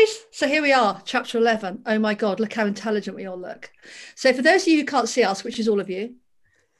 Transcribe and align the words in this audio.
guys, 0.00 0.26
so 0.30 0.48
here 0.48 0.62
we 0.62 0.72
are, 0.72 1.02
chapter 1.04 1.36
11. 1.38 1.82
Oh 1.84 1.98
my 1.98 2.14
God, 2.14 2.40
look 2.40 2.52
how 2.52 2.66
intelligent 2.66 3.16
we 3.16 3.26
all 3.26 3.38
look. 3.38 3.70
So, 4.14 4.32
for 4.32 4.42
those 4.42 4.62
of 4.62 4.68
you 4.68 4.78
who 4.78 4.86
can't 4.86 5.08
see 5.08 5.22
us, 5.22 5.44
which 5.44 5.58
is 5.58 5.68
all 5.68 5.80
of 5.80 5.90
you, 5.90 6.14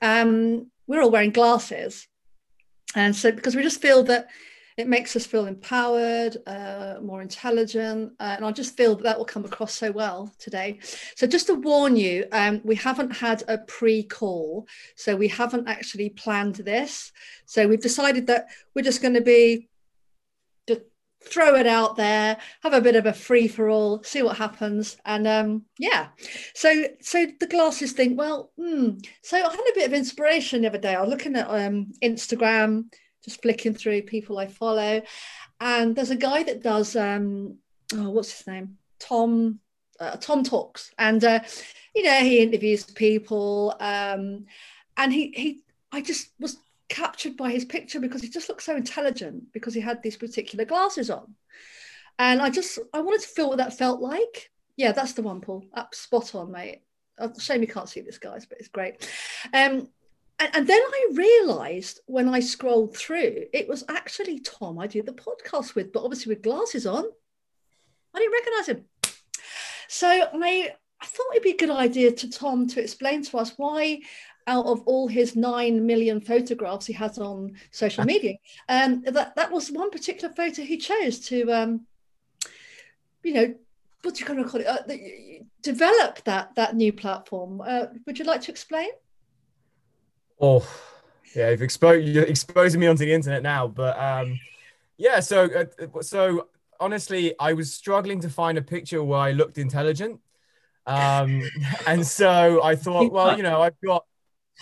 um, 0.00 0.70
we're 0.86 1.02
all 1.02 1.10
wearing 1.10 1.30
glasses. 1.30 2.06
And 2.94 3.14
so, 3.14 3.30
because 3.32 3.54
we 3.54 3.62
just 3.62 3.82
feel 3.82 4.04
that 4.04 4.28
it 4.76 4.88
makes 4.88 5.14
us 5.16 5.26
feel 5.26 5.46
empowered, 5.46 6.38
uh, 6.46 6.96
more 7.02 7.20
intelligent, 7.20 8.12
uh, 8.20 8.34
and 8.36 8.44
I 8.44 8.52
just 8.52 8.76
feel 8.76 8.94
that 8.94 9.02
that 9.02 9.18
will 9.18 9.26
come 9.26 9.44
across 9.44 9.74
so 9.74 9.90
well 9.92 10.32
today. 10.38 10.78
So, 11.16 11.26
just 11.26 11.48
to 11.48 11.54
warn 11.54 11.96
you, 11.96 12.26
um, 12.32 12.60
we 12.64 12.76
haven't 12.76 13.10
had 13.10 13.42
a 13.48 13.58
pre 13.58 14.02
call, 14.02 14.66
so 14.96 15.14
we 15.14 15.28
haven't 15.28 15.68
actually 15.68 16.10
planned 16.10 16.56
this. 16.56 17.12
So, 17.44 17.68
we've 17.68 17.82
decided 17.82 18.28
that 18.28 18.46
we're 18.74 18.82
just 18.82 19.02
going 19.02 19.14
to 19.14 19.20
be 19.20 19.68
throw 21.22 21.54
it 21.54 21.66
out 21.66 21.96
there 21.96 22.36
have 22.62 22.72
a 22.72 22.80
bit 22.80 22.96
of 22.96 23.06
a 23.06 23.12
free 23.12 23.46
for 23.46 23.68
all 23.68 24.02
see 24.02 24.22
what 24.22 24.36
happens 24.36 24.96
and 25.04 25.26
um 25.26 25.62
yeah. 25.78 26.08
So 26.54 26.84
so 27.00 27.26
the 27.38 27.46
glasses 27.46 27.92
think 27.92 28.18
well 28.18 28.50
hmm. 28.56 28.90
so 29.22 29.36
i 29.36 29.40
had 29.40 29.70
a 29.70 29.74
bit 29.74 29.86
of 29.86 29.92
inspiration 29.92 30.62
the 30.62 30.68
other 30.68 30.78
day. 30.78 30.94
I 30.94 31.00
was 31.00 31.10
looking 31.10 31.36
at 31.36 31.48
um 31.48 31.92
instagram 32.02 32.86
just 33.24 33.42
flicking 33.42 33.74
through 33.74 34.02
people 34.02 34.38
i 34.38 34.46
follow 34.46 35.02
and 35.60 35.94
there's 35.94 36.10
a 36.10 36.16
guy 36.16 36.42
that 36.42 36.62
does 36.62 36.96
um 36.96 37.58
oh 37.94 38.10
what's 38.10 38.36
his 38.38 38.46
name? 38.46 38.78
Tom 38.98 39.60
uh, 39.98 40.16
tom 40.16 40.42
talks. 40.42 40.90
And 40.98 41.22
uh 41.22 41.40
you 41.94 42.02
know 42.02 42.20
he 42.20 42.40
interviews 42.40 42.84
people 42.84 43.76
um 43.80 44.46
and 44.96 45.12
he 45.12 45.32
he 45.36 45.62
i 45.92 46.00
just 46.00 46.30
was 46.38 46.56
captured 46.90 47.36
by 47.36 47.50
his 47.50 47.64
picture 47.64 48.00
because 48.00 48.20
he 48.20 48.28
just 48.28 48.48
looked 48.48 48.62
so 48.62 48.76
intelligent 48.76 49.52
because 49.52 49.72
he 49.72 49.80
had 49.80 50.02
these 50.02 50.16
particular 50.16 50.66
glasses 50.66 51.08
on. 51.08 51.34
And 52.18 52.42
I 52.42 52.50
just 52.50 52.78
I 52.92 53.00
wanted 53.00 53.22
to 53.22 53.28
feel 53.28 53.48
what 53.48 53.58
that 53.58 53.78
felt 53.78 54.00
like. 54.00 54.50
Yeah, 54.76 54.92
that's 54.92 55.14
the 55.14 55.22
one, 55.22 55.40
Paul. 55.40 55.64
Up 55.72 55.94
spot 55.94 56.34
on, 56.34 56.52
mate. 56.52 56.82
Oh, 57.18 57.32
shame 57.38 57.62
you 57.62 57.68
can't 57.68 57.88
see 57.88 58.00
this, 58.00 58.18
guys, 58.18 58.44
but 58.44 58.58
it's 58.58 58.68
great. 58.68 59.08
Um, 59.54 59.88
and, 60.38 60.50
and 60.54 60.66
then 60.66 60.80
I 60.80 61.08
realised 61.14 62.00
when 62.06 62.28
I 62.28 62.40
scrolled 62.40 62.96
through, 62.96 63.44
it 63.52 63.68
was 63.68 63.84
actually 63.88 64.40
Tom 64.40 64.78
I 64.78 64.86
did 64.86 65.06
the 65.06 65.12
podcast 65.12 65.74
with, 65.74 65.92
but 65.92 66.02
obviously 66.02 66.34
with 66.34 66.42
glasses 66.42 66.86
on. 66.86 67.04
I 68.14 68.18
didn't 68.18 68.32
recognise 68.32 68.68
him. 68.68 68.84
So 69.88 70.08
I 70.08 70.72
I 71.02 71.06
thought 71.06 71.26
it'd 71.32 71.42
be 71.42 71.52
a 71.52 71.56
good 71.56 71.70
idea 71.70 72.12
to 72.12 72.30
Tom 72.30 72.66
to 72.68 72.80
explain 72.80 73.22
to 73.24 73.38
us 73.38 73.54
why 73.56 74.00
out 74.50 74.66
of 74.66 74.82
all 74.84 75.06
his 75.06 75.36
nine 75.36 75.86
million 75.86 76.20
photographs 76.20 76.84
he 76.84 76.92
has 76.92 77.18
on 77.18 77.52
social 77.70 78.04
media. 78.12 78.34
Um, 78.68 79.02
that 79.06 79.34
that 79.36 79.50
was 79.50 79.70
one 79.70 79.90
particular 79.90 80.34
photo 80.34 80.62
he 80.62 80.76
chose 80.76 81.20
to, 81.28 81.50
um, 81.52 81.86
you 83.22 83.32
know, 83.32 83.54
what 84.02 84.14
do 84.14 84.20
you 84.20 84.26
kind 84.26 84.40
of 84.40 84.50
call 84.50 84.60
it? 84.60 84.66
Uh, 84.66 84.78
the, 84.86 85.40
develop 85.62 86.22
that 86.24 86.54
that 86.56 86.74
new 86.74 86.92
platform. 86.92 87.62
Uh, 87.64 87.86
would 88.06 88.18
you 88.18 88.24
like 88.24 88.40
to 88.42 88.50
explain? 88.50 88.88
Oh, 90.40 90.66
yeah, 91.36 91.50
you've 91.50 91.62
exposed 91.62 92.08
you're 92.08 92.24
exposing 92.24 92.80
me 92.80 92.88
onto 92.88 93.04
the 93.04 93.12
internet 93.12 93.42
now, 93.42 93.68
but 93.68 93.96
um, 93.98 94.38
yeah. 94.98 95.20
So 95.20 95.44
uh, 95.44 96.02
so 96.02 96.48
honestly, 96.80 97.34
I 97.38 97.52
was 97.52 97.72
struggling 97.72 98.20
to 98.22 98.28
find 98.28 98.58
a 98.58 98.62
picture 98.62 99.04
where 99.04 99.20
I 99.20 99.30
looked 99.30 99.58
intelligent. 99.58 100.20
Um, 100.86 101.42
and 101.86 102.04
so 102.04 102.62
I 102.64 102.74
thought, 102.74 103.12
well, 103.16 103.36
you 103.36 103.42
know, 103.42 103.62
I've 103.62 103.80
got 103.84 104.04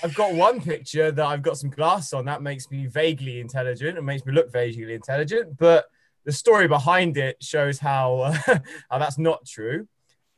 I've 0.03 0.15
got 0.15 0.35
one 0.35 0.61
picture 0.61 1.11
that 1.11 1.27
I've 1.27 1.43
got 1.43 1.59
some 1.59 1.71
glass 1.71 2.13
on. 2.13 2.25
That 2.27 2.43
makes 2.43 2.71
me 2.71 2.87
vaguely 2.87 3.41
intelligent 3.41 3.97
and 3.97 4.07
makes 4.07 4.25
me 4.25 4.33
look 4.33 4.53
vaguely 4.53 4.95
intelligent. 4.95 5.57
But 5.57 5.87
the 6.25 6.33
story 6.33 6.69
behind 6.69 7.17
it 7.17 7.37
shows 7.43 7.79
how, 7.79 8.19
uh, 8.19 8.39
how 8.91 8.99
that's 8.99 9.19
not 9.19 9.45
true. 9.47 9.89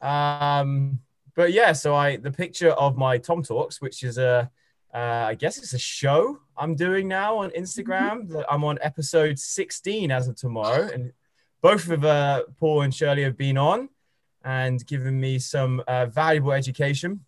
Um, 0.00 1.00
but 1.34 1.52
yeah, 1.52 1.72
so 1.72 1.94
I 1.94 2.16
the 2.16 2.30
picture 2.30 2.70
of 2.70 2.96
my 2.96 3.18
Tom 3.18 3.42
Talks, 3.42 3.80
which 3.80 4.02
is 4.02 4.18
a 4.18 4.50
uh, 4.92 5.24
I 5.28 5.34
guess 5.34 5.58
it's 5.58 5.72
a 5.72 5.78
show 5.78 6.40
I'm 6.56 6.74
doing 6.74 7.06
now 7.06 7.36
on 7.38 7.50
Instagram. 7.50 8.26
Mm-hmm. 8.26 8.40
I'm 8.48 8.64
on 8.64 8.78
episode 8.82 9.38
16 9.38 10.10
as 10.10 10.26
of 10.26 10.36
tomorrow, 10.36 10.90
and 10.92 11.12
both 11.60 11.88
of 11.88 12.04
uh, 12.04 12.44
Paul 12.58 12.82
and 12.82 12.94
Shirley 12.94 13.22
have 13.22 13.36
been 13.36 13.56
on 13.56 13.88
and 14.44 14.84
given 14.86 15.20
me 15.20 15.38
some 15.38 15.82
uh, 15.86 16.06
valuable 16.06 16.52
education. 16.52 17.24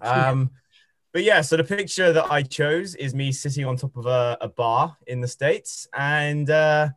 Um, 0.00 0.50
but 1.12 1.22
yeah, 1.22 1.42
so 1.42 1.56
the 1.56 1.64
picture 1.64 2.12
that 2.12 2.30
I 2.30 2.42
chose 2.42 2.94
is 2.94 3.14
me 3.14 3.32
sitting 3.32 3.66
on 3.66 3.76
top 3.76 3.96
of 3.96 4.06
a, 4.06 4.38
a 4.40 4.48
bar 4.48 4.96
in 5.06 5.20
the 5.20 5.28
States. 5.28 5.86
And 5.94 6.48
uh, 6.48 6.88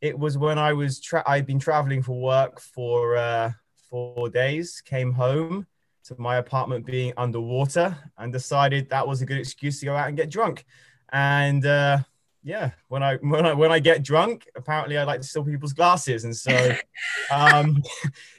it 0.00 0.18
was 0.18 0.38
when 0.38 0.58
I 0.58 0.72
was, 0.72 1.00
tra- 1.00 1.24
I'd 1.26 1.46
been 1.46 1.58
traveling 1.58 2.02
for 2.02 2.18
work 2.18 2.60
for 2.60 3.16
uh, 3.16 3.52
four 3.90 4.30
days, 4.30 4.82
came 4.84 5.12
home 5.12 5.66
to 6.04 6.16
my 6.18 6.36
apartment 6.36 6.86
being 6.86 7.12
underwater 7.18 7.96
and 8.16 8.32
decided 8.32 8.88
that 8.88 9.06
was 9.06 9.20
a 9.20 9.26
good 9.26 9.38
excuse 9.38 9.80
to 9.80 9.86
go 9.86 9.94
out 9.94 10.08
and 10.08 10.16
get 10.16 10.30
drunk. 10.30 10.64
And 11.12 11.64
uh, 11.66 11.98
yeah, 12.42 12.70
when 12.88 13.02
I 13.02 13.16
when 13.20 13.44
I 13.44 13.52
when 13.52 13.70
I 13.70 13.78
get 13.78 14.02
drunk, 14.02 14.48
apparently 14.56 14.96
I 14.96 15.04
like 15.04 15.20
to 15.20 15.26
steal 15.26 15.44
people's 15.44 15.74
glasses, 15.74 16.24
and 16.24 16.34
so 16.34 16.74
um, 17.30 17.82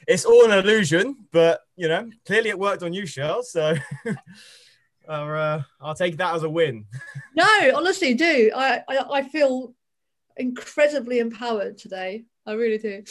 it's 0.08 0.24
all 0.24 0.44
an 0.44 0.58
illusion. 0.58 1.16
But 1.30 1.60
you 1.76 1.88
know, 1.88 2.10
clearly 2.26 2.50
it 2.50 2.58
worked 2.58 2.82
on 2.82 2.92
you, 2.92 3.06
Shell. 3.06 3.44
So 3.44 3.76
uh, 5.10 5.62
I'll 5.80 5.94
take 5.94 6.16
that 6.18 6.34
as 6.34 6.42
a 6.42 6.50
win. 6.50 6.86
no, 7.34 7.72
honestly, 7.74 8.14
do 8.14 8.50
I, 8.54 8.82
I, 8.88 8.98
I 9.10 9.22
feel 9.22 9.74
incredibly 10.36 11.18
empowered 11.18 11.78
today. 11.78 12.24
I 12.46 12.52
really 12.52 12.78
do. 12.78 13.02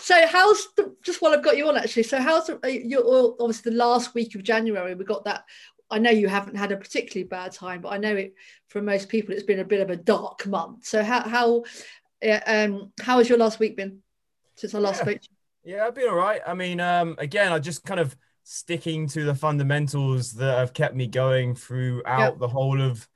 So, 0.00 0.26
how's 0.26 0.68
the 0.76 0.94
just 1.02 1.20
while 1.20 1.32
I've 1.32 1.44
got 1.44 1.56
you 1.56 1.68
on 1.68 1.76
actually? 1.76 2.04
So, 2.04 2.20
how's 2.20 2.46
the, 2.46 2.58
uh, 2.64 2.68
you 2.68 3.36
obviously 3.38 3.72
the 3.72 3.76
last 3.76 4.14
week 4.14 4.34
of 4.34 4.42
January? 4.42 4.94
We 4.94 5.04
got 5.04 5.24
that. 5.24 5.44
I 5.90 5.98
know 5.98 6.10
you 6.10 6.28
haven't 6.28 6.56
had 6.56 6.72
a 6.72 6.76
particularly 6.76 7.28
bad 7.28 7.52
time, 7.52 7.80
but 7.80 7.90
I 7.90 7.98
know 7.98 8.14
it 8.16 8.34
for 8.68 8.82
most 8.82 9.08
people 9.08 9.34
it's 9.34 9.42
been 9.42 9.60
a 9.60 9.64
bit 9.64 9.80
of 9.80 9.90
a 9.90 9.96
dark 9.96 10.46
month. 10.46 10.86
So, 10.86 11.02
how 11.02 11.28
how 11.28 11.64
um 12.46 12.92
how 13.00 13.18
has 13.18 13.28
your 13.28 13.38
last 13.38 13.58
week 13.58 13.76
been 13.76 13.98
since 14.56 14.74
I 14.74 14.78
last 14.78 14.98
yeah. 14.98 15.02
spoke? 15.02 15.20
Yeah, 15.64 15.86
I've 15.86 15.94
been 15.94 16.08
all 16.08 16.16
right. 16.16 16.40
I 16.46 16.54
mean, 16.54 16.80
um, 16.80 17.14
again, 17.18 17.52
I 17.52 17.58
just 17.58 17.84
kind 17.84 18.00
of 18.00 18.16
sticking 18.50 19.06
to 19.06 19.24
the 19.24 19.34
fundamentals 19.34 20.32
that 20.32 20.56
have 20.56 20.72
kept 20.72 20.94
me 20.94 21.06
going 21.06 21.54
throughout 21.54 22.18
yep. 22.18 22.38
the 22.38 22.48
whole 22.48 22.80
of 22.80 23.06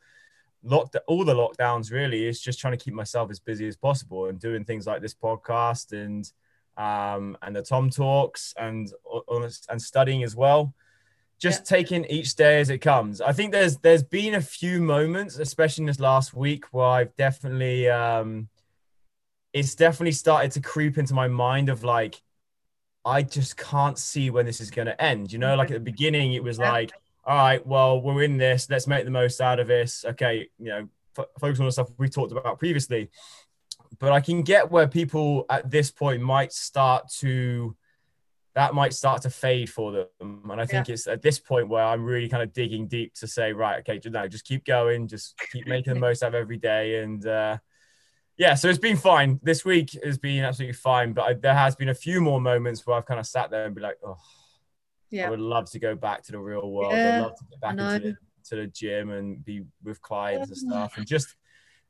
lock 0.63 0.93
all 1.07 1.25
the 1.25 1.33
lockdowns 1.33 1.91
really 1.91 2.27
is 2.27 2.39
just 2.39 2.59
trying 2.61 2.77
to 2.77 2.85
keep 2.85 2.93
myself 2.93 3.31
as 3.31 3.41
busy 3.41 3.67
as 3.67 3.75
possible 3.75 4.27
and 4.27 4.39
doing 4.39 4.63
things 4.63 4.87
like 4.87 5.01
this 5.01 5.15
podcast 5.15 5.93
and 5.93 6.31
um 6.77 7.35
and 7.41 7.57
the 7.57 7.63
tom 7.63 7.89
talks 7.89 8.53
and 8.59 8.93
and 9.71 9.81
studying 9.81 10.23
as 10.23 10.37
well 10.37 10.75
just 11.39 11.61
yeah. 11.61 11.79
taking 11.79 12.05
each 12.11 12.35
day 12.35 12.61
as 12.61 12.69
it 12.69 12.79
comes 12.79 13.23
i 13.23 13.33
think 13.33 13.53
there's 13.53 13.79
there's 13.79 14.03
been 14.03 14.35
a 14.35 14.41
few 14.41 14.83
moments 14.83 15.39
especially 15.39 15.81
in 15.81 15.87
this 15.87 15.99
last 15.99 16.35
week 16.35 16.67
where 16.73 16.85
i've 16.85 17.17
definitely 17.17 17.89
um 17.89 18.51
it's 19.55 19.75
definitely 19.75 20.13
started 20.13 20.53
to 20.53 20.61
creep 20.61 20.99
into 20.99 21.15
my 21.15 21.27
mind 21.27 21.71
of 21.71 21.83
like 21.85 22.21
I 23.05 23.23
just 23.23 23.57
can't 23.57 23.99
see 23.99 24.31
when 24.31 24.47
this 24.47 24.61
is 24.61 24.71
going 24.71 24.87
to 24.87 25.03
end. 25.03 25.33
You 25.33 25.39
know, 25.39 25.57
like 25.57 25.71
at 25.71 25.75
the 25.75 25.81
beginning, 25.81 26.35
it 26.35 26.43
was 26.43 26.59
like, 26.59 26.93
all 27.25 27.37
right, 27.37 27.67
well, 27.67 28.01
we're 28.01 28.23
in 28.23 28.37
this. 28.37 28.69
Let's 28.71 28.87
make 28.87 29.05
the 29.05 29.11
most 29.11 29.41
out 29.41 29.61
of 29.61 29.67
this. 29.67 30.05
Okay, 30.05 30.49
you 30.59 30.69
know, 30.69 30.89
f- 31.19 31.27
focus 31.39 31.61
on 31.61 31.67
the 31.67 31.73
stuff 31.73 31.91
we 31.99 32.09
talked 32.09 32.33
about 32.33 32.59
previously. 32.59 33.11
But 33.99 34.13
I 34.13 34.21
can 34.21 34.43
get 34.43 34.71
where 34.71 34.89
people 34.89 35.47
at 35.51 35.71
this 35.71 35.91
point 35.91 36.23
might 36.23 36.53
start 36.53 37.09
to, 37.19 37.77
that 38.55 38.75
might 38.75 38.93
start 38.93 39.23
to 39.23 39.31
fade 39.31 39.71
for 39.71 39.93
them. 39.93 40.43
And 40.51 40.61
I 40.61 40.67
think 40.67 40.89
yeah. 40.89 40.95
it's 40.95 41.07
at 41.07 41.23
this 41.23 41.39
point 41.39 41.69
where 41.69 41.85
I'm 41.85 42.05
really 42.05 42.29
kind 42.29 42.43
of 42.43 42.53
digging 42.53 42.89
deep 42.89 43.15
to 43.15 43.27
say, 43.27 43.53
right, 43.53 43.81
okay, 43.81 44.01
no, 44.11 44.27
just 44.29 44.45
keep 44.45 44.65
going, 44.65 45.09
just 45.09 45.35
keep 45.53 45.67
making 45.67 45.95
the 45.95 46.01
most 46.01 46.23
out 46.23 46.29
of 46.29 46.35
every 46.35 46.57
day. 46.57 47.03
And, 47.03 47.25
uh, 47.27 47.59
yeah, 48.37 48.55
so 48.55 48.69
it's 48.69 48.79
been 48.79 48.97
fine. 48.97 49.39
This 49.43 49.65
week 49.65 49.97
has 50.05 50.19
been 50.19 50.45
absolutely 50.45 50.75
fine, 50.75 51.13
but 51.13 51.23
I, 51.23 51.35
there 51.35 51.55
has 51.55 51.77
been 51.77 51.91
a 51.91 51.95
few 51.95 52.21
more 52.21 52.41
moments 52.41 52.87
where 52.87 52.97
I've 52.97 53.07
kind 53.07 53.21
of 53.21 53.27
sat 53.27 53.51
there 53.51 53.67
and 53.67 53.75
be 53.75 53.83
like, 53.83 53.99
oh, 54.05 54.17
yeah. 55.11 55.27
I 55.27 55.31
would 55.31 55.41
love 55.41 55.71
to 55.73 55.79
go 55.79 55.95
back 55.95 56.23
to 56.25 56.33
the 56.33 56.39
real 56.39 56.71
world. 56.71 56.95
Yeah, 56.95 57.19
I'd 57.19 57.23
love 57.23 57.37
to 57.37 57.45
get 57.51 57.61
back 57.61 57.73
into 57.73 58.09
the, 58.09 58.17
to 58.49 58.57
the 58.57 58.67
gym 58.67 59.11
and 59.11 59.45
be 59.45 59.65
with 59.85 60.01
clients 60.01 60.49
and 60.49 60.57
stuff, 60.57 60.97
and 60.97 61.07
just 61.07 61.37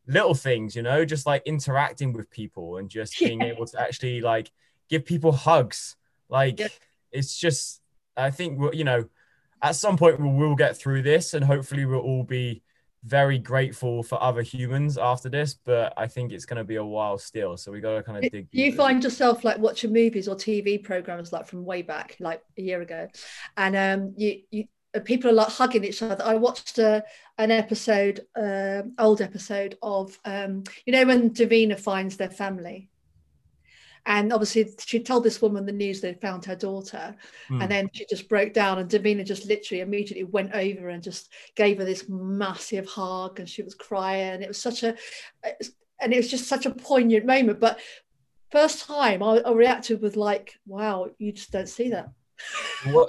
little 0.08 0.34
things, 0.34 0.74
you 0.74 0.82
know, 0.82 1.04
just 1.04 1.26
like 1.26 1.42
interacting 1.46 2.12
with 2.12 2.28
people 2.30 2.78
and 2.78 2.90
just 2.90 3.16
being 3.18 3.40
yeah. 3.40 3.46
able 3.46 3.66
to 3.66 3.80
actually 3.80 4.20
like 4.20 4.50
give 4.90 5.04
people 5.04 5.30
hugs. 5.30 5.96
Like 6.28 6.58
yeah. 6.58 6.68
it's 7.12 7.38
just, 7.38 7.80
I 8.16 8.32
think 8.32 8.60
you 8.74 8.82
know, 8.82 9.04
at 9.62 9.76
some 9.76 9.96
point 9.96 10.18
we'll, 10.18 10.32
we'll 10.32 10.56
get 10.56 10.76
through 10.76 11.02
this, 11.02 11.34
and 11.34 11.44
hopefully 11.44 11.86
we'll 11.86 12.00
all 12.00 12.24
be 12.24 12.62
very 13.04 13.38
grateful 13.38 14.02
for 14.02 14.22
other 14.22 14.42
humans 14.42 14.96
after 14.96 15.28
this, 15.28 15.54
but 15.54 15.92
I 15.96 16.06
think 16.06 16.32
it's 16.32 16.44
going 16.44 16.58
to 16.58 16.64
be 16.64 16.76
a 16.76 16.84
while 16.84 17.18
still. 17.18 17.56
So 17.56 17.72
we 17.72 17.80
got 17.80 17.96
to 17.96 18.02
kind 18.02 18.24
of 18.24 18.30
dig. 18.30 18.48
You 18.52 18.72
find 18.72 19.02
yourself 19.02 19.44
like 19.44 19.58
watching 19.58 19.92
movies 19.92 20.28
or 20.28 20.36
TV 20.36 20.82
programs 20.82 21.32
like 21.32 21.46
from 21.46 21.64
way 21.64 21.82
back, 21.82 22.16
like 22.20 22.42
a 22.56 22.62
year 22.62 22.80
ago, 22.80 23.08
and 23.56 23.76
um, 23.76 24.14
you 24.16 24.42
you 24.50 24.64
uh, 24.94 25.00
people 25.00 25.30
are 25.30 25.34
like 25.34 25.48
hugging 25.48 25.84
each 25.84 26.02
other. 26.02 26.22
I 26.24 26.34
watched 26.34 26.78
a, 26.78 26.96
uh, 26.96 27.00
an 27.38 27.50
episode, 27.50 28.20
uh, 28.36 28.82
old 28.98 29.20
episode 29.20 29.78
of 29.82 30.18
um, 30.24 30.62
you 30.86 30.92
know 30.92 31.04
when 31.04 31.30
Davina 31.30 31.78
finds 31.78 32.16
their 32.16 32.30
family, 32.30 32.88
And 34.04 34.32
obviously, 34.32 34.68
she 34.84 35.00
told 35.00 35.22
this 35.22 35.40
woman 35.40 35.64
the 35.64 35.72
news 35.72 36.00
they'd 36.00 36.20
found 36.20 36.44
her 36.44 36.56
daughter. 36.56 37.14
Mm. 37.48 37.62
And 37.62 37.70
then 37.70 37.90
she 37.92 38.04
just 38.10 38.28
broke 38.28 38.52
down, 38.52 38.78
and 38.78 38.90
Davina 38.90 39.24
just 39.24 39.46
literally 39.46 39.80
immediately 39.80 40.24
went 40.24 40.52
over 40.54 40.88
and 40.88 41.02
just 41.02 41.32
gave 41.54 41.78
her 41.78 41.84
this 41.84 42.08
massive 42.08 42.86
hug. 42.86 43.38
And 43.38 43.48
she 43.48 43.62
was 43.62 43.74
crying. 43.74 44.34
And 44.34 44.42
It 44.42 44.48
was 44.48 44.58
such 44.58 44.82
a, 44.82 44.96
and 46.00 46.12
it 46.12 46.16
was 46.16 46.30
just 46.30 46.48
such 46.48 46.66
a 46.66 46.70
poignant 46.70 47.26
moment. 47.26 47.60
But 47.60 47.78
first 48.50 48.86
time 48.86 49.22
I, 49.22 49.38
I 49.38 49.52
reacted 49.52 50.02
with, 50.02 50.16
like, 50.16 50.54
wow, 50.66 51.10
you 51.18 51.32
just 51.32 51.52
don't 51.52 51.68
see 51.68 51.90
that. 51.90 52.10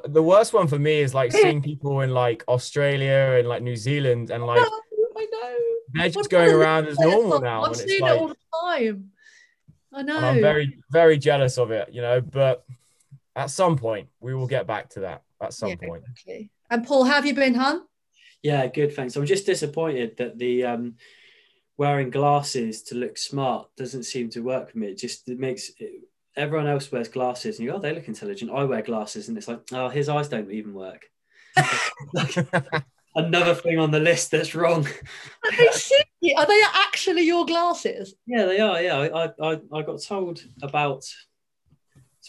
the 0.08 0.22
worst 0.22 0.54
one 0.54 0.68
for 0.68 0.78
me 0.78 1.02
is 1.02 1.14
like 1.14 1.32
seeing 1.32 1.62
people 1.62 2.02
in 2.02 2.12
like 2.12 2.44
Australia 2.48 3.38
and 3.40 3.48
like 3.48 3.64
New 3.64 3.76
Zealand 3.76 4.30
and 4.30 4.46
like 4.46 4.62
I 5.16 5.26
know. 5.32 5.58
They're 5.94 6.10
just 6.10 6.30
going 6.30 6.52
around 6.52 6.88
as 6.88 7.00
normal 7.00 7.40
now. 7.40 7.64
I've 7.64 7.76
seen 7.76 8.02
like, 8.02 8.12
it 8.14 8.20
all 8.20 8.28
the 8.28 8.36
time. 8.64 9.12
I 9.94 10.02
know. 10.02 10.18
I'm 10.18 10.42
very, 10.42 10.80
very 10.92 11.18
jealous 11.18 11.58
of 11.58 11.72
it, 11.72 11.90
you 11.92 12.02
know, 12.02 12.22
but 12.22 12.66
at 13.36 13.50
some 13.50 13.78
point 13.78 14.10
we 14.20 14.34
will 14.34 14.48
get 14.48 14.68
back 14.68 14.90
to 14.92 15.02
that 15.02 15.24
at 15.42 15.54
some 15.54 15.70
yeah, 15.70 15.76
point. 15.76 16.04
Exactly. 16.10 16.50
And 16.70 16.86
Paul, 16.86 17.04
have 17.04 17.26
you 17.26 17.34
been, 17.34 17.56
hun? 17.56 17.84
Yeah, 18.42 18.68
good, 18.68 18.96
thanks. 18.96 19.16
I'm 19.16 19.26
just 19.26 19.46
disappointed 19.46 20.18
that 20.18 20.38
the 20.38 20.66
um, 20.66 20.96
wearing 21.78 22.10
glasses 22.10 22.84
to 22.84 22.96
look 22.96 23.18
smart 23.18 23.68
doesn't 23.78 24.04
seem 24.04 24.30
to 24.32 24.42
work 24.42 24.72
for 24.72 24.78
me. 24.78 24.88
It 24.88 24.98
just 24.98 25.30
it 25.30 25.40
makes 25.40 25.72
it, 25.80 26.02
everyone 26.36 26.68
else 26.68 26.92
wears 26.92 27.08
glasses 27.08 27.58
and 27.58 27.66
you 27.66 27.72
go, 27.72 27.78
oh, 27.78 27.80
they 27.80 27.94
look 27.94 28.08
intelligent. 28.08 28.52
I 28.52 28.64
wear 28.64 28.82
glasses 28.82 29.30
and 29.30 29.38
it's 29.38 29.48
like, 29.48 29.62
oh, 29.72 29.90
his 29.90 30.10
eyes 30.10 30.28
don't 30.28 30.52
even 30.52 30.74
work. 30.74 31.06
another 33.16 33.56
thing 33.56 33.80
on 33.80 33.92
the 33.92 34.00
list 34.00 34.32
that's 34.32 34.56
wrong. 34.56 34.86
Are 34.86 35.58
they, 35.58 35.70
are 36.32 36.46
they 36.46 36.62
actually 36.74 37.24
your 37.24 37.46
glasses? 37.46 38.16
Yeah, 38.26 38.46
they 38.46 38.60
are. 38.60 38.82
Yeah, 38.82 38.98
I, 38.98 39.26
I, 39.42 39.60
I 39.74 39.82
got 39.82 40.02
told 40.02 40.44
about 40.62 41.06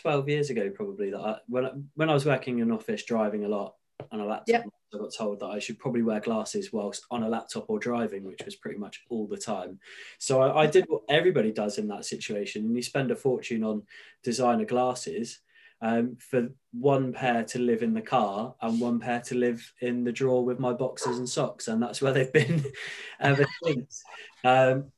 12 0.00 0.28
years 0.28 0.50
ago, 0.50 0.70
probably, 0.70 1.10
that 1.10 1.20
I, 1.20 1.36
when, 1.48 1.88
when 1.94 2.10
I 2.10 2.14
was 2.14 2.26
working 2.26 2.58
in 2.58 2.68
an 2.68 2.72
office 2.72 3.04
driving 3.04 3.44
a 3.44 3.48
lot 3.48 3.74
on 4.10 4.20
a 4.20 4.24
laptop, 4.24 4.48
yep. 4.48 4.64
I 4.92 4.98
got 4.98 5.14
told 5.14 5.40
that 5.40 5.46
I 5.46 5.58
should 5.58 5.78
probably 5.78 6.02
wear 6.02 6.20
glasses 6.20 6.72
whilst 6.72 7.06
on 7.10 7.22
a 7.22 7.28
laptop 7.28 7.66
or 7.68 7.78
driving, 7.78 8.24
which 8.24 8.42
was 8.44 8.56
pretty 8.56 8.78
much 8.78 9.02
all 9.10 9.26
the 9.26 9.36
time. 9.36 9.78
So 10.18 10.42
I, 10.42 10.62
I 10.62 10.66
did 10.66 10.86
what 10.88 11.02
everybody 11.08 11.52
does 11.52 11.78
in 11.78 11.88
that 11.88 12.04
situation. 12.04 12.64
And 12.64 12.76
you 12.76 12.82
spend 12.82 13.10
a 13.10 13.16
fortune 13.16 13.64
on 13.64 13.82
designer 14.22 14.64
glasses 14.64 15.40
um, 15.80 16.16
for 16.18 16.48
one 16.72 17.12
pair 17.12 17.44
to 17.44 17.58
live 17.58 17.82
in 17.82 17.94
the 17.94 18.00
car 18.00 18.54
and 18.62 18.80
one 18.80 18.98
pair 18.98 19.20
to 19.20 19.34
live 19.34 19.72
in 19.80 20.04
the 20.04 20.12
drawer 20.12 20.44
with 20.44 20.58
my 20.58 20.72
boxes 20.72 21.18
and 21.18 21.28
socks, 21.28 21.68
and 21.68 21.82
that's 21.82 22.00
where 22.00 22.12
they've 22.12 22.32
been 22.32 22.64
ever 23.20 23.44
since. 23.62 24.02
Um, 24.44 24.92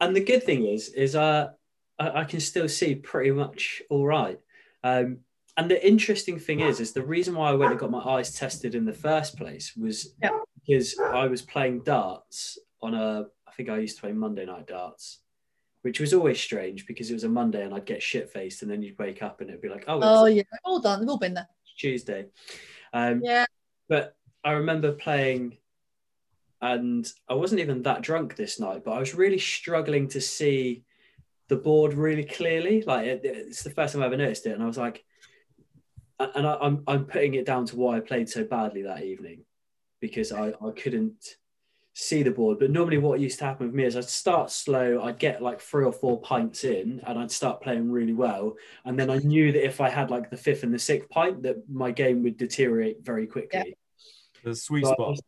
and 0.00 0.16
the 0.16 0.24
good 0.24 0.42
thing 0.42 0.66
is, 0.66 0.88
is 0.90 1.14
uh, 1.14 1.50
I, 1.98 2.20
I, 2.20 2.24
can 2.24 2.40
still 2.40 2.68
see 2.68 2.94
pretty 2.94 3.30
much 3.30 3.82
all 3.88 4.04
right. 4.04 4.38
Um, 4.82 5.18
and 5.56 5.70
the 5.70 5.86
interesting 5.86 6.38
thing 6.38 6.60
is, 6.60 6.80
is 6.80 6.92
the 6.92 7.04
reason 7.04 7.34
why 7.34 7.50
I 7.50 7.54
went 7.54 7.72
and 7.72 7.80
got 7.80 7.90
my 7.90 8.00
eyes 8.00 8.34
tested 8.34 8.74
in 8.74 8.84
the 8.84 8.92
first 8.92 9.36
place 9.36 9.76
was 9.76 10.14
yeah. 10.22 10.30
because 10.66 10.98
I 10.98 11.26
was 11.26 11.42
playing 11.42 11.82
darts 11.84 12.58
on 12.80 12.94
a. 12.94 13.26
I 13.46 13.52
think 13.52 13.68
I 13.68 13.78
used 13.78 13.96
to 13.96 14.02
play 14.02 14.12
Monday 14.12 14.46
night 14.46 14.66
darts 14.66 15.21
which 15.82 16.00
was 16.00 16.14
always 16.14 16.40
strange 16.40 16.86
because 16.86 17.10
it 17.10 17.14
was 17.14 17.24
a 17.24 17.28
Monday 17.28 17.64
and 17.64 17.74
I'd 17.74 17.84
get 17.84 18.02
shit 18.02 18.30
faced 18.30 18.62
and 18.62 18.70
then 18.70 18.82
you'd 18.82 18.98
wake 18.98 19.22
up 19.22 19.40
and 19.40 19.50
it'd 19.50 19.62
be 19.62 19.68
like, 19.68 19.84
oh, 19.88 20.00
oh 20.02 20.26
yeah, 20.26 20.42
all 20.64 20.80
done. 20.80 21.00
We've 21.00 21.08
all 21.08 21.18
been 21.18 21.34
there. 21.34 21.48
Tuesday. 21.76 22.26
Um, 22.92 23.20
yeah. 23.22 23.46
But 23.88 24.16
I 24.44 24.52
remember 24.52 24.92
playing 24.92 25.58
and 26.60 27.06
I 27.28 27.34
wasn't 27.34 27.60
even 27.60 27.82
that 27.82 28.02
drunk 28.02 28.36
this 28.36 28.60
night, 28.60 28.84
but 28.84 28.92
I 28.92 29.00
was 29.00 29.14
really 29.14 29.38
struggling 29.38 30.06
to 30.08 30.20
see 30.20 30.84
the 31.48 31.56
board 31.56 31.94
really 31.94 32.24
clearly. 32.24 32.82
Like 32.82 33.06
it, 33.06 33.20
it's 33.24 33.64
the 33.64 33.70
first 33.70 33.94
time 33.94 34.02
I 34.02 34.06
ever 34.06 34.16
noticed 34.16 34.46
it. 34.46 34.52
And 34.52 34.62
I 34.62 34.66
was 34.66 34.78
like, 34.78 35.04
and 36.20 36.46
I, 36.46 36.56
I'm, 36.60 36.84
I'm 36.86 37.06
putting 37.06 37.34
it 37.34 37.44
down 37.44 37.66
to 37.66 37.76
why 37.76 37.96
I 37.96 38.00
played 38.00 38.28
so 38.28 38.44
badly 38.44 38.82
that 38.82 39.02
evening 39.02 39.44
because 40.00 40.30
I, 40.30 40.48
I 40.48 40.70
couldn't 40.76 41.36
see 41.94 42.22
the 42.22 42.30
board. 42.30 42.58
But 42.58 42.70
normally, 42.70 42.98
what 42.98 43.20
used 43.20 43.38
to 43.40 43.44
happen 43.44 43.66
with 43.66 43.74
me 43.74 43.84
is 43.84 43.96
I'd 43.96 44.04
start 44.04 44.50
slow, 44.50 45.02
I'd 45.02 45.18
get 45.18 45.42
like 45.42 45.60
three 45.60 45.84
or 45.84 45.92
four 45.92 46.20
pints 46.20 46.64
in, 46.64 47.00
and 47.06 47.18
I'd 47.18 47.30
start 47.30 47.60
playing 47.60 47.90
really 47.90 48.12
well. 48.12 48.54
And 48.84 48.98
then 48.98 49.10
I 49.10 49.18
knew 49.18 49.52
that 49.52 49.64
if 49.64 49.80
I 49.80 49.88
had 49.88 50.10
like 50.10 50.30
the 50.30 50.36
fifth 50.36 50.62
and 50.62 50.72
the 50.72 50.78
sixth 50.78 51.08
pint, 51.10 51.42
that 51.42 51.68
my 51.68 51.90
game 51.90 52.22
would 52.22 52.36
deteriorate 52.36 53.04
very 53.04 53.26
quickly. 53.26 53.60
Yeah. 53.64 53.74
The 54.44 54.56
sweet 54.56 54.84
but, 54.84 54.94
spot. 54.94 55.18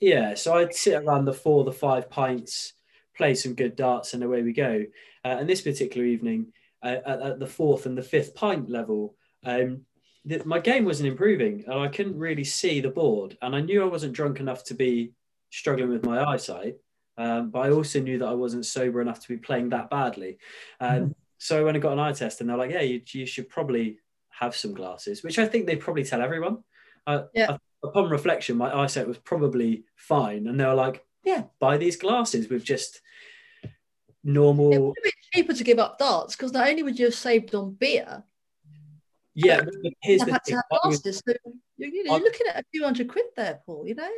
Yeah, 0.00 0.34
so 0.34 0.54
I'd 0.54 0.74
sit 0.74 1.02
around 1.02 1.24
the 1.24 1.32
four, 1.32 1.64
the 1.64 1.72
five 1.72 2.08
pints, 2.08 2.74
play 3.16 3.34
some 3.34 3.54
good 3.54 3.74
darts, 3.74 4.14
and 4.14 4.22
away 4.22 4.42
we 4.42 4.52
go. 4.52 4.84
Uh, 5.24 5.36
and 5.40 5.48
this 5.48 5.60
particular 5.60 6.06
evening, 6.06 6.52
uh, 6.82 6.96
at, 7.04 7.22
at, 7.22 7.38
the 7.40 7.46
fourth 7.46 7.86
and 7.86 7.98
the 7.98 8.02
fifth 8.02 8.34
pint 8.34 8.70
level, 8.70 9.16
um, 9.44 9.82
the, 10.24 10.44
my 10.44 10.60
game 10.60 10.84
wasn't 10.84 11.08
improving, 11.08 11.64
and 11.66 11.80
I 11.80 11.88
couldn't 11.88 12.18
really 12.18 12.44
see 12.44 12.80
the 12.80 12.90
board. 12.90 13.36
And 13.42 13.56
I 13.56 13.60
knew 13.60 13.82
I 13.82 13.86
wasn't 13.86 14.12
drunk 14.12 14.38
enough 14.38 14.62
to 14.64 14.74
be 14.74 15.12
struggling 15.50 15.90
with 15.90 16.04
my 16.04 16.24
eyesight, 16.24 16.76
um, 17.16 17.50
but 17.50 17.60
I 17.60 17.70
also 17.70 18.00
knew 18.00 18.18
that 18.18 18.28
I 18.28 18.34
wasn't 18.34 18.66
sober 18.66 19.00
enough 19.00 19.20
to 19.20 19.28
be 19.28 19.36
playing 19.36 19.70
that 19.70 19.90
badly. 19.90 20.38
Um, 20.80 20.90
mm-hmm. 20.90 21.12
So 21.38 21.64
when 21.64 21.76
I 21.76 21.78
got 21.78 21.92
an 21.92 22.00
eye 22.00 22.12
test, 22.12 22.40
and 22.40 22.48
they're 22.48 22.56
like, 22.56 22.70
"Yeah, 22.70 22.82
you, 22.82 23.00
you 23.12 23.26
should 23.26 23.48
probably 23.48 23.98
have 24.30 24.54
some 24.56 24.74
glasses," 24.74 25.22
which 25.22 25.38
I 25.38 25.46
think 25.46 25.66
they 25.66 25.76
probably 25.76 26.04
tell 26.04 26.22
everyone. 26.22 26.64
Uh, 27.06 27.24
yeah. 27.34 27.56
upon 27.82 28.10
reflection, 28.10 28.56
my 28.56 28.76
eyesight 28.76 29.08
was 29.08 29.18
probably 29.18 29.84
fine, 29.96 30.46
and 30.46 30.58
they 30.58 30.66
were 30.66 30.74
like, 30.74 31.04
"Yeah, 31.24 31.44
buy 31.60 31.76
these 31.76 31.96
glasses 31.96 32.48
with 32.48 32.64
just." 32.64 33.00
normal. 34.24 34.72
It 34.72 34.80
would 34.80 34.94
be 35.02 35.12
cheaper 35.32 35.52
to 35.52 35.64
give 35.64 35.78
up 35.78 35.98
darts 35.98 36.36
because 36.36 36.52
not 36.52 36.68
only 36.68 36.82
would 36.82 36.98
you 36.98 37.06
have 37.06 37.14
saved 37.14 37.54
on 37.54 37.74
beer. 37.74 38.22
Yeah, 39.34 39.62
but 39.62 39.92
here's 40.02 40.20
the 40.22 40.38
thing. 40.44 40.60
Glasses, 40.82 41.22
so 41.24 41.32
you're, 41.76 41.90
you 41.90 42.04
know, 42.04 42.16
you're 42.16 42.24
looking 42.24 42.46
at 42.48 42.60
a 42.60 42.64
few 42.72 42.82
hundred 42.82 43.08
quid 43.08 43.26
there, 43.36 43.60
Paul. 43.64 43.86
You 43.86 43.94
know. 43.94 44.10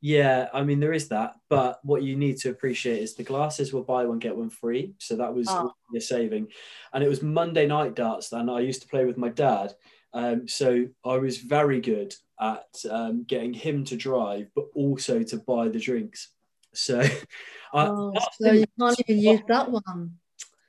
Yeah, 0.00 0.48
I 0.52 0.62
mean 0.62 0.78
there 0.78 0.92
is 0.92 1.08
that, 1.08 1.34
but 1.48 1.80
what 1.82 2.02
you 2.02 2.16
need 2.16 2.36
to 2.38 2.50
appreciate 2.50 3.02
is 3.02 3.14
the 3.14 3.24
glasses 3.24 3.72
were 3.72 3.82
buy 3.82 4.04
one 4.04 4.20
get 4.20 4.36
one 4.36 4.50
free, 4.50 4.94
so 4.98 5.16
that 5.16 5.34
was 5.34 5.46
oh. 5.50 5.72
your 5.92 6.00
saving, 6.00 6.48
and 6.92 7.02
it 7.02 7.08
was 7.08 7.20
Monday 7.20 7.66
night 7.66 7.96
darts. 7.96 8.32
And 8.32 8.48
I 8.50 8.60
used 8.60 8.82
to 8.82 8.88
play 8.88 9.04
with 9.04 9.18
my 9.18 9.28
dad, 9.28 9.74
um, 10.14 10.46
so 10.46 10.86
I 11.04 11.16
was 11.16 11.38
very 11.38 11.80
good 11.80 12.14
at 12.40 12.66
um, 12.88 13.24
getting 13.24 13.52
him 13.52 13.84
to 13.86 13.96
drive, 13.96 14.48
but 14.54 14.66
also 14.74 15.24
to 15.24 15.36
buy 15.38 15.66
the 15.68 15.80
drinks. 15.80 16.28
So, 16.74 17.00
oh, 17.74 18.12
I, 18.16 18.26
so 18.40 18.52
you 18.52 18.66
can't 18.78 19.00
even 19.06 19.22
use 19.22 19.40
that 19.48 19.68
one. 19.68 20.12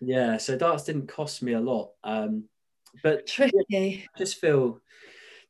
Yeah, 0.02 0.38
so 0.38 0.58
darts 0.58 0.86
didn't 0.86 1.08
cost 1.08 1.44
me 1.44 1.54
a 1.54 1.60
lot, 1.60 1.92
um, 2.04 2.45
but 3.04 3.28
tricky. 3.28 4.07
I 4.16 4.18
just 4.18 4.40
feel 4.40 4.81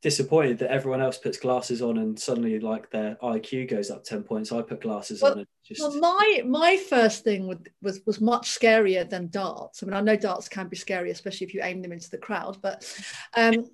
disappointed 0.01 0.59
that 0.59 0.71
everyone 0.71 1.01
else 1.01 1.17
puts 1.17 1.37
glasses 1.37 1.81
on 1.81 1.97
and 1.97 2.17
suddenly 2.17 2.57
like 2.59 2.89
their 2.89 3.17
IQ 3.21 3.69
goes 3.69 3.91
up 3.91 4.03
10 4.03 4.23
points. 4.23 4.51
I 4.51 4.61
put 4.61 4.81
glasses 4.81 5.21
well, 5.21 5.33
on 5.33 5.39
and 5.39 5.47
just 5.65 5.81
well, 5.81 5.99
my 5.99 6.41
my 6.45 6.77
first 6.77 7.23
thing 7.23 7.47
was, 7.47 7.57
was 7.81 8.01
was 8.05 8.21
much 8.21 8.49
scarier 8.49 9.09
than 9.09 9.29
darts. 9.29 9.83
I 9.83 9.85
mean, 9.85 9.95
I 9.95 10.01
know 10.01 10.15
darts 10.15 10.47
can 10.47 10.67
be 10.67 10.77
scary, 10.77 11.11
especially 11.11 11.47
if 11.47 11.53
you 11.53 11.61
aim 11.63 11.81
them 11.81 11.91
into 11.91 12.09
the 12.09 12.17
crowd, 12.17 12.57
but 12.61 12.89
um 13.35 13.65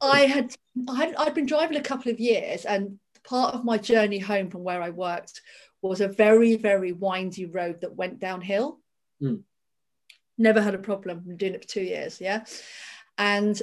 I 0.00 0.20
had 0.20 0.54
I 0.88 0.96
had 0.96 1.14
I'd 1.16 1.34
been 1.34 1.46
driving 1.46 1.78
a 1.78 1.82
couple 1.82 2.12
of 2.12 2.20
years 2.20 2.64
and 2.64 2.98
part 3.24 3.54
of 3.54 3.64
my 3.64 3.78
journey 3.78 4.18
home 4.18 4.50
from 4.50 4.64
where 4.64 4.82
I 4.82 4.90
worked 4.90 5.40
was 5.82 6.00
a 6.00 6.08
very, 6.08 6.56
very 6.56 6.92
windy 6.92 7.46
road 7.46 7.80
that 7.80 7.96
went 7.96 8.18
downhill. 8.18 8.80
Mm. 9.22 9.42
Never 10.38 10.60
had 10.60 10.74
a 10.74 10.78
problem. 10.78 11.36
Doing 11.36 11.54
it 11.54 11.62
for 11.62 11.68
two 11.68 11.82
years, 11.82 12.20
yeah. 12.20 12.44
And 13.18 13.60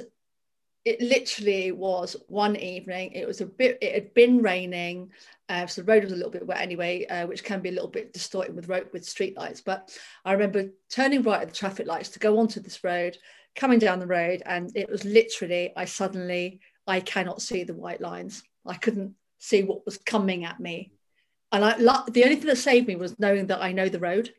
it 0.84 1.00
literally 1.00 1.72
was 1.72 2.14
one 2.28 2.56
evening. 2.56 3.12
It 3.12 3.26
was 3.26 3.40
a 3.40 3.46
bit. 3.46 3.78
It 3.80 3.94
had 3.94 4.14
been 4.14 4.42
raining, 4.42 5.10
uh, 5.48 5.66
so 5.66 5.80
the 5.80 5.90
road 5.90 6.04
was 6.04 6.12
a 6.12 6.16
little 6.16 6.30
bit 6.30 6.46
wet 6.46 6.60
anyway, 6.60 7.06
uh, 7.06 7.26
which 7.26 7.42
can 7.42 7.60
be 7.60 7.70
a 7.70 7.72
little 7.72 7.88
bit 7.88 8.12
distorted 8.12 8.54
with 8.54 8.68
road 8.68 8.88
with 8.92 9.04
street 9.04 9.36
lights. 9.36 9.62
But 9.62 9.96
I 10.24 10.32
remember 10.32 10.68
turning 10.90 11.22
right 11.22 11.40
at 11.40 11.48
the 11.48 11.54
traffic 11.54 11.86
lights 11.86 12.10
to 12.10 12.18
go 12.18 12.38
onto 12.38 12.60
this 12.60 12.84
road, 12.84 13.16
coming 13.56 13.78
down 13.78 13.98
the 13.98 14.06
road, 14.06 14.42
and 14.44 14.70
it 14.74 14.90
was 14.90 15.04
literally. 15.04 15.72
I 15.74 15.86
suddenly 15.86 16.60
I 16.86 17.00
cannot 17.00 17.40
see 17.40 17.64
the 17.64 17.74
white 17.74 18.02
lines. 18.02 18.42
I 18.66 18.74
couldn't 18.74 19.14
see 19.38 19.62
what 19.62 19.86
was 19.86 19.96
coming 19.96 20.44
at 20.44 20.60
me, 20.60 20.92
and 21.50 21.64
I 21.64 21.78
the 21.78 22.24
only 22.24 22.36
thing 22.36 22.46
that 22.46 22.58
saved 22.58 22.88
me 22.88 22.96
was 22.96 23.18
knowing 23.18 23.46
that 23.46 23.62
I 23.62 23.72
know 23.72 23.88
the 23.88 24.00
road 24.00 24.34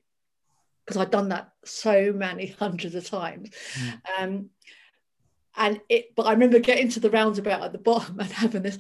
because 0.85 1.01
I'd 1.01 1.09
done 1.09 1.29
that 1.29 1.49
so 1.63 2.13
many 2.13 2.45
hundreds 2.59 2.93
of 2.93 3.09
times. 3.09 3.49
Mm. 3.73 3.99
Um, 4.19 4.49
and 5.57 5.79
it 5.89 6.13
but 6.15 6.25
i 6.25 6.31
remember 6.31 6.59
getting 6.59 6.89
to 6.89 6.99
the 6.99 7.09
roundabout 7.09 7.61
at 7.61 7.71
the 7.71 7.77
bottom 7.77 8.19
and 8.19 8.31
having 8.31 8.61
this 8.61 8.77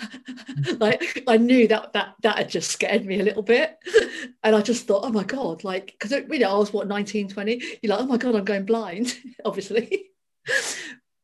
like 0.78 1.22
i 1.26 1.36
knew 1.36 1.68
that 1.68 1.92
that 1.92 2.14
that 2.22 2.38
had 2.38 2.48
just 2.48 2.70
scared 2.70 3.04
me 3.04 3.20
a 3.20 3.24
little 3.24 3.42
bit. 3.42 3.78
And 4.42 4.56
i 4.56 4.60
just 4.60 4.86
thought 4.86 5.04
oh 5.04 5.10
my 5.10 5.24
god 5.24 5.64
like 5.64 5.94
because 5.98 6.10
you 6.12 6.38
know 6.38 6.54
i 6.54 6.58
was 6.58 6.72
what 6.72 6.88
19 6.88 7.28
20 7.28 7.62
you're 7.82 7.94
like 7.94 8.00
oh 8.00 8.06
my 8.06 8.16
god 8.16 8.34
i'm 8.34 8.44
going 8.44 8.64
blind 8.64 9.16
obviously. 9.44 10.10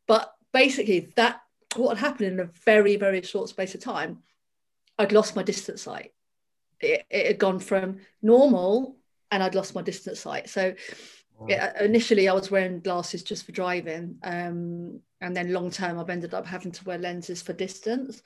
But 0.07 0.33
basically 0.53 1.13
that 1.17 1.41
what 1.77 1.99
had 1.99 2.07
happened 2.07 2.33
in 2.33 2.41
a 2.41 2.51
very 2.65 2.97
very 2.97 3.23
short 3.23 3.49
space 3.49 3.75
of 3.75 3.81
time 3.81 4.23
i'd 4.99 5.13
lost 5.13 5.37
my 5.37 5.43
distance 5.43 5.83
sight. 5.83 6.13
It, 6.81 7.05
it 7.11 7.27
had 7.27 7.39
gone 7.39 7.59
from 7.59 7.99
normal 8.23 8.97
and 9.31 9.43
i'd 9.43 9.55
lost 9.55 9.75
my 9.75 9.83
distance 9.83 10.21
sight. 10.21 10.49
So 10.49 10.75
yeah, 11.47 11.83
initially 11.83 12.29
I 12.29 12.33
was 12.33 12.51
wearing 12.51 12.81
glasses 12.81 13.23
just 13.23 13.47
for 13.47 13.53
driving, 13.53 14.17
um, 14.25 15.01
and 15.21 15.37
then 15.37 15.53
long 15.53 15.71
term 15.71 15.99
I've 15.99 16.11
ended 16.11 16.35
up 16.35 16.47
having 16.47 16.73
to 16.73 16.85
wear 16.85 16.99
lenses 16.99 17.43
for 17.43 17.53
distance. 17.53 18.23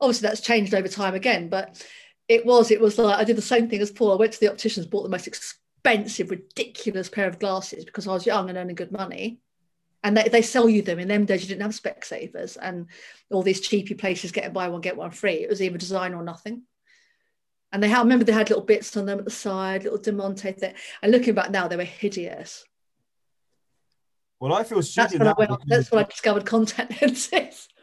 Obviously, 0.00 0.28
that's 0.28 0.40
changed 0.40 0.74
over 0.74 0.88
time 0.88 1.14
again, 1.14 1.48
but 1.48 1.84
it 2.26 2.44
was 2.44 2.70
it 2.70 2.80
was 2.80 2.98
like 2.98 3.18
I 3.18 3.24
did 3.24 3.36
the 3.36 3.42
same 3.42 3.68
thing 3.68 3.80
as 3.80 3.90
Paul. 3.90 4.12
I 4.12 4.16
went 4.16 4.32
to 4.32 4.40
the 4.40 4.50
opticians, 4.50 4.86
bought 4.86 5.02
the 5.02 5.08
most 5.08 5.26
expensive, 5.26 6.30
ridiculous 6.30 7.08
pair 7.08 7.28
of 7.28 7.38
glasses 7.38 7.84
because 7.84 8.06
I 8.08 8.12
was 8.12 8.26
young 8.26 8.48
and 8.48 8.58
earning 8.58 8.76
good 8.76 8.92
money. 8.92 9.40
And 10.04 10.16
they, 10.16 10.28
they 10.28 10.42
sell 10.42 10.68
you 10.68 10.82
them 10.82 11.00
in 11.00 11.08
them 11.08 11.24
days. 11.24 11.42
You 11.42 11.48
didn't 11.48 11.62
have 11.62 11.72
Specsavers 11.72 12.56
and 12.60 12.86
all 13.32 13.42
these 13.42 13.60
cheapy 13.60 13.94
places 13.94 14.30
getting 14.30 14.52
buy 14.52 14.68
one 14.68 14.80
get 14.80 14.96
one 14.96 15.10
free. 15.10 15.34
It 15.34 15.48
was 15.48 15.60
either 15.60 15.76
design 15.76 16.14
or 16.14 16.22
nothing. 16.22 16.62
And 17.72 17.82
they 17.82 17.88
had, 17.88 17.98
I 17.98 18.02
remember 18.02 18.24
they 18.24 18.32
had 18.32 18.48
little 18.48 18.64
bits 18.64 18.96
on 18.96 19.06
them 19.06 19.18
at 19.18 19.24
the 19.24 19.30
side, 19.30 19.84
little 19.84 19.98
diamante 19.98 20.52
thing. 20.52 20.74
And 21.02 21.12
looking 21.12 21.34
back 21.34 21.50
now, 21.50 21.68
they 21.68 21.76
were 21.76 21.84
hideous. 21.84 22.64
Well, 24.40 24.54
I 24.54 24.64
feel 24.64 24.82
stupid. 24.82 25.20
That's 25.20 25.38
when, 25.38 25.50
I, 25.50 25.56
that's 25.66 25.90
when 25.90 26.04
I 26.04 26.08
discovered 26.08 26.46
contact 26.46 27.00
lenses. 27.02 27.68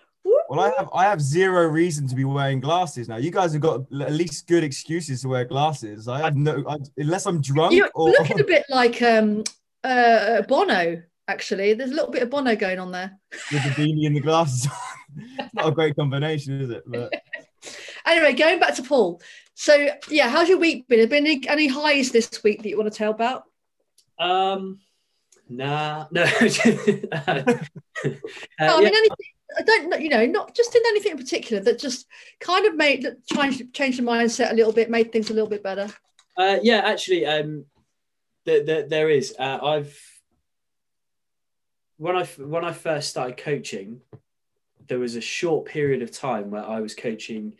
Well, 0.48 0.60
I 0.60 0.72
have 0.78 0.90
I 0.94 1.04
have 1.06 1.22
zero 1.22 1.68
reason 1.68 2.08
to 2.08 2.16
be 2.16 2.24
wearing 2.24 2.60
glasses 2.60 3.08
now. 3.08 3.18
You 3.18 3.32
guys 3.32 3.54
have 3.54 3.62
got 3.62 3.82
at 4.00 4.12
least 4.12 4.48
good 4.48 4.64
excuses 4.64 5.22
to 5.22 5.28
wear 5.28 5.46
glasses. 5.46 6.08
I 6.08 6.20
have 6.20 6.36
no, 6.36 6.64
I, 6.68 6.78
unless 6.98 7.26
I'm 7.26 7.42
drunk. 7.42 7.74
You're 7.74 7.90
or... 7.96 8.10
looking 8.10 8.40
a 8.40 8.44
bit 8.56 8.64
like 8.70 9.02
um, 9.02 9.44
uh, 9.84 10.44
Bono. 10.44 11.02
Actually, 11.28 11.74
there's 11.74 11.90
a 11.90 11.94
little 11.96 12.12
bit 12.12 12.22
of 12.22 12.30
Bono 12.30 12.56
going 12.56 12.80
on 12.80 12.92
there. 12.92 13.18
With 13.52 13.64
the 13.64 13.70
beanie 13.70 14.06
and 14.06 14.16
the 14.16 14.20
glasses 14.20 14.68
it's 15.18 15.54
not 15.54 15.68
a 15.68 15.72
great 15.72 15.96
combination, 15.96 16.62
is 16.62 16.70
it? 16.70 16.84
But 16.86 17.14
anyway, 18.06 18.34
going 18.34 18.60
back 18.60 18.76
to 18.76 18.84
Paul. 18.84 19.22
So 19.56 19.88
yeah, 20.10 20.30
how's 20.30 20.50
your 20.50 20.58
week 20.58 20.88
been? 20.88 21.00
Have 21.00 21.10
been 21.10 21.26
any, 21.26 21.48
any 21.48 21.68
highs 21.68 22.12
this 22.12 22.44
week 22.44 22.62
that 22.62 22.70
you 22.70 22.78
want 22.78 22.92
to 22.92 22.98
tell 22.98 23.12
about? 23.12 23.44
Um, 24.20 24.82
nah, 25.50 26.06
no. 26.12 26.24
uh, 26.24 26.28
no 26.28 26.38
I 28.60 28.80
mean, 28.80 28.88
anything, 28.88 29.18
I 29.58 29.62
don't 29.64 30.02
you 30.02 30.10
know, 30.10 30.26
not 30.26 30.54
just 30.54 30.76
in 30.76 30.82
anything 30.88 31.14
in 31.14 31.18
particular 31.18 31.64
that 31.64 31.80
just 31.80 32.06
kind 32.42 32.66
of 32.66 32.76
made 32.76 33.04
the 33.04 33.18
change 33.34 33.72
change 33.72 33.96
the 33.96 34.04
mindset 34.04 34.52
a 34.52 34.56
little 34.56 34.74
bit, 34.74 34.90
made 34.90 35.14
things 35.14 35.30
a 35.30 35.34
little 35.34 35.50
bit 35.50 35.64
better. 35.64 35.88
Uh, 36.38 36.58
yeah, 36.62 36.82
actually, 36.84 37.26
um, 37.26 37.66
the, 38.44 38.62
the, 38.62 38.88
there 38.90 39.10
is. 39.10 39.34
Uh, 39.40 39.60
I've 39.64 39.98
when 41.96 42.18
I 42.18 42.26
when 42.26 42.66
I 42.66 42.74
first 42.74 43.10
started 43.10 43.38
coaching, 43.38 44.02
there 44.88 45.00
was 45.00 45.16
a 45.16 45.22
short 45.22 45.66
period 45.66 46.02
of 46.02 46.12
time 46.12 46.52
where 46.52 46.66
I 46.66 46.82
was 46.82 46.94
coaching 46.94 47.54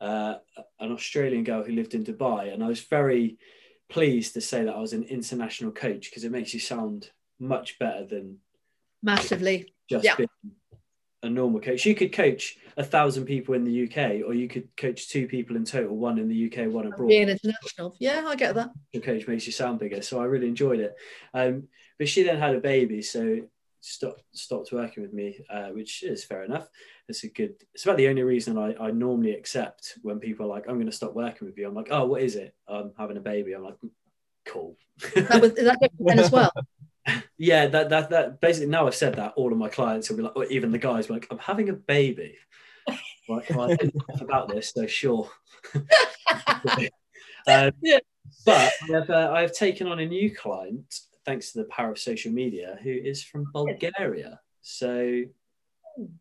uh, 0.00 0.36
an 0.80 0.92
Australian 0.92 1.44
girl 1.44 1.62
who 1.62 1.72
lived 1.72 1.94
in 1.94 2.04
Dubai, 2.04 2.52
and 2.52 2.62
I 2.62 2.68
was 2.68 2.80
very 2.80 3.38
pleased 3.88 4.34
to 4.34 4.40
say 4.40 4.64
that 4.64 4.74
I 4.74 4.80
was 4.80 4.92
an 4.92 5.04
international 5.04 5.70
coach 5.70 6.10
because 6.10 6.24
it 6.24 6.32
makes 6.32 6.54
you 6.54 6.60
sound 6.60 7.10
much 7.38 7.78
better 7.78 8.06
than 8.06 8.38
massively 9.02 9.72
just 9.88 10.04
yeah. 10.04 10.16
being 10.16 10.28
a 11.22 11.30
normal 11.30 11.60
coach. 11.60 11.84
You 11.86 11.94
could 11.94 12.12
coach 12.12 12.56
a 12.76 12.84
thousand 12.84 13.24
people 13.24 13.54
in 13.54 13.64
the 13.64 13.84
UK, 13.84 14.26
or 14.26 14.34
you 14.34 14.48
could 14.48 14.68
coach 14.76 15.08
two 15.08 15.26
people 15.26 15.56
in 15.56 15.64
total, 15.64 15.96
one 15.96 16.18
in 16.18 16.28
the 16.28 16.46
UK, 16.46 16.70
one 16.70 16.86
abroad. 16.86 17.08
Being 17.08 17.28
international, 17.28 17.96
yeah, 17.98 18.24
I 18.26 18.36
get 18.36 18.54
that. 18.54 18.70
Coach 19.02 19.26
makes 19.26 19.46
you 19.46 19.52
sound 19.52 19.78
bigger, 19.78 20.02
so 20.02 20.20
I 20.20 20.24
really 20.24 20.48
enjoyed 20.48 20.80
it. 20.80 20.94
Um, 21.32 21.68
but 21.98 22.08
she 22.08 22.22
then 22.22 22.38
had 22.38 22.54
a 22.54 22.60
baby, 22.60 23.02
so 23.02 23.40
stopped 23.84 24.22
stopped 24.32 24.72
working 24.72 25.02
with 25.02 25.12
me, 25.12 25.38
uh, 25.50 25.68
which 25.68 26.02
is 26.02 26.24
fair 26.24 26.42
enough. 26.44 26.68
It's 27.08 27.24
a 27.24 27.28
good. 27.28 27.54
It's 27.74 27.84
about 27.84 27.98
the 27.98 28.08
only 28.08 28.22
reason 28.22 28.56
I, 28.58 28.74
I 28.80 28.90
normally 28.90 29.32
accept 29.32 29.98
when 30.02 30.18
people 30.18 30.46
are 30.46 30.48
like, 30.48 30.64
"I'm 30.68 30.76
going 30.76 30.86
to 30.86 30.92
stop 30.92 31.14
working 31.14 31.46
with 31.46 31.58
you." 31.58 31.68
I'm 31.68 31.74
like, 31.74 31.88
"Oh, 31.90 32.06
what 32.06 32.22
is 32.22 32.36
it? 32.36 32.54
I'm 32.66 32.92
having 32.98 33.16
a 33.16 33.20
baby." 33.20 33.52
I'm 33.52 33.64
like, 33.64 33.76
"Cool." 34.46 34.76
that 35.14 35.40
was 35.40 35.52
that 35.54 36.18
as 36.18 36.32
well. 36.32 36.52
yeah, 37.38 37.66
that 37.66 37.90
that 37.90 38.10
that 38.10 38.40
basically 38.40 38.70
now 38.70 38.86
I've 38.86 38.94
said 38.94 39.16
that, 39.16 39.34
all 39.36 39.52
of 39.52 39.58
my 39.58 39.68
clients 39.68 40.08
will 40.08 40.16
be 40.16 40.22
like, 40.22 40.36
or 40.36 40.46
even 40.46 40.72
the 40.72 40.78
guys 40.78 41.10
like, 41.10 41.26
"I'm 41.30 41.38
having 41.38 41.68
a 41.68 41.74
baby." 41.74 42.36
like, 43.28 43.50
well, 43.50 43.70
I 43.70 43.76
didn't 43.76 43.94
know 43.94 44.24
about 44.24 44.48
this, 44.48 44.72
so 44.74 44.86
sure. 44.86 45.30
um, 47.46 47.72
yeah. 47.82 47.98
But 48.46 48.72
I 48.82 48.92
have, 48.92 49.10
uh, 49.10 49.32
I 49.34 49.40
have 49.42 49.52
taken 49.52 49.86
on 49.86 50.00
a 50.00 50.06
new 50.06 50.34
client 50.34 51.00
thanks 51.24 51.52
to 51.52 51.58
the 51.58 51.64
power 51.64 51.92
of 51.92 51.98
social 51.98 52.32
media, 52.32 52.78
who 52.82 52.90
is 52.90 53.22
from 53.22 53.46
Bulgaria. 53.52 54.40
So, 54.62 55.22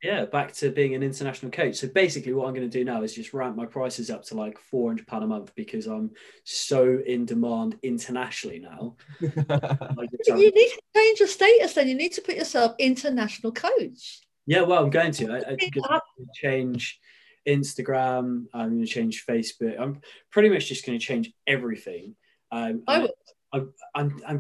yeah, 0.03 0.25
back 0.25 0.53
to 0.53 0.69
being 0.69 0.93
an 0.95 1.03
international 1.03 1.51
coach. 1.51 1.75
So 1.75 1.88
basically, 1.88 2.33
what 2.33 2.48
I'm 2.48 2.53
going 2.53 2.69
to 2.69 2.77
do 2.77 2.86
now 2.86 3.01
is 3.03 3.13
just 3.13 3.33
ramp 3.33 3.55
my 3.55 3.65
prices 3.65 4.10
up 4.10 4.24
to 4.25 4.36
like 4.36 4.60
four 4.60 4.89
hundred 4.89 5.07
pound 5.07 5.24
a 5.24 5.27
month 5.27 5.53
because 5.55 5.88
I'm 5.88 6.12
so 6.43 7.00
in 7.05 7.25
demand 7.25 7.79
internationally 7.83 8.60
now. 8.60 8.95
you 9.19 9.27
need 9.29 10.69
to 10.69 10.81
change 10.95 11.19
your 11.19 11.27
status. 11.27 11.74
Then 11.74 11.88
you 11.88 11.95
need 11.95 12.13
to 12.13 12.22
put 12.22 12.36
yourself 12.36 12.75
international 12.79 13.51
coach. 13.51 14.22
Yeah, 14.45 14.62
well, 14.62 14.83
I'm 14.83 14.89
going 14.89 15.12
to. 15.13 15.31
I, 15.31 15.53
I 15.53 15.95
change 16.36 17.00
Instagram. 17.48 18.45
I'm 18.53 18.69
going 18.69 18.81
to 18.81 18.88
change 18.88 19.25
Facebook. 19.25 19.79
I'm 19.79 20.01
pretty 20.31 20.50
much 20.50 20.67
just 20.67 20.86
going 20.86 21.00
to 21.00 21.05
change 21.05 21.31
everything. 21.48 22.15
Um, 22.51 22.83
I, 22.88 23.10
I, 23.53 23.62
I'm, 23.95 24.22
I'm, 24.27 24.39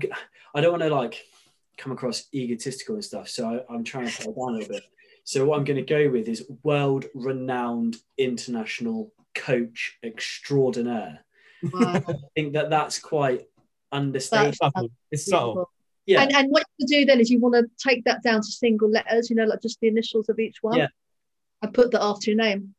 I 0.55 0.61
don't 0.61 0.71
want 0.71 0.83
to 0.83 0.93
like 0.93 1.23
come 1.77 1.91
across 1.91 2.25
egotistical 2.33 2.95
and 2.95 3.03
stuff. 3.03 3.29
So 3.29 3.63
I, 3.69 3.73
am 3.73 3.83
trying 3.83 4.05
to 4.05 4.11
slow 4.23 4.33
down 4.33 4.49
a 4.49 4.57
little 4.57 4.69
bit. 4.69 4.83
So 5.23 5.45
what 5.45 5.57
I'm 5.57 5.63
going 5.63 5.77
to 5.77 5.81
go 5.83 6.09
with 6.09 6.27
is 6.27 6.45
world 6.63 7.05
renowned 7.13 7.97
international 8.17 9.13
coach 9.33 9.97
extraordinaire. 10.03 11.19
Wow. 11.71 12.03
I 12.07 12.15
think 12.35 12.53
that 12.53 12.69
that's 12.69 12.99
quite 12.99 13.47
understated. 13.91 14.57
it's 15.11 15.25
subtle. 15.25 15.69
Yeah. 16.05 16.23
And, 16.23 16.35
and 16.35 16.51
what 16.51 16.65
you 16.77 16.87
do 16.87 17.05
then 17.05 17.21
is 17.21 17.29
you 17.29 17.39
want 17.39 17.55
to 17.55 17.65
take 17.77 18.03
that 18.03 18.21
down 18.23 18.41
to 18.41 18.47
single 18.47 18.89
letters, 18.89 19.29
you 19.29 19.35
know, 19.37 19.45
like 19.45 19.61
just 19.61 19.79
the 19.79 19.87
initials 19.87 20.27
of 20.27 20.39
each 20.39 20.57
one. 20.61 20.77
Yeah. 20.77 20.87
And 21.61 21.73
put 21.73 21.91
that 21.91 22.03
after 22.03 22.31
your 22.31 22.37
name. 22.37 22.75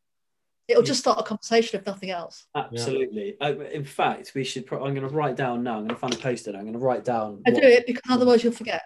It'll 0.66 0.82
just 0.82 1.00
start 1.00 1.18
a 1.20 1.22
conversation 1.22 1.78
if 1.78 1.86
nothing 1.86 2.10
else. 2.10 2.46
Absolutely. 2.54 3.36
Yeah. 3.38 3.48
Uh, 3.48 3.52
in 3.64 3.84
fact, 3.84 4.32
we 4.34 4.44
should. 4.44 4.64
Pro- 4.64 4.84
I'm 4.84 4.94
going 4.94 5.06
to 5.06 5.14
write 5.14 5.36
down 5.36 5.62
now. 5.62 5.74
I'm 5.76 5.80
going 5.80 5.90
to 5.90 5.96
find 5.96 6.14
a 6.14 6.18
post-it. 6.18 6.54
I'm 6.54 6.62
going 6.62 6.72
to 6.72 6.78
write 6.78 7.04
down. 7.04 7.42
I 7.46 7.50
what, 7.50 7.62
do 7.62 7.68
it 7.68 7.86
because 7.86 8.02
otherwise 8.08 8.42
you'll 8.42 8.54
forget. 8.54 8.82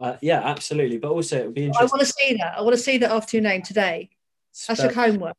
Uh, 0.00 0.16
yeah, 0.22 0.40
absolutely. 0.42 0.96
But 0.96 1.10
also, 1.10 1.38
it 1.38 1.44
would 1.44 1.54
be 1.54 1.66
interesting. 1.66 1.86
I 1.86 1.90
want 1.92 2.06
to 2.06 2.12
see 2.12 2.36
that. 2.36 2.54
I 2.56 2.62
want 2.62 2.76
to 2.76 2.82
see 2.82 2.98
that 2.98 3.10
after 3.10 3.36
your 3.36 3.42
name 3.42 3.62
today. 3.62 4.10
That's 4.66 4.82
your 4.82 4.92
homework. 4.92 5.36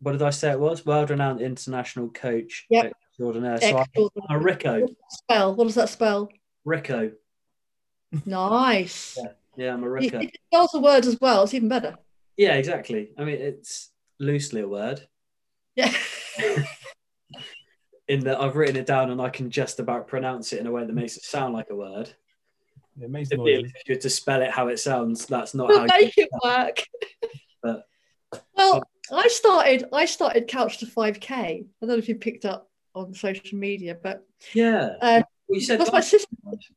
What 0.00 0.12
did 0.12 0.22
I 0.22 0.30
say 0.30 0.50
it 0.50 0.58
was? 0.58 0.84
World-renowned 0.84 1.40
international 1.40 2.08
coach. 2.08 2.66
Yep. 2.70 2.92
Extraordinaire. 3.10 3.60
So. 3.60 3.84
I'm 4.28 4.36
a 4.36 4.38
Rico. 4.38 4.88
Spell. 5.10 5.54
What 5.54 5.64
does 5.64 5.76
that 5.76 5.88
spell? 5.88 6.28
Rico. 6.64 7.12
Nice. 8.26 9.16
yeah. 9.20 9.32
yeah, 9.56 9.72
I'm 9.74 9.84
a 9.84 9.88
Rico. 9.88 10.18
It 10.18 10.36
spells 10.46 10.72
the 10.72 10.80
word 10.80 11.06
as 11.06 11.20
well. 11.20 11.44
It's 11.44 11.54
even 11.54 11.68
better. 11.68 11.96
Yeah, 12.36 12.54
exactly. 12.54 13.10
I 13.18 13.24
mean, 13.24 13.36
it's 13.36 13.90
loosely 14.18 14.62
a 14.62 14.68
word. 14.68 15.06
Yeah. 15.76 15.92
in 18.08 18.20
that 18.20 18.40
I've 18.40 18.56
written 18.56 18.76
it 18.76 18.86
down 18.86 19.10
and 19.10 19.20
I 19.20 19.30
can 19.30 19.50
just 19.50 19.80
about 19.80 20.06
pronounce 20.06 20.52
it 20.52 20.60
in 20.60 20.66
a 20.66 20.70
way 20.70 20.84
that 20.84 20.92
makes 20.92 21.16
it 21.16 21.24
sound 21.24 21.54
like 21.54 21.70
a 21.70 21.76
word. 21.76 22.10
It 23.00 23.10
makes 23.10 23.30
if 23.32 23.38
you 23.38 23.70
were 23.88 23.96
to 23.96 24.10
spell 24.10 24.42
it 24.42 24.50
how 24.50 24.68
it 24.68 24.78
sounds, 24.78 25.26
that's 25.26 25.54
not 25.54 25.68
we'll 25.68 25.80
how 25.80 25.86
make 25.86 26.16
it 26.16 26.28
work. 26.44 26.84
But 27.62 27.86
well, 28.56 28.82
I 29.10 29.26
started 29.28 29.86
I 29.92 30.04
started 30.04 30.46
Couch 30.46 30.78
to 30.78 30.86
5K. 30.86 31.30
I 31.32 31.64
don't 31.80 31.88
know 31.88 31.96
if 31.96 32.08
you 32.08 32.14
picked 32.14 32.44
up 32.44 32.68
on 32.94 33.14
social 33.14 33.58
media, 33.58 33.96
but 34.00 34.24
yeah. 34.52 34.90
Um, 35.00 35.24
well, 35.48 35.58
you 35.58 35.64
said 35.64 35.80
that's 35.80 35.92
my 35.92 36.00
sister. 36.00 36.28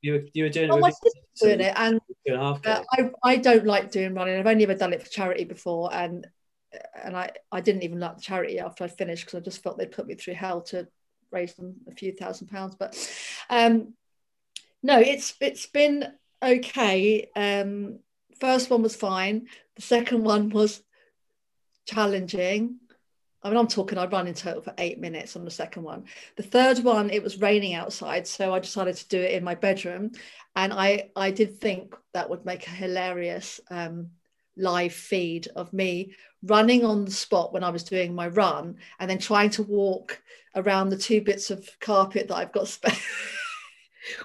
You 0.01 0.13
were, 0.13 0.23
you 0.33 0.43
were 0.43 0.49
doing 0.49 0.71
it. 0.71 0.79
my 0.79 0.89
sister 0.89 1.19
doing 1.41 1.61
it, 1.61 1.73
and 1.75 1.99
uh, 2.31 2.57
I, 2.65 3.09
I 3.23 3.37
don't 3.37 3.65
like 3.65 3.91
doing 3.91 4.13
running. 4.13 4.37
I've 4.37 4.47
only 4.47 4.63
ever 4.63 4.75
done 4.75 4.93
it 4.93 5.03
for 5.03 5.09
charity 5.09 5.45
before, 5.45 5.93
and 5.93 6.27
and 7.03 7.15
I, 7.15 7.31
I 7.51 7.61
didn't 7.61 7.83
even 7.83 7.99
like 7.99 8.17
the 8.17 8.21
charity 8.21 8.59
after 8.59 8.83
I 8.83 8.87
finished 8.87 9.25
because 9.25 9.39
I 9.39 9.43
just 9.43 9.63
felt 9.63 9.77
they'd 9.77 9.91
put 9.91 10.07
me 10.07 10.15
through 10.15 10.33
hell 10.35 10.61
to 10.63 10.87
raise 11.31 11.53
them 11.53 11.75
a 11.87 11.91
few 11.91 12.11
thousand 12.11 12.47
pounds. 12.47 12.75
But 12.75 12.95
um, 13.49 13.93
no, 14.83 14.99
it's 14.99 15.35
it's 15.39 15.65
been 15.65 16.13
okay. 16.43 17.29
Um, 17.35 17.99
first 18.39 18.69
one 18.69 18.83
was 18.83 18.95
fine. 18.95 19.47
The 19.75 19.81
second 19.81 20.23
one 20.23 20.49
was 20.49 20.81
challenging. 21.85 22.79
I 23.47 23.49
mean, 23.49 23.59
I'm 23.59 23.67
talking, 23.67 23.97
I 23.97 24.05
ran 24.05 24.27
in 24.27 24.33
total 24.33 24.61
for 24.61 24.73
eight 24.77 24.99
minutes 24.99 25.37
on 25.37 25.45
the 25.45 25.51
second 25.51 25.83
one. 25.83 26.03
The 26.35 26.43
third 26.43 26.79
one, 26.79 27.09
it 27.09 27.23
was 27.23 27.39
raining 27.39 27.75
outside. 27.75 28.27
So 28.27 28.53
I 28.53 28.59
decided 28.59 28.97
to 28.97 29.07
do 29.07 29.21
it 29.21 29.31
in 29.31 29.43
my 29.43 29.55
bedroom. 29.55 30.11
And 30.57 30.73
I, 30.73 31.11
I 31.15 31.31
did 31.31 31.61
think 31.61 31.95
that 32.13 32.29
would 32.29 32.43
make 32.43 32.67
a 32.67 32.71
hilarious 32.71 33.61
um, 33.71 34.09
live 34.57 34.91
feed 34.91 35.47
of 35.55 35.71
me 35.71 36.13
running 36.43 36.83
on 36.83 37.05
the 37.05 37.11
spot 37.11 37.53
when 37.53 37.63
I 37.63 37.69
was 37.69 37.85
doing 37.85 38.13
my 38.13 38.27
run 38.27 38.79
and 38.99 39.09
then 39.09 39.17
trying 39.17 39.51
to 39.51 39.63
walk 39.63 40.21
around 40.53 40.89
the 40.89 40.97
two 40.97 41.21
bits 41.21 41.49
of 41.49 41.69
carpet 41.79 42.27
that 42.27 42.35
I've 42.35 42.51
got, 42.51 42.67
spare, 42.67 42.91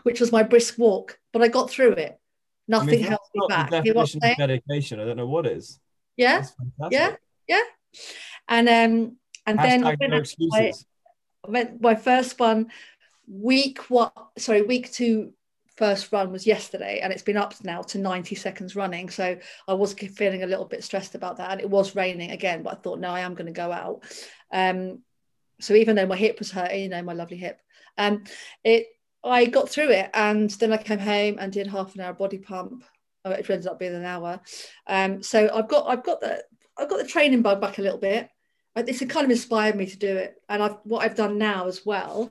which 0.03 0.19
was 0.19 0.33
my 0.33 0.43
brisk 0.43 0.79
walk. 0.79 1.17
But 1.33 1.43
I 1.43 1.49
got 1.49 1.71
through 1.71 1.93
it. 1.93 2.19
Nothing 2.67 2.89
I 2.89 2.93
mean, 2.93 3.03
held 3.03 3.21
me 3.37 3.47
back. 3.49 3.71
Definition 3.71 4.21
of 4.25 4.37
dedication. 4.37 4.99
I 4.99 5.05
don't 5.05 5.17
know 5.17 5.27
what 5.27 5.47
is. 5.47 5.79
Yeah. 6.17 6.45
Yeah. 6.91 7.15
Yeah. 7.47 7.63
And 8.49 8.69
um 8.69 9.17
and 9.47 9.59
Hashtag 9.59 9.63
then 9.63 9.85
I 9.85 9.97
went, 9.99 10.37
no 10.39 10.73
I 11.45 11.51
went 11.51 11.81
my 11.81 11.95
first 11.95 12.39
one 12.39 12.71
week 13.27 13.79
what 13.91 14.13
sorry 14.39 14.63
week 14.63 14.93
two 14.93 15.33
first 15.77 16.13
run 16.13 16.31
was 16.31 16.47
yesterday 16.47 17.01
and 17.03 17.13
it's 17.13 17.23
been 17.23 17.37
up 17.37 17.55
now 17.65 17.81
to 17.83 17.99
90 17.99 18.35
seconds 18.35 18.77
running. 18.77 19.09
So 19.09 19.39
i 19.67 19.75
was 19.75 19.95
feeling 19.95 20.43
a 20.43 20.47
little 20.47 20.67
bit 20.67 20.85
stressed 20.85 21.15
about 21.15 21.39
that 21.39 21.51
and 21.51 21.61
it 21.61 21.71
was 21.71 21.97
raining 21.97 22.31
again 22.31 22.63
but 22.63 22.75
i 22.75 22.77
thought 22.77 23.01
no 23.01 23.09
i 23.09 23.21
am 23.21 23.35
going 23.35 23.47
to 23.47 23.53
go 23.53 23.73
out. 23.73 24.05
Um 24.53 25.03
so 25.61 25.75
even 25.75 25.97
though 25.97 26.07
my 26.07 26.17
hip 26.17 26.39
was 26.39 26.51
hurting 26.51 26.83
you 26.83 26.89
know 26.89 27.03
my 27.03 27.13
lovely 27.13 27.37
hip 27.37 27.61
um 27.97 28.25
it 28.65 28.87
i 29.25 29.45
got 29.45 29.69
through 29.69 29.91
it 29.91 30.11
and 30.13 30.51
then 30.51 30.73
i 30.73 30.77
came 30.77 30.99
home 30.99 31.37
and 31.39 31.53
did 31.53 31.67
half 31.67 31.95
an 31.95 32.01
hour 32.01 32.13
body 32.13 32.39
pump 32.39 32.85
oh, 33.25 33.31
it 33.31 33.49
ended 33.49 33.67
up 33.67 33.79
being 33.79 33.95
an 33.95 34.05
hour. 34.05 34.41
Um 34.87 35.23
so 35.23 35.51
i've 35.55 35.69
got 35.69 35.89
i've 35.89 36.05
got 36.05 36.21
the 36.21 36.45
i've 36.77 36.89
got 36.89 36.99
the 36.99 37.07
training 37.07 37.43
bug 37.43 37.61
back 37.61 37.79
a 37.79 37.83
little 37.83 37.99
bit 37.99 38.29
it's 38.77 39.01
kind 39.01 39.25
of 39.25 39.31
inspired 39.31 39.77
me 39.77 39.87
to 39.87 39.97
do 39.97 40.17
it 40.17 40.41
and 40.49 40.63
i've 40.63 40.77
what 40.85 41.05
i've 41.05 41.17
done 41.17 41.39
now 41.39 41.67
as 41.67 41.85
well 41.85 42.31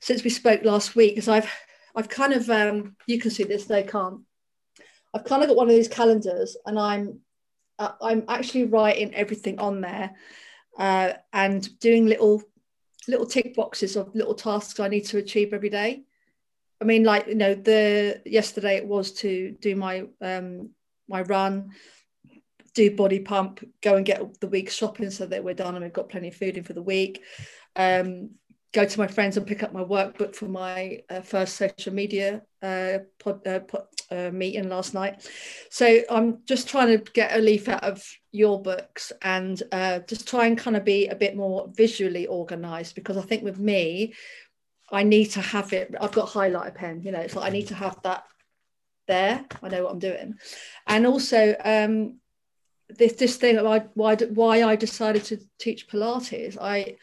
since 0.00 0.24
we 0.24 0.30
spoke 0.30 0.64
last 0.64 0.96
week 0.96 1.16
is 1.16 1.28
i've 1.28 1.50
I've 1.94 2.08
kind 2.08 2.32
of 2.32 2.48
um, 2.48 2.96
you 3.06 3.20
can 3.20 3.30
see 3.30 3.44
this, 3.44 3.66
they 3.66 3.82
can't. 3.82 4.20
I've 5.14 5.24
kind 5.24 5.42
of 5.42 5.48
got 5.48 5.56
one 5.56 5.68
of 5.68 5.74
these 5.74 5.88
calendars, 5.88 6.56
and 6.64 6.78
I'm 6.78 7.20
uh, 7.78 7.92
I'm 8.00 8.24
actually 8.28 8.64
writing 8.64 9.14
everything 9.14 9.58
on 9.58 9.80
there, 9.80 10.12
uh, 10.78 11.12
and 11.32 11.78
doing 11.80 12.06
little 12.06 12.42
little 13.08 13.26
tick 13.26 13.54
boxes 13.54 13.96
of 13.96 14.14
little 14.14 14.34
tasks 14.34 14.80
I 14.80 14.88
need 14.88 15.06
to 15.06 15.18
achieve 15.18 15.52
every 15.52 15.70
day. 15.70 16.04
I 16.80 16.84
mean, 16.84 17.04
like 17.04 17.26
you 17.26 17.34
know, 17.34 17.54
the 17.54 18.22
yesterday 18.24 18.76
it 18.76 18.86
was 18.86 19.12
to 19.20 19.54
do 19.60 19.76
my 19.76 20.04
um, 20.22 20.70
my 21.08 21.22
run, 21.22 21.72
do 22.74 22.94
body 22.96 23.20
pump, 23.20 23.64
go 23.82 23.96
and 23.96 24.06
get 24.06 24.40
the 24.40 24.48
week's 24.48 24.74
shopping 24.74 25.10
so 25.10 25.26
that 25.26 25.44
we're 25.44 25.54
done 25.54 25.74
and 25.74 25.84
we've 25.84 25.92
got 25.92 26.08
plenty 26.08 26.28
of 26.28 26.36
food 26.36 26.56
in 26.56 26.64
for 26.64 26.72
the 26.72 26.82
week. 26.82 27.22
Um, 27.76 28.30
go 28.72 28.86
to 28.86 28.98
my 28.98 29.06
friends 29.06 29.36
and 29.36 29.46
pick 29.46 29.62
up 29.62 29.72
my 29.72 29.84
workbook 29.84 30.34
for 30.34 30.46
my 30.46 31.00
uh, 31.10 31.20
first 31.20 31.56
social 31.56 31.92
media 31.92 32.42
uh, 32.62 32.98
pod, 33.18 33.46
uh, 33.46 33.60
pod, 33.60 33.84
uh, 34.10 34.30
meeting 34.30 34.68
last 34.68 34.94
night. 34.94 35.28
So 35.70 36.02
I'm 36.10 36.38
just 36.46 36.68
trying 36.68 36.88
to 36.98 37.12
get 37.12 37.36
a 37.36 37.40
leaf 37.40 37.68
out 37.68 37.84
of 37.84 38.02
your 38.30 38.62
books 38.62 39.12
and 39.20 39.62
uh, 39.72 40.00
just 40.00 40.26
try 40.26 40.46
and 40.46 40.56
kind 40.56 40.76
of 40.76 40.84
be 40.84 41.08
a 41.08 41.14
bit 41.14 41.36
more 41.36 41.70
visually 41.74 42.26
organized 42.26 42.94
because 42.94 43.18
I 43.18 43.22
think 43.22 43.44
with 43.44 43.58
me, 43.58 44.14
I 44.90 45.02
need 45.02 45.26
to 45.32 45.40
have 45.40 45.72
it. 45.72 45.94
I've 46.00 46.12
got 46.12 46.28
highlighter 46.28 46.74
pen, 46.74 47.02
you 47.02 47.12
know, 47.12 47.20
it's 47.20 47.36
like 47.36 47.46
I 47.46 47.54
need 47.54 47.68
to 47.68 47.74
have 47.74 48.00
that 48.02 48.24
there. 49.06 49.44
I 49.62 49.68
know 49.68 49.84
what 49.84 49.92
I'm 49.92 49.98
doing. 49.98 50.34
And 50.86 51.06
also, 51.06 51.54
um, 51.62 52.20
this 52.98 53.14
this 53.14 53.36
thing 53.36 53.62
why 53.62 53.80
why 53.94 54.16
why 54.16 54.62
I 54.62 54.76
decided 54.76 55.24
to 55.24 55.38
teach 55.58 55.88
Pilates. 55.88 56.56
I 56.60 56.96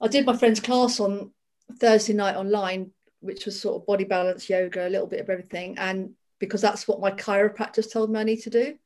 I 0.00 0.08
did 0.08 0.26
my 0.26 0.36
friend's 0.36 0.60
class 0.60 1.00
on 1.00 1.32
Thursday 1.80 2.12
night 2.12 2.36
online, 2.36 2.92
which 3.20 3.46
was 3.46 3.60
sort 3.60 3.80
of 3.80 3.86
body 3.86 4.04
balance 4.04 4.48
yoga, 4.48 4.86
a 4.86 4.90
little 4.90 5.06
bit 5.06 5.20
of 5.20 5.30
everything, 5.30 5.78
and 5.78 6.14
because 6.38 6.60
that's 6.60 6.86
what 6.86 7.00
my 7.00 7.10
chiropractor 7.10 7.90
told 7.90 8.10
me 8.10 8.20
I 8.20 8.24
need 8.24 8.42
to 8.42 8.50
do. 8.50 8.78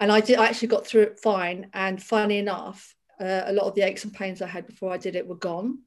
And 0.00 0.12
I 0.12 0.20
did. 0.20 0.38
I 0.38 0.46
actually 0.46 0.68
got 0.68 0.86
through 0.86 1.02
it 1.02 1.20
fine. 1.20 1.70
And 1.72 2.02
funny 2.02 2.38
enough, 2.38 2.94
uh, 3.20 3.42
a 3.46 3.52
lot 3.52 3.66
of 3.66 3.74
the 3.74 3.82
aches 3.82 4.04
and 4.04 4.14
pains 4.14 4.40
I 4.40 4.46
had 4.46 4.66
before 4.66 4.92
I 4.92 4.98
did 4.98 5.16
it 5.16 5.26
were 5.26 5.36
gone. 5.36 5.80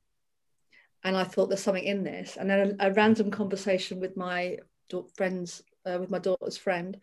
And 1.04 1.16
I 1.16 1.24
thought 1.24 1.48
there's 1.48 1.64
something 1.64 1.84
in 1.84 2.04
this. 2.04 2.38
And 2.38 2.50
then 2.50 2.78
a, 2.80 2.90
a 2.90 2.94
random 2.94 3.32
conversation 3.32 4.00
with 4.00 4.18
my 4.18 4.58
friends, 5.16 5.64
uh, 5.86 5.98
with 6.00 6.12
my 6.12 6.20
daughter's 6.20 6.58
friend, 6.58 6.98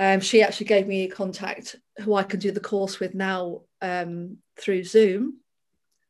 um, 0.00 0.20
she 0.20 0.42
actually 0.42 0.66
gave 0.66 0.86
me 0.88 1.04
a 1.04 1.10
contact 1.10 1.76
who 1.98 2.14
I 2.14 2.22
can 2.22 2.40
do 2.40 2.50
the 2.50 2.58
course 2.58 2.98
with 2.98 3.14
now 3.14 3.60
um, 3.82 4.38
through 4.58 4.84
Zoom 4.84 5.40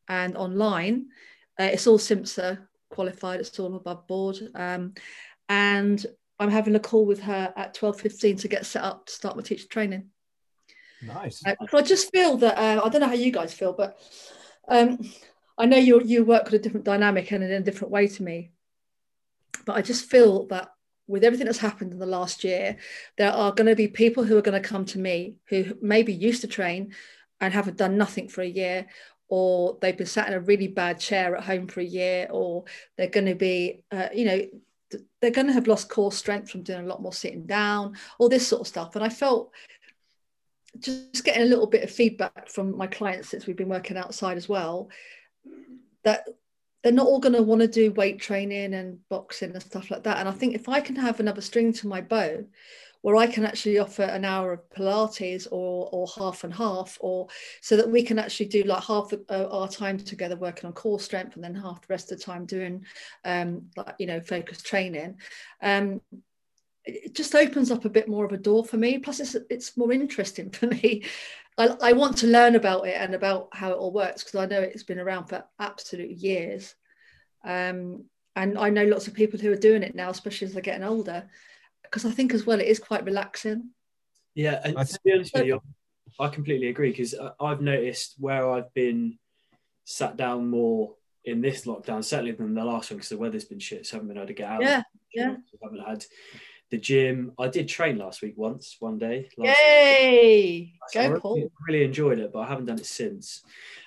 and 0.08 0.36
online. 0.36 1.08
Uh, 1.58 1.64
it's 1.64 1.88
all 1.88 1.98
CIMSPA 1.98 2.58
qualified, 2.88 3.40
it's 3.40 3.58
all 3.58 3.74
above 3.74 4.06
board. 4.06 4.38
Um, 4.54 4.94
and 5.48 6.06
I'm 6.38 6.50
having 6.50 6.76
a 6.76 6.80
call 6.80 7.04
with 7.04 7.20
her 7.22 7.52
at 7.56 7.74
12.15 7.74 8.40
to 8.42 8.48
get 8.48 8.64
set 8.64 8.84
up 8.84 9.06
to 9.06 9.12
start 9.12 9.34
my 9.34 9.42
teacher 9.42 9.66
training. 9.66 10.10
Nice. 11.02 11.44
Uh, 11.44 11.56
I 11.72 11.82
just 11.82 12.12
feel 12.12 12.36
that, 12.36 12.56
uh, 12.56 12.80
I 12.84 12.88
don't 12.90 13.00
know 13.00 13.08
how 13.08 13.14
you 13.14 13.32
guys 13.32 13.52
feel, 13.52 13.72
but 13.72 13.98
um, 14.68 15.00
I 15.58 15.66
know 15.66 15.76
you 15.76 16.00
you 16.02 16.24
work 16.24 16.44
with 16.44 16.54
a 16.54 16.58
different 16.60 16.86
dynamic 16.86 17.32
and 17.32 17.42
in 17.42 17.50
a 17.50 17.60
different 17.60 17.90
way 17.90 18.06
to 18.06 18.22
me. 18.22 18.52
But 19.66 19.76
I 19.76 19.82
just 19.82 20.08
feel 20.08 20.46
that 20.46 20.70
with 21.10 21.24
everything 21.24 21.46
that's 21.46 21.58
happened 21.58 21.92
in 21.92 21.98
the 21.98 22.06
last 22.06 22.44
year, 22.44 22.76
there 23.18 23.32
are 23.32 23.52
going 23.52 23.66
to 23.66 23.76
be 23.76 23.88
people 23.88 24.22
who 24.24 24.38
are 24.38 24.42
going 24.42 24.60
to 24.60 24.68
come 24.68 24.84
to 24.86 24.98
me 24.98 25.34
who 25.46 25.76
maybe 25.82 26.12
used 26.12 26.40
to 26.42 26.46
train 26.46 26.94
and 27.40 27.52
haven't 27.52 27.76
done 27.76 27.98
nothing 27.98 28.28
for 28.28 28.42
a 28.42 28.46
year, 28.46 28.86
or 29.28 29.76
they've 29.80 29.96
been 29.96 30.06
sat 30.06 30.28
in 30.28 30.34
a 30.34 30.40
really 30.40 30.68
bad 30.68 31.00
chair 31.00 31.36
at 31.36 31.44
home 31.44 31.66
for 31.66 31.80
a 31.80 31.84
year, 31.84 32.28
or 32.30 32.64
they're 32.96 33.08
going 33.08 33.26
to 33.26 33.34
be, 33.34 33.82
uh, 33.90 34.08
you 34.14 34.24
know, 34.24 34.40
they're 35.20 35.30
going 35.30 35.46
to 35.46 35.52
have 35.52 35.66
lost 35.66 35.88
core 35.88 36.12
strength 36.12 36.50
from 36.50 36.62
doing 36.62 36.84
a 36.84 36.88
lot 36.88 37.02
more 37.02 37.12
sitting 37.12 37.46
down, 37.46 37.96
all 38.18 38.28
this 38.28 38.46
sort 38.46 38.60
of 38.60 38.66
stuff. 38.66 38.94
And 38.96 39.04
I 39.04 39.08
felt 39.08 39.52
just 40.78 41.24
getting 41.24 41.42
a 41.42 41.46
little 41.46 41.66
bit 41.66 41.82
of 41.82 41.90
feedback 41.90 42.48
from 42.48 42.76
my 42.76 42.86
clients 42.86 43.28
since 43.28 43.46
we've 43.46 43.56
been 43.56 43.68
working 43.68 43.96
outside 43.96 44.36
as 44.36 44.48
well 44.48 44.88
that 46.02 46.24
they're 46.82 46.92
not 46.92 47.06
all 47.06 47.20
going 47.20 47.34
to 47.34 47.42
want 47.42 47.60
to 47.60 47.68
do 47.68 47.92
weight 47.92 48.20
training 48.20 48.74
and 48.74 48.98
boxing 49.08 49.52
and 49.52 49.62
stuff 49.62 49.90
like 49.90 50.02
that. 50.04 50.18
And 50.18 50.28
I 50.28 50.32
think 50.32 50.54
if 50.54 50.68
I 50.68 50.80
can 50.80 50.96
have 50.96 51.20
another 51.20 51.40
string 51.42 51.72
to 51.74 51.88
my 51.88 52.00
bow 52.00 52.44
where 53.02 53.16
I 53.16 53.26
can 53.26 53.46
actually 53.46 53.78
offer 53.78 54.02
an 54.02 54.24
hour 54.24 54.52
of 54.52 54.68
Pilates 54.70 55.46
or 55.50 55.88
or 55.90 56.06
half 56.18 56.44
and 56.44 56.52
half, 56.52 56.98
or 57.00 57.28
so 57.60 57.76
that 57.76 57.90
we 57.90 58.02
can 58.02 58.18
actually 58.18 58.46
do 58.46 58.62
like 58.64 58.84
half 58.84 59.12
of, 59.12 59.22
uh, 59.30 59.48
our 59.50 59.68
time 59.68 59.98
together 59.98 60.36
working 60.36 60.66
on 60.66 60.72
core 60.72 61.00
strength, 61.00 61.34
and 61.34 61.44
then 61.44 61.54
half 61.54 61.80
the 61.80 61.86
rest 61.88 62.12
of 62.12 62.18
the 62.18 62.24
time 62.24 62.44
doing, 62.44 62.84
um, 63.24 63.70
like 63.76 63.94
you 63.98 64.06
know, 64.06 64.20
focused 64.20 64.66
training. 64.66 65.16
Um, 65.62 66.00
it 66.84 67.14
just 67.14 67.34
opens 67.34 67.70
up 67.70 67.84
a 67.84 67.90
bit 67.90 68.08
more 68.08 68.24
of 68.24 68.32
a 68.32 68.38
door 68.38 68.64
for 68.64 68.76
me. 68.76 68.98
Plus, 68.98 69.20
it's 69.20 69.36
it's 69.48 69.76
more 69.76 69.92
interesting 69.92 70.50
for 70.50 70.66
me. 70.66 71.04
I, 71.60 71.90
I 71.90 71.92
want 71.92 72.18
to 72.18 72.26
learn 72.26 72.54
about 72.54 72.86
it 72.86 72.96
and 72.98 73.14
about 73.14 73.48
how 73.52 73.70
it 73.70 73.76
all 73.76 73.92
works 73.92 74.24
because 74.24 74.40
I 74.40 74.46
know 74.46 74.60
it's 74.60 74.82
been 74.82 74.98
around 74.98 75.26
for 75.26 75.44
absolute 75.58 76.10
years. 76.10 76.74
Um, 77.44 78.04
and 78.36 78.58
I 78.58 78.70
know 78.70 78.84
lots 78.84 79.08
of 79.08 79.14
people 79.14 79.38
who 79.38 79.52
are 79.52 79.56
doing 79.56 79.82
it 79.82 79.94
now, 79.94 80.10
especially 80.10 80.46
as 80.46 80.54
they're 80.54 80.62
getting 80.62 80.84
older 80.84 81.28
because 81.82 82.04
I 82.04 82.10
think 82.10 82.32
as 82.32 82.46
well 82.46 82.60
it 82.60 82.68
is 82.68 82.78
quite 82.78 83.04
relaxing. 83.04 83.70
Yeah, 84.34 84.60
and 84.64 84.76
to 84.76 85.00
be 85.04 85.12
honest 85.12 85.34
with 85.34 85.46
you, 85.46 85.60
I 86.18 86.28
completely 86.28 86.68
agree 86.68 86.90
because 86.90 87.14
I've 87.40 87.60
noticed 87.60 88.14
where 88.18 88.48
I've 88.50 88.72
been 88.74 89.18
sat 89.84 90.16
down 90.16 90.48
more 90.48 90.94
in 91.24 91.40
this 91.40 91.66
lockdown, 91.66 92.04
certainly 92.04 92.32
than 92.32 92.54
the 92.54 92.64
last 92.64 92.90
one 92.90 92.98
because 92.98 93.10
the 93.10 93.18
weather's 93.18 93.44
been 93.44 93.58
shit, 93.58 93.86
so 93.86 93.94
I 93.94 93.96
haven't 93.96 94.08
been 94.08 94.16
able 94.18 94.28
to 94.28 94.34
get 94.34 94.48
out. 94.48 94.62
Yeah, 94.62 94.82
yeah. 95.12 95.34
I 95.34 95.64
haven't 95.64 95.86
had 95.86 96.04
the 96.70 96.78
gym. 96.78 97.32
I 97.38 97.48
did 97.48 97.68
train 97.68 97.98
last 97.98 98.22
week 98.22 98.34
once, 98.36 98.76
one 98.80 98.98
day. 98.98 99.28
Yay! 99.36 100.72
Go, 100.94 101.08
really, 101.08 101.20
Paul. 101.20 101.50
Really 101.68 101.84
enjoyed 101.84 102.18
it, 102.18 102.32
but 102.32 102.40
I 102.40 102.46
haven't 102.46 102.66
done 102.66 102.78
it 102.78 102.86
since. 102.86 103.42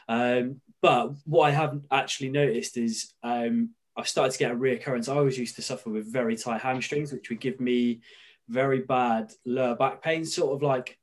Um, 0.08 0.62
but 0.82 1.14
what 1.26 1.48
I 1.48 1.52
haven't 1.52 1.86
actually 1.92 2.30
noticed 2.30 2.78
is 2.78 3.14
um, 3.24 3.70
I've 3.96 4.08
started 4.08 4.34
to 4.34 4.40
get 4.40 4.52
a 4.52 4.56
reoccurrence. 4.56 5.08
I 5.08 5.16
always 5.16 5.38
used 5.38 5.56
to 5.56 5.62
suffer 5.62 5.90
with 5.90 6.12
very 6.12 6.36
tight 6.36 6.62
hamstrings, 6.62 7.14
which 7.14 7.30
would 7.30 7.40
give 7.40 7.60
me 7.60 8.02
very 8.50 8.80
bad 8.80 9.32
lower 9.46 9.76
back 9.76 10.02
pain, 10.02 10.26
sort 10.26 10.54
of 10.54 10.62
like 10.62 10.98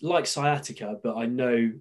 like 0.00 0.26
sciatica, 0.26 0.98
but 1.02 1.16
I 1.16 1.26
know 1.26 1.72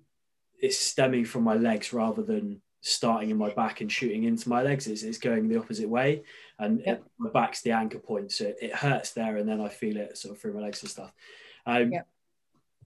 it's 0.59 0.77
stemming 0.77 1.25
from 1.25 1.43
my 1.43 1.53
legs 1.53 1.93
rather 1.93 2.23
than 2.23 2.61
starting 2.87 3.29
in 3.29 3.37
my 3.37 3.49
back 3.49 3.81
and 3.81 3.91
shooting 3.91 4.23
into 4.23 4.49
my 4.49 4.61
legs. 4.61 4.87
It's, 4.87 5.03
it's 5.03 5.17
going 5.17 5.47
the 5.47 5.59
opposite 5.59 5.89
way, 5.89 6.23
and 6.59 6.81
yep. 6.85 6.99
it, 6.99 7.03
my 7.17 7.29
back's 7.29 7.61
the 7.61 7.71
anchor 7.71 7.99
point, 7.99 8.31
so 8.31 8.45
it, 8.45 8.57
it, 8.61 8.75
hurts 8.75 9.11
there, 9.11 9.37
and 9.37 9.47
then 9.47 9.61
I 9.61 9.69
feel 9.69 9.97
it 9.97 10.17
sort 10.17 10.35
of 10.35 10.41
through 10.41 10.53
my 10.53 10.61
legs 10.61 10.81
and 10.81 10.89
stuff. 10.89 11.11
Um, 11.65 11.91
yep. 11.91 12.07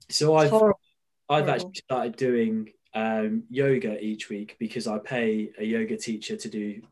So 0.08 0.36
I've 0.36 0.46
I've 0.46 0.50
Horrible. 0.50 1.50
actually 1.50 1.74
started 1.74 2.16
doing 2.16 2.70
um, 2.94 3.44
yoga 3.48 4.02
each 4.02 4.28
week 4.28 4.56
because 4.58 4.86
I 4.86 4.98
pay 4.98 5.50
a 5.58 5.64
yoga 5.64 5.96
teacher 5.96 6.36
to 6.36 6.48
do 6.48 6.82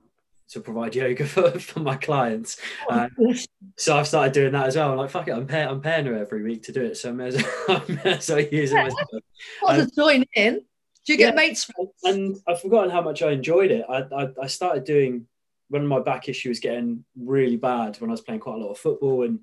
to 0.50 0.60
provide 0.60 0.94
yoga 0.96 1.26
for, 1.26 1.50
for 1.58 1.80
my 1.80 1.96
clients. 1.96 2.58
Oh, 2.88 3.00
um, 3.00 3.34
so 3.76 3.96
I've 3.96 4.08
started 4.08 4.32
doing 4.32 4.52
that 4.52 4.66
as 4.66 4.76
well. 4.76 4.92
I'm 4.92 4.98
like, 4.98 5.10
fuck 5.10 5.28
it, 5.28 5.32
I'm 5.32 5.46
paying, 5.46 5.68
I'm 5.68 5.80
paying 5.80 6.06
her 6.06 6.16
every 6.16 6.42
week 6.42 6.62
to 6.64 6.72
do 6.72 6.82
it. 6.82 6.96
So 6.96 7.10
I 7.10 7.12
may 7.12 7.28
as 7.28 7.36
well, 7.36 7.46
I 7.88 7.92
may 7.92 8.12
as 8.12 8.28
well 8.28 8.40
use 8.40 8.72
it 8.72 8.74
myself. 8.74 9.22
Um, 9.66 9.88
join 9.96 10.24
in. 10.34 10.62
Do 11.10 11.14
you 11.14 11.18
get 11.18 11.34
yeah, 11.34 11.48
mates 11.48 11.64
from 11.64 11.88
And 12.04 12.36
I've 12.46 12.60
forgotten 12.60 12.88
how 12.88 13.02
much 13.02 13.20
I 13.20 13.32
enjoyed 13.32 13.72
it. 13.72 13.84
I, 13.88 14.04
I, 14.14 14.28
I, 14.44 14.46
started 14.46 14.84
doing 14.84 15.26
when 15.68 15.84
my 15.84 15.98
back 15.98 16.28
issue 16.28 16.50
was 16.50 16.60
getting 16.60 17.04
really 17.20 17.56
bad 17.56 18.00
when 18.00 18.10
I 18.10 18.12
was 18.12 18.20
playing 18.20 18.38
quite 18.38 18.54
a 18.54 18.58
lot 18.58 18.70
of 18.70 18.78
football 18.78 19.24
and, 19.24 19.40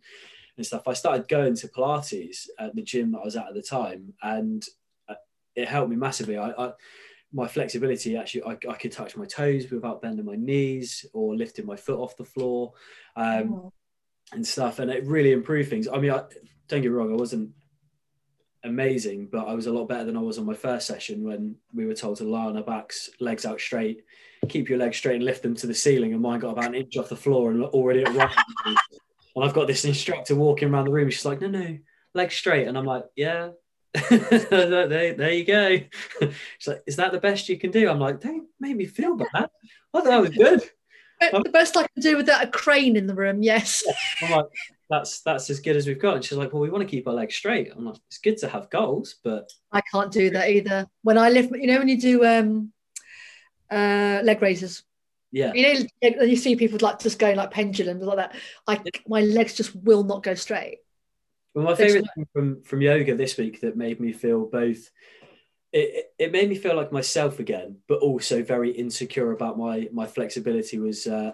and 0.56 0.66
stuff. 0.66 0.88
I 0.88 0.94
started 0.94 1.28
going 1.28 1.56
to 1.56 1.68
Pilates 1.68 2.48
at 2.58 2.74
the 2.74 2.82
gym 2.82 3.12
that 3.12 3.18
I 3.18 3.26
was 3.26 3.36
at 3.36 3.50
at 3.50 3.54
the 3.54 3.62
time, 3.62 4.14
and 4.24 4.64
uh, 5.10 5.16
it 5.58 5.68
helped 5.68 5.90
me 5.90 5.98
massively. 5.98 6.38
I, 6.38 6.52
I 6.52 6.72
my 7.34 7.50
flexibility 7.50 8.16
actually 8.16 8.44
I, 8.44 8.52
I, 8.70 8.76
could 8.76 8.94
touch 8.94 9.18
my 9.18 9.26
toes 9.26 9.70
without 9.70 10.02
bending 10.02 10.26
my 10.26 10.38
knees 10.38 11.06
or 11.12 11.36
lifting 11.36 11.66
my 11.66 11.76
foot 11.76 12.00
off 12.00 12.16
the 12.16 12.24
floor 12.24 12.72
um, 13.18 13.54
oh. 13.54 13.74
and 14.32 14.48
stuff 14.48 14.80
and 14.80 14.90
it 14.90 15.06
really 15.06 15.34
improved 15.34 15.70
things 15.70 15.90
i 15.90 15.98
mean 15.98 16.12
I, 16.12 16.24
don't 16.70 16.82
get 16.82 16.84
me 16.84 16.88
wrong 16.88 17.12
i 17.12 17.18
wasn't 17.18 17.52
amazing, 18.68 19.28
but 19.32 19.48
I 19.48 19.54
was 19.54 19.68
a 19.68 19.72
lot 19.72 19.88
better 19.88 20.04
than 20.04 20.18
I 20.18 20.22
was 20.22 20.38
on 20.38 20.46
my 20.46 20.54
first 20.54 20.88
session 20.88 21.24
when 21.24 21.56
we 21.74 21.86
were 21.86 21.94
told 21.94 22.18
to 22.18 22.24
lie 22.24 22.46
on 22.46 22.58
our 22.58 22.64
backs, 22.64 23.10
legs 23.20 23.46
out 23.46 23.60
straight, 23.60 24.04
keep 24.48 24.70
your 24.70 24.78
legs 24.78 24.98
straight 24.98 25.16
and 25.16 25.26
lift 25.26 25.44
them 25.44 25.56
to 25.56 25.68
the 25.68 25.74
ceiling. 25.74 26.14
And 26.14 26.22
mine 26.22 26.40
got 26.40 26.52
about 26.52 26.66
an 26.66 26.76
inch 26.76 26.98
off 26.98 27.10
the 27.10 27.16
floor 27.16 27.52
and 27.52 27.64
already 27.64 28.04
at 28.04 28.14
right. 28.14 28.36
and 28.66 29.46
I've 29.46 29.54
got 29.54 29.68
this 29.68 29.86
instructor 29.86 30.36
walking 30.36 30.70
around 30.70 30.86
the 30.86 30.92
room. 30.92 31.10
She's 31.10 31.26
like, 31.26 31.42
no, 31.42 31.48
no, 31.48 31.78
legs 32.14 32.36
straight. 32.36 32.68
And 32.68 32.78
I'm 32.78 32.86
like, 32.86 33.06
yeah. 33.16 33.50
there, 34.10 35.14
there 35.14 35.34
you 35.34 35.46
go. 35.46 35.78
She's 36.60 36.68
like, 36.68 36.84
is 36.86 36.98
that 36.98 37.12
the 37.12 37.20
best 37.20 37.50
you 37.50 37.58
can 37.58 37.72
do? 37.72 37.90
I'm 37.90 38.00
like, 38.00 38.22
don't 38.22 38.48
make 38.60 38.76
me 38.76 38.86
feel 38.86 39.16
bad. 39.16 39.30
I 39.34 39.48
thought 39.94 40.06
that 40.06 40.22
was 40.22 40.30
good. 40.32 40.62
The 41.20 41.50
best 41.52 41.76
I 41.76 41.88
can 41.88 42.02
do 42.02 42.18
without 42.18 42.44
a 42.44 42.48
crane 42.48 42.96
in 42.96 43.08
the 43.08 43.16
room, 43.16 43.42
yes. 43.42 43.84
I'm 44.22 44.32
like, 44.32 44.46
that's 44.90 45.22
that's 45.22 45.50
as 45.50 45.60
good 45.60 45.76
as 45.76 45.88
we've 45.88 46.00
got. 46.00 46.16
And 46.16 46.24
she's 46.24 46.38
like, 46.38 46.54
well, 46.54 46.62
we 46.62 46.70
want 46.70 46.82
to 46.82 46.90
keep 46.90 47.08
our 47.08 47.14
legs 47.14 47.36
straight. 47.36 47.72
I'm 47.76 47.86
like, 47.86 47.98
it's 48.08 48.20
good 48.20 48.38
to 48.38 48.50
have 48.50 48.70
goals, 48.70 49.16
but 49.24 49.52
I 49.72 49.82
can't 49.92 50.12
do 50.12 50.30
that 50.32 50.50
either. 50.50 50.88
When 51.04 51.18
I 51.18 51.30
lift, 51.30 51.52
you 51.56 51.68
know, 51.68 51.80
when 51.80 51.90
you 51.90 52.00
do 52.00 52.26
um 52.26 52.74
uh 53.72 54.22
leg 54.24 54.42
raises. 54.42 54.84
Yeah. 55.32 55.52
You 55.54 55.88
know, 56.02 56.24
you 56.24 56.38
see 56.38 56.56
people 56.56 56.80
like 56.82 57.00
just 57.00 57.20
going 57.20 57.36
like 57.36 57.52
pendulums 57.52 58.04
like 58.04 58.18
that. 58.18 58.36
I 58.66 58.82
my 59.08 59.22
legs 59.22 59.56
just 59.56 59.76
will 59.76 60.04
not 60.04 60.24
go 60.24 60.36
straight. 60.36 60.80
Well, 61.54 61.66
my 61.66 61.76
favorite 61.76 62.06
thing 62.16 62.28
from 62.32 62.64
from 62.64 62.82
yoga 62.82 63.16
this 63.16 63.38
week 63.38 63.62
that 63.62 63.76
made 63.76 64.00
me 64.00 64.14
feel 64.14 64.46
both 64.46 64.90
it, 65.74 66.14
it 66.18 66.32
made 66.32 66.50
me 66.50 66.56
feel 66.56 66.76
like 66.76 66.92
myself 66.92 67.40
again, 67.40 67.78
but 67.88 68.00
also 68.00 68.42
very 68.42 68.72
insecure 68.72 69.32
about 69.32 69.58
my 69.58 69.90
my 69.92 70.08
flexibility 70.08 70.80
was 70.80 71.08
uh 71.08 71.32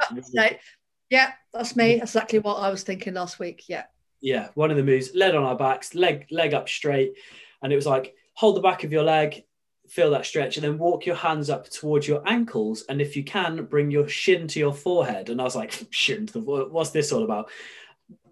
yeah, 1.13 1.34
that's 1.54 1.76
me. 1.76 1.99
That's 1.99 2.15
exactly 2.15 2.39
what 2.39 2.56
I 2.56 2.71
was 2.71 2.82
thinking 2.82 3.13
last 3.13 3.38
week. 3.38 3.65
Yeah. 3.69 3.84
Yeah. 4.19 4.47
One 4.56 4.71
of 4.71 4.78
the 4.78 4.84
moves, 4.84 5.13
leg 5.13 5.36
on 5.36 5.43
our 5.43 5.56
backs, 5.56 5.93
leg 5.93 6.26
leg 6.32 6.56
up 6.56 6.67
straight. 6.67 7.13
And 7.62 7.71
it 7.71 7.76
was 7.76 7.86
like 7.86 8.15
hold 8.34 8.56
the 8.56 8.62
back 8.62 8.84
of 8.84 8.91
your 8.91 9.04
leg, 9.04 9.43
feel 9.88 10.10
that 10.10 10.26
stretch, 10.26 10.58
and 10.58 10.63
then 10.63 10.80
walk 10.80 11.06
your 11.06 11.15
hands 11.15 11.52
up 11.52 11.69
towards 11.69 12.08
your 12.08 12.28
ankles. 12.28 12.86
And 12.89 12.99
if 12.99 13.15
you 13.15 13.23
can, 13.23 13.63
bring 13.65 13.91
your 13.91 14.08
shin 14.08 14.47
to 14.47 14.60
your 14.60 14.73
forehead. 14.73 15.30
And 15.30 15.39
I 15.39 15.43
was 15.43 15.56
like, 15.56 15.80
shin 15.91 16.26
to 16.26 16.34
the 16.34 16.39
what's 16.39 16.89
this 16.89 17.12
all 17.12 17.23
about? 17.23 17.52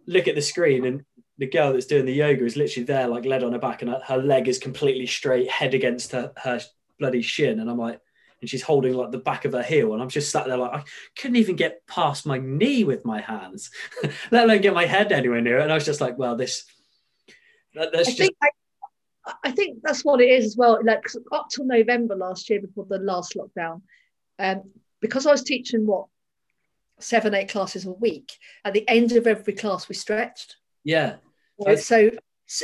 Look 0.07 0.27
at 0.27 0.33
the 0.33 0.41
screen 0.41 0.85
and 0.85 1.05
the 1.37 1.45
girl 1.45 1.73
that's 1.73 1.85
doing 1.85 2.05
the 2.05 2.13
yoga 2.13 2.45
is 2.45 2.57
literally 2.57 2.85
there, 2.85 3.07
like 3.07 3.25
lead 3.25 3.43
on 3.43 3.53
her 3.53 3.59
back, 3.59 3.83
and 3.83 3.91
her, 3.91 4.01
her 4.07 4.17
leg 4.17 4.47
is 4.47 4.57
completely 4.57 5.05
straight, 5.05 5.51
head 5.51 5.75
against 5.75 6.13
her, 6.13 6.31
her 6.37 6.59
bloody 6.97 7.21
shin. 7.21 7.59
And 7.59 7.69
I'm 7.69 7.77
like, 7.77 8.01
and 8.41 8.49
she's 8.49 8.63
holding 8.63 8.93
like 8.93 9.11
the 9.11 9.19
back 9.19 9.45
of 9.45 9.53
her 9.53 9.63
heel, 9.63 9.93
and 9.93 10.01
I'm 10.01 10.09
just 10.09 10.31
sat 10.31 10.47
there 10.47 10.57
like 10.57 10.73
I 10.73 10.83
couldn't 11.17 11.37
even 11.37 11.55
get 11.55 11.85
past 11.87 12.25
my 12.25 12.37
knee 12.37 12.83
with 12.83 13.05
my 13.05 13.21
hands, 13.21 13.71
let 14.31 14.45
alone 14.45 14.61
get 14.61 14.73
my 14.73 14.85
head 14.85 15.11
anywhere 15.11 15.41
near 15.41 15.59
it. 15.59 15.63
And 15.63 15.71
I 15.71 15.75
was 15.75 15.85
just 15.85 16.01
like, 16.01 16.17
well, 16.17 16.35
this. 16.35 16.65
That, 17.75 17.91
that's 17.93 18.09
I 18.09 18.11
just. 18.11 18.17
Think 18.17 18.35
I, 18.41 18.49
I 19.43 19.51
think 19.51 19.79
that's 19.83 20.03
what 20.03 20.21
it 20.21 20.29
is 20.29 20.45
as 20.45 20.57
well. 20.57 20.79
Like 20.83 21.05
up 21.31 21.47
till 21.49 21.65
November 21.65 22.15
last 22.15 22.49
year, 22.49 22.59
before 22.61 22.85
the 22.89 22.97
last 22.97 23.35
lockdown, 23.35 23.81
um, 24.39 24.63
because 24.99 25.25
I 25.25 25.31
was 25.31 25.43
teaching 25.43 25.85
what 25.85 26.07
seven, 26.99 27.33
eight 27.33 27.49
classes 27.49 27.85
a 27.85 27.91
week. 27.91 28.31
At 28.65 28.73
the 28.73 28.87
end 28.87 29.11
of 29.13 29.27
every 29.27 29.53
class, 29.53 29.89
we 29.89 29.95
stretched. 29.95 30.57
Yeah. 30.83 31.15
Right? 31.59 31.79
So 31.79 32.11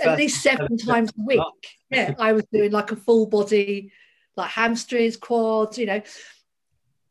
at 0.03 0.17
least 0.17 0.41
seven 0.41 0.77
times 0.77 1.11
a 1.17 1.23
week. 1.25 1.41
Yeah, 1.89 2.15
I 2.19 2.33
was 2.33 2.45
doing 2.51 2.73
like 2.73 2.91
a 2.91 2.97
full 2.97 3.27
body, 3.27 3.93
like 4.37 4.49
hamstrings, 4.49 5.17
quads, 5.17 5.77
you 5.77 5.85
know. 5.85 6.01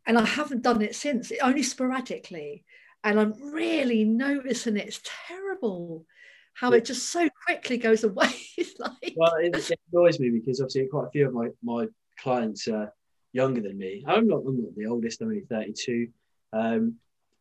And 0.06 0.18
I 0.18 0.24
haven't 0.24 0.62
done 0.62 0.82
it 0.82 0.94
since, 0.94 1.32
only 1.42 1.62
sporadically. 1.62 2.64
And 3.02 3.20
I'm 3.20 3.34
really 3.52 4.04
noticing. 4.04 4.76
It's 4.76 5.00
terrible 5.26 6.06
how 6.54 6.72
it 6.72 6.84
just 6.84 7.10
so 7.10 7.28
quickly 7.44 7.76
goes 7.76 8.04
away. 8.04 8.32
like... 8.78 9.14
Well, 9.16 9.34
it, 9.40 9.54
it, 9.54 9.80
annoys 9.92 10.18
me 10.18 10.30
because 10.30 10.60
obviously 10.60 10.86
quite 10.86 11.08
a 11.08 11.10
few 11.10 11.26
of 11.26 11.34
my, 11.34 11.48
my 11.62 11.86
clients 12.18 12.68
are 12.68 12.92
younger 13.32 13.60
than 13.60 13.76
me. 13.76 14.04
I'm 14.06 14.26
not, 14.26 14.42
I'm 14.46 14.62
not 14.62 14.74
the 14.76 14.86
oldest, 14.86 15.20
I'm 15.20 15.28
only 15.28 15.42
32. 15.50 16.08
Um, 16.52 16.94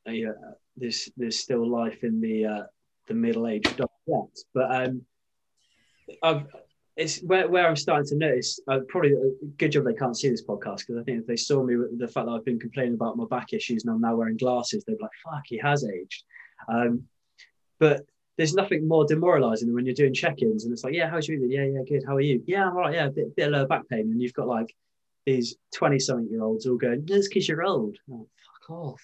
yeah, 0.07 0.31
there's, 0.75 1.09
there's 1.15 1.39
still 1.39 1.67
life 1.67 2.03
in 2.03 2.19
the 2.19 2.45
uh, 2.45 2.63
the 3.07 3.13
middle 3.13 3.47
aged 3.47 3.77
dog 3.77 3.89
yet. 4.07 4.39
But 4.53 4.75
um, 4.75 5.01
I've, 6.21 6.47
it's 6.97 7.19
where, 7.19 7.47
where 7.49 7.67
I'm 7.67 7.75
starting 7.75 8.07
to 8.07 8.15
notice. 8.15 8.59
Uh, 8.67 8.79
probably 8.87 9.13
a 9.13 9.45
good 9.57 9.71
job 9.71 9.85
they 9.85 9.93
can't 9.93 10.17
see 10.17 10.29
this 10.29 10.43
podcast 10.43 10.79
because 10.79 10.97
I 10.99 11.03
think 11.03 11.21
if 11.21 11.27
they 11.27 11.35
saw 11.35 11.63
me 11.63 11.75
with 11.75 11.99
the 11.99 12.07
fact 12.07 12.27
that 12.27 12.31
I've 12.31 12.45
been 12.45 12.59
complaining 12.59 12.93
about 12.93 13.17
my 13.17 13.25
back 13.25 13.53
issues 13.53 13.83
and 13.83 13.93
I'm 13.93 14.01
now 14.01 14.15
wearing 14.15 14.37
glasses, 14.37 14.83
they'd 14.85 14.97
be 14.97 15.03
like, 15.03 15.11
"Fuck, 15.23 15.43
he 15.45 15.57
has 15.57 15.85
aged." 15.85 16.23
Um, 16.69 17.03
but 17.79 18.05
there's 18.37 18.53
nothing 18.53 18.87
more 18.87 19.05
demoralizing 19.05 19.67
than 19.67 19.75
when 19.75 19.85
you're 19.85 19.95
doing 19.95 20.13
check-ins 20.13 20.63
and 20.63 20.73
it's 20.73 20.83
like, 20.83 20.93
"Yeah, 20.93 21.09
how's 21.09 21.27
you?" 21.27 21.45
Yeah, 21.47 21.65
yeah, 21.65 21.81
good. 21.87 22.03
How 22.07 22.15
are 22.15 22.21
you? 22.21 22.41
Yeah, 22.45 22.69
I'm 22.69 22.75
all 22.75 22.83
right. 22.83 22.93
Yeah, 22.93 23.07
a 23.07 23.11
bit, 23.11 23.35
bit 23.35 23.47
of 23.47 23.53
lower 23.53 23.67
back 23.67 23.87
pain, 23.89 24.11
and 24.11 24.21
you've 24.21 24.33
got 24.33 24.47
like 24.47 24.73
these 25.25 25.55
20 25.73 25.99
something 25.99 26.29
year 26.29 26.43
olds 26.43 26.65
all 26.65 26.77
going, 26.77 27.05
"That's 27.05 27.27
because 27.27 27.47
you're 27.47 27.63
old." 27.63 27.97
Oh, 28.11 28.27
fuck 28.45 28.69
off. 28.69 29.01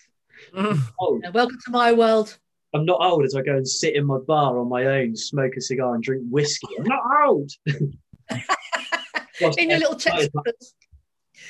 Yeah, 1.23 1.31
welcome 1.31 1.59
to 1.65 1.71
my 1.71 1.91
world. 1.91 2.37
I'm 2.73 2.85
not 2.85 3.01
old 3.01 3.25
as 3.25 3.35
I 3.35 3.41
go 3.41 3.57
and 3.57 3.67
sit 3.67 3.95
in 3.95 4.05
my 4.05 4.17
bar 4.17 4.59
on 4.59 4.69
my 4.69 4.85
own, 4.85 5.15
smoke 5.15 5.55
a 5.57 5.61
cigar 5.61 5.93
and 5.93 6.03
drink 6.03 6.23
whiskey. 6.29 6.67
I'm 6.79 6.85
not 6.85 7.01
old. 7.25 7.51
in 9.57 9.69
your 9.69 9.79
little 9.79 9.97
chest. 9.97 10.29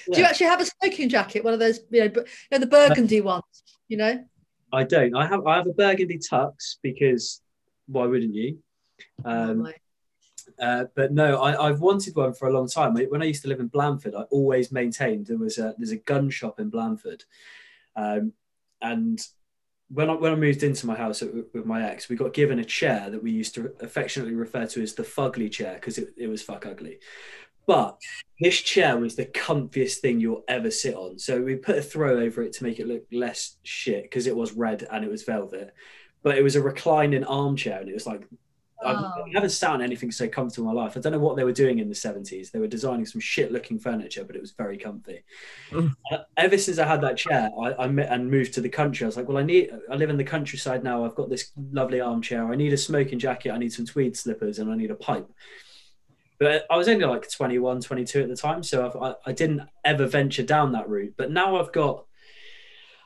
Yeah. 0.08 0.14
Do 0.14 0.20
you 0.22 0.26
actually 0.26 0.48
have 0.48 0.62
a 0.62 0.66
smoking 0.66 1.10
jacket? 1.10 1.44
One 1.44 1.54
of 1.54 1.60
those, 1.60 1.80
you 1.92 2.00
know, 2.00 2.12
you 2.16 2.26
know 2.52 2.58
the 2.58 2.66
burgundy 2.66 3.22
ones, 3.22 3.44
you 3.88 3.98
know? 3.98 4.24
I 4.74 4.84
don't. 4.84 5.16
I 5.16 5.28
have 5.28 5.46
I 5.46 5.58
have 5.58 5.68
a 5.68 5.74
burgundy 5.74 6.18
tux 6.18 6.78
because 6.82 7.42
why 7.88 8.06
wouldn't 8.06 8.34
you? 8.34 8.60
Um, 9.26 9.68
uh, 10.60 10.86
but 10.96 11.12
no, 11.12 11.42
I, 11.42 11.68
have 11.68 11.82
wanted 11.82 12.16
one 12.16 12.34
for 12.34 12.48
a 12.48 12.54
long 12.54 12.68
time. 12.68 12.94
When 12.94 13.22
I 13.22 13.26
used 13.26 13.42
to 13.44 13.50
live 13.50 13.60
in 13.60 13.68
Blandford, 13.68 14.16
I 14.16 14.24
always 14.24 14.72
maintained 14.72 15.28
there 15.28 15.38
was 15.38 15.58
a 15.58 15.76
there's 15.78 15.92
a 15.92 15.98
gun 15.98 16.30
shop 16.30 16.60
in 16.60 16.70
Blandford, 16.70 17.24
um, 17.96 18.34
and 18.82 19.20
when 19.94 20.10
I, 20.10 20.14
when 20.14 20.32
I 20.32 20.36
moved 20.36 20.64
into 20.64 20.88
my 20.88 20.96
house 20.96 21.22
with 21.22 21.66
my 21.66 21.88
ex, 21.90 22.08
we 22.08 22.16
got 22.16 22.34
given 22.34 22.60
a 22.60 22.66
chair 22.66 23.10
that 23.10 23.22
we 23.22 23.32
used 23.32 23.56
to 23.56 23.74
affectionately 23.82 24.36
refer 24.36 24.66
to 24.68 24.82
as 24.82 24.94
the 24.94 25.04
fugly 25.04 25.52
chair 25.52 25.76
because 25.76 25.98
it, 25.98 26.14
it 26.18 26.28
was 26.28 26.42
fuck 26.42 26.66
ugly. 26.66 27.00
But 27.68 27.98
this 28.40 28.60
chair 28.60 28.98
was 28.98 29.16
the 29.16 29.26
comfiest 29.26 29.98
thing 29.98 30.20
you'll 30.20 30.44
ever 30.48 30.72
sit 30.72 30.96
on. 30.96 31.20
So 31.20 31.42
we 31.42 31.56
put 31.56 31.78
a 31.78 31.82
throw 31.82 32.20
over 32.22 32.42
it 32.42 32.54
to 32.54 32.64
make 32.64 32.80
it 32.80 32.88
look 32.88 33.04
less 33.12 33.58
shit 33.64 34.04
because 34.04 34.28
it 34.28 34.36
was 34.36 34.54
red 34.54 34.88
and 34.92 35.04
it 35.04 35.12
was 35.12 35.24
velvet. 35.24 35.74
But 36.24 36.38
it 36.38 36.44
was 36.44 36.56
a 36.56 36.62
reclining 36.62 37.24
armchair 37.24 37.80
and 37.80 37.90
it 37.90 37.94
was 37.94 38.08
like 38.08 38.28
Oh. 38.84 39.24
I 39.26 39.30
haven't 39.34 39.52
sat 39.52 39.72
on 39.72 39.82
anything 39.82 40.12
so 40.12 40.28
comfortable 40.28 40.70
in 40.70 40.76
my 40.76 40.82
life. 40.82 40.98
I 40.98 41.00
don't 41.00 41.12
know 41.12 41.20
what 41.20 41.36
they 41.36 41.44
were 41.44 41.52
doing 41.52 41.80
in 41.80 41.88
the 41.88 41.96
70s. 41.96 42.52
They 42.52 42.60
were 42.60 42.67
designing 42.67 43.06
some 43.06 43.22
shit 43.22 43.52
looking 43.52 43.80
furniture, 43.80 44.24
but 44.24 44.36
it 44.36 44.41
was 44.41 44.52
very 44.52 44.78
comfy. 44.78 45.24
Mm. 45.72 45.96
Uh, 46.12 46.20
ever 46.38 46.58
since 46.58 46.80
I 46.80 46.88
had 46.88 47.02
that 47.02 47.17
chair, 47.17 47.50
I, 47.62 47.84
I 47.84 47.88
met 47.88 48.12
and 48.12 48.30
moved 48.30 48.54
to 48.56 48.62
the 48.62 48.70
country. 48.70 49.06
I 49.06 49.08
was 49.08 49.17
like, 49.17 49.28
well, 49.28 49.38
I 49.38 49.44
need, 49.44 49.72
I 49.89 49.96
live 49.96 50.10
in 50.10 50.17
the 50.17 50.24
countryside 50.24 50.84
now. 50.84 51.06
I've 51.06 51.15
got 51.15 51.30
this 51.30 51.52
lovely 51.72 52.02
armchair. 52.02 52.52
I 52.52 52.56
need 52.56 52.74
a 52.74 52.78
smoking 52.78 53.20
jacket. 53.20 53.52
I 53.52 53.58
need 53.58 53.74
some 53.74 53.86
tweed 53.86 54.17
slippers 54.17 54.60
and 54.60 54.72
I 54.72 54.76
need 54.76 54.91
a 54.91 54.96
pipe. 54.96 55.30
But 56.39 56.65
I 56.72 56.76
was 56.76 56.88
only 56.88 57.06
like 57.06 57.30
21, 57.30 57.82
22 57.82 58.22
at 58.22 58.30
the 58.30 58.36
time. 58.36 58.63
So 58.63 59.15
I, 59.26 59.30
I 59.30 59.32
didn't 59.32 59.62
ever 59.86 60.08
venture 60.08 60.44
down 60.44 60.72
that 60.72 60.89
route. 60.89 61.13
But 61.15 61.30
now 61.30 61.60
I've 61.60 61.72
got 61.72 62.06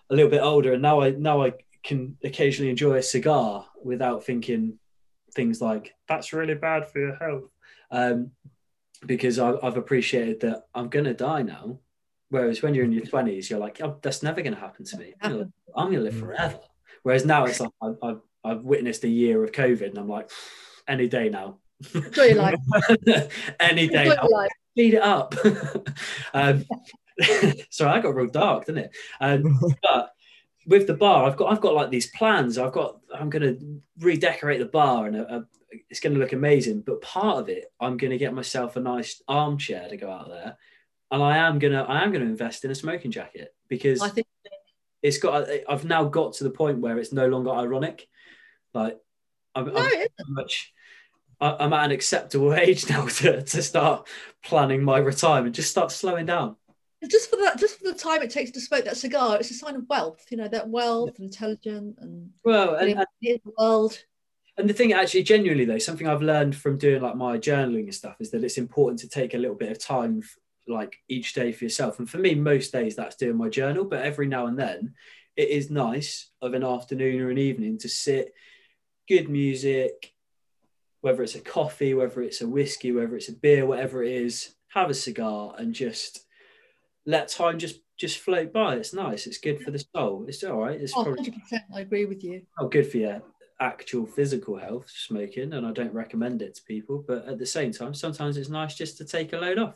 a 0.09 0.15
little 0.15 0.31
bit 0.31 0.41
older 0.41 0.73
and 0.73 0.81
now 0.81 1.01
I, 1.01 1.09
now 1.09 1.43
I 1.43 1.53
can 1.83 2.17
occasionally 2.23 2.69
enjoy 2.69 2.95
a 2.95 3.03
cigar 3.03 3.65
without 3.83 4.23
thinking, 4.23 4.79
things 5.35 5.61
like 5.61 5.93
that's 6.07 6.33
really 6.33 6.55
bad 6.55 6.87
for 6.87 6.99
your 6.99 7.15
health 7.15 7.51
um, 7.91 8.31
because 9.05 9.37
I, 9.37 9.53
have 9.61 9.77
appreciated 9.77 10.39
that 10.41 10.63
I'm 10.73 10.89
going 10.89 11.05
to 11.05 11.13
die 11.13 11.43
now. 11.43 11.79
Whereas 12.29 12.61
when 12.61 12.73
you're 12.73 12.85
in 12.85 12.91
your 12.91 13.03
20s, 13.05 13.49
you're 13.49 13.59
like, 13.59 13.79
oh, 13.81 13.99
that's 14.01 14.23
never 14.23 14.41
going 14.41 14.55
to 14.55 14.59
happen 14.59 14.83
to 14.85 14.97
me. 14.97 15.13
I'm 15.21 15.31
going 15.75 15.93
to 15.93 15.99
live 15.99 16.17
forever. 16.17 16.59
Whereas 17.03 17.25
now 17.25 17.45
it's 17.45 17.59
like 17.59 17.69
I've, 17.81 17.97
I've, 18.01 18.21
I've, 18.43 18.63
witnessed 18.63 19.03
a 19.03 19.07
year 19.07 19.43
of 19.43 19.51
COVID 19.51 19.89
and 19.89 19.97
I'm 19.99 20.09
like, 20.09 20.31
any 20.87 21.07
day 21.07 21.29
now. 21.29 21.59
Enjoy 21.93 22.23
your 22.23 22.35
life. 22.35 22.55
any 23.59 23.87
day 23.87 24.07
Enjoy 24.07 24.15
now. 24.15 24.47
Speed 24.71 24.93
it 24.95 25.03
up. 25.03 25.35
um, 26.33 26.65
sorry, 27.69 27.91
I 27.91 28.01
got 28.01 28.15
real 28.15 28.27
dark, 28.27 28.65
didn't 28.65 28.85
it? 28.85 28.95
Um, 29.21 29.59
but 29.83 30.11
with 30.65 30.87
the 30.87 30.93
bar, 30.93 31.25
I've 31.25 31.37
got 31.37 31.51
I've 31.51 31.61
got 31.61 31.73
like 31.73 31.89
these 31.89 32.07
plans. 32.07 32.57
I've 32.57 32.71
got 32.71 32.99
I'm 33.13 33.29
going 33.29 33.43
to 33.43 33.81
redecorate 33.99 34.59
the 34.59 34.65
bar 34.65 35.05
and 35.07 35.15
a, 35.15 35.35
a, 35.35 35.45
it's 35.89 35.99
going 35.99 36.13
to 36.13 36.19
look 36.19 36.33
amazing. 36.33 36.81
But 36.81 37.01
part 37.01 37.39
of 37.39 37.49
it, 37.49 37.71
I'm 37.79 37.97
going 37.97 38.11
to 38.11 38.17
get 38.17 38.33
myself 38.33 38.75
a 38.75 38.79
nice 38.79 39.21
armchair 39.27 39.87
to 39.89 39.97
go 39.97 40.09
out 40.09 40.29
there, 40.29 40.57
and 41.11 41.21
I 41.21 41.37
am 41.37 41.59
gonna 41.59 41.83
I 41.83 42.03
am 42.03 42.11
going 42.11 42.23
to 42.23 42.29
invest 42.29 42.65
in 42.65 42.71
a 42.71 42.75
smoking 42.75 43.11
jacket 43.11 43.53
because 43.67 44.01
I 44.01 44.09
think 44.09 44.27
it's 45.01 45.17
got. 45.17 45.47
I've 45.69 45.85
now 45.85 46.05
got 46.05 46.33
to 46.33 46.43
the 46.43 46.49
point 46.49 46.79
where 46.79 46.97
it's 46.97 47.13
no 47.13 47.27
longer 47.27 47.51
ironic. 47.51 48.07
Like 48.73 48.97
I'm, 49.53 49.65
no, 49.65 49.79
I'm 49.79 50.33
much. 50.33 50.73
I'm 51.39 51.73
at 51.73 51.85
an 51.85 51.91
acceptable 51.91 52.53
age 52.55 52.89
now 52.89 53.05
to, 53.05 53.43
to 53.43 53.61
start 53.61 54.07
planning 54.43 54.83
my 54.83 54.97
retirement. 54.97 55.55
Just 55.55 55.69
start 55.69 55.91
slowing 55.91 56.25
down 56.25 56.55
just 57.09 57.29
for 57.29 57.37
that, 57.37 57.57
just 57.57 57.79
for 57.79 57.91
the 57.91 57.97
time 57.97 58.21
it 58.21 58.29
takes 58.29 58.51
to 58.51 58.61
smoke 58.61 58.85
that 58.85 58.97
cigar, 58.97 59.37
it's 59.37 59.51
a 59.51 59.53
sign 59.53 59.75
of 59.75 59.87
wealth. 59.89 60.25
You 60.29 60.37
know 60.37 60.47
that 60.47 60.69
wealth, 60.69 61.15
yeah. 61.17 61.25
intelligent, 61.25 61.97
and 61.99 62.29
well, 62.43 62.75
and, 62.75 62.91
and 62.91 63.05
the 63.21 63.39
world. 63.57 63.97
And 64.57 64.69
the 64.69 64.73
thing, 64.73 64.93
actually, 64.93 65.23
genuinely 65.23 65.65
though, 65.65 65.79
something 65.79 66.07
I've 66.07 66.21
learned 66.21 66.55
from 66.55 66.77
doing 66.77 67.01
like 67.01 67.15
my 67.15 67.37
journaling 67.37 67.83
and 67.83 67.95
stuff 67.95 68.15
is 68.19 68.31
that 68.31 68.43
it's 68.43 68.57
important 68.57 68.99
to 69.01 69.09
take 69.09 69.33
a 69.33 69.37
little 69.37 69.55
bit 69.55 69.71
of 69.71 69.79
time, 69.79 70.21
like 70.67 70.97
each 71.09 71.33
day 71.33 71.51
for 71.51 71.65
yourself. 71.65 71.99
And 71.99 72.09
for 72.09 72.17
me, 72.17 72.35
most 72.35 72.71
days 72.71 72.95
that's 72.95 73.17
doing 73.17 73.35
my 73.35 73.49
journal, 73.49 73.83
but 73.83 74.03
every 74.03 74.27
now 74.27 74.47
and 74.47 74.57
then, 74.57 74.93
it 75.35 75.49
is 75.49 75.69
nice 75.69 76.31
of 76.41 76.53
an 76.53 76.63
afternoon 76.63 77.21
or 77.21 77.29
an 77.29 77.37
evening 77.37 77.77
to 77.79 77.89
sit, 77.89 78.33
good 79.09 79.29
music, 79.29 80.13
whether 81.01 81.21
it's 81.21 81.35
a 81.35 81.41
coffee, 81.41 81.93
whether 81.93 82.21
it's 82.21 82.41
a 82.41 82.47
whiskey, 82.47 82.91
whether 82.91 83.15
it's 83.15 83.29
a 83.29 83.33
beer, 83.33 83.65
whatever 83.65 84.03
it 84.03 84.11
is, 84.11 84.55
have 84.69 84.89
a 84.89 84.93
cigar 84.93 85.53
and 85.57 85.73
just 85.73 86.24
let 87.05 87.29
time 87.29 87.59
just 87.59 87.79
just 87.97 88.19
float 88.19 88.51
by. 88.51 88.75
It's 88.75 88.93
nice. 88.93 89.25
It's 89.25 89.37
good 89.37 89.61
for 89.61 89.71
the 89.71 89.83
soul. 89.95 90.25
It's 90.27 90.43
all 90.43 90.59
right. 90.59 90.79
It's 90.79 90.93
oh, 90.95 91.03
probably 91.03 91.31
100%. 91.31 91.61
I 91.73 91.79
agree 91.79 92.05
with 92.05 92.23
you. 92.23 92.41
Oh, 92.59 92.67
good 92.67 92.91
for 92.91 92.97
your 92.97 93.21
actual 93.61 94.05
physical 94.05 94.57
health, 94.57 94.89
smoking, 94.89 95.53
and 95.53 95.65
I 95.65 95.71
don't 95.71 95.93
recommend 95.93 96.41
it 96.41 96.55
to 96.55 96.63
people. 96.63 97.05
But 97.07 97.25
at 97.27 97.39
the 97.39 97.45
same 97.45 97.71
time, 97.71 97.93
sometimes 97.93 98.37
it's 98.37 98.49
nice 98.49 98.75
just 98.75 98.97
to 98.97 99.05
take 99.05 99.33
a 99.33 99.37
load 99.37 99.59
off. 99.59 99.75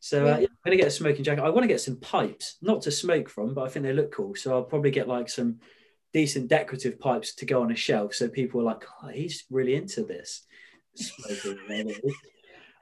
So 0.00 0.26
uh, 0.26 0.38
yeah, 0.38 0.48
I'm 0.48 0.56
gonna 0.64 0.76
get 0.76 0.88
a 0.88 0.90
smoking 0.90 1.24
jacket. 1.24 1.42
I 1.42 1.48
want 1.48 1.64
to 1.64 1.68
get 1.68 1.80
some 1.80 1.96
pipes, 1.96 2.56
not 2.60 2.82
to 2.82 2.90
smoke 2.90 3.30
from, 3.30 3.54
but 3.54 3.64
I 3.64 3.68
think 3.68 3.84
they 3.84 3.94
look 3.94 4.12
cool. 4.12 4.34
So 4.34 4.52
I'll 4.52 4.62
probably 4.62 4.90
get 4.90 5.08
like 5.08 5.28
some 5.28 5.60
decent 6.12 6.48
decorative 6.48 6.98
pipes 6.98 7.34
to 7.36 7.46
go 7.46 7.62
on 7.62 7.72
a 7.72 7.76
shelf, 7.76 8.14
so 8.14 8.28
people 8.28 8.60
are 8.60 8.64
like, 8.64 8.84
"Oh, 9.02 9.08
he's 9.08 9.44
really 9.50 9.74
into 9.74 10.04
this." 10.04 10.42
Smoking. 10.94 11.58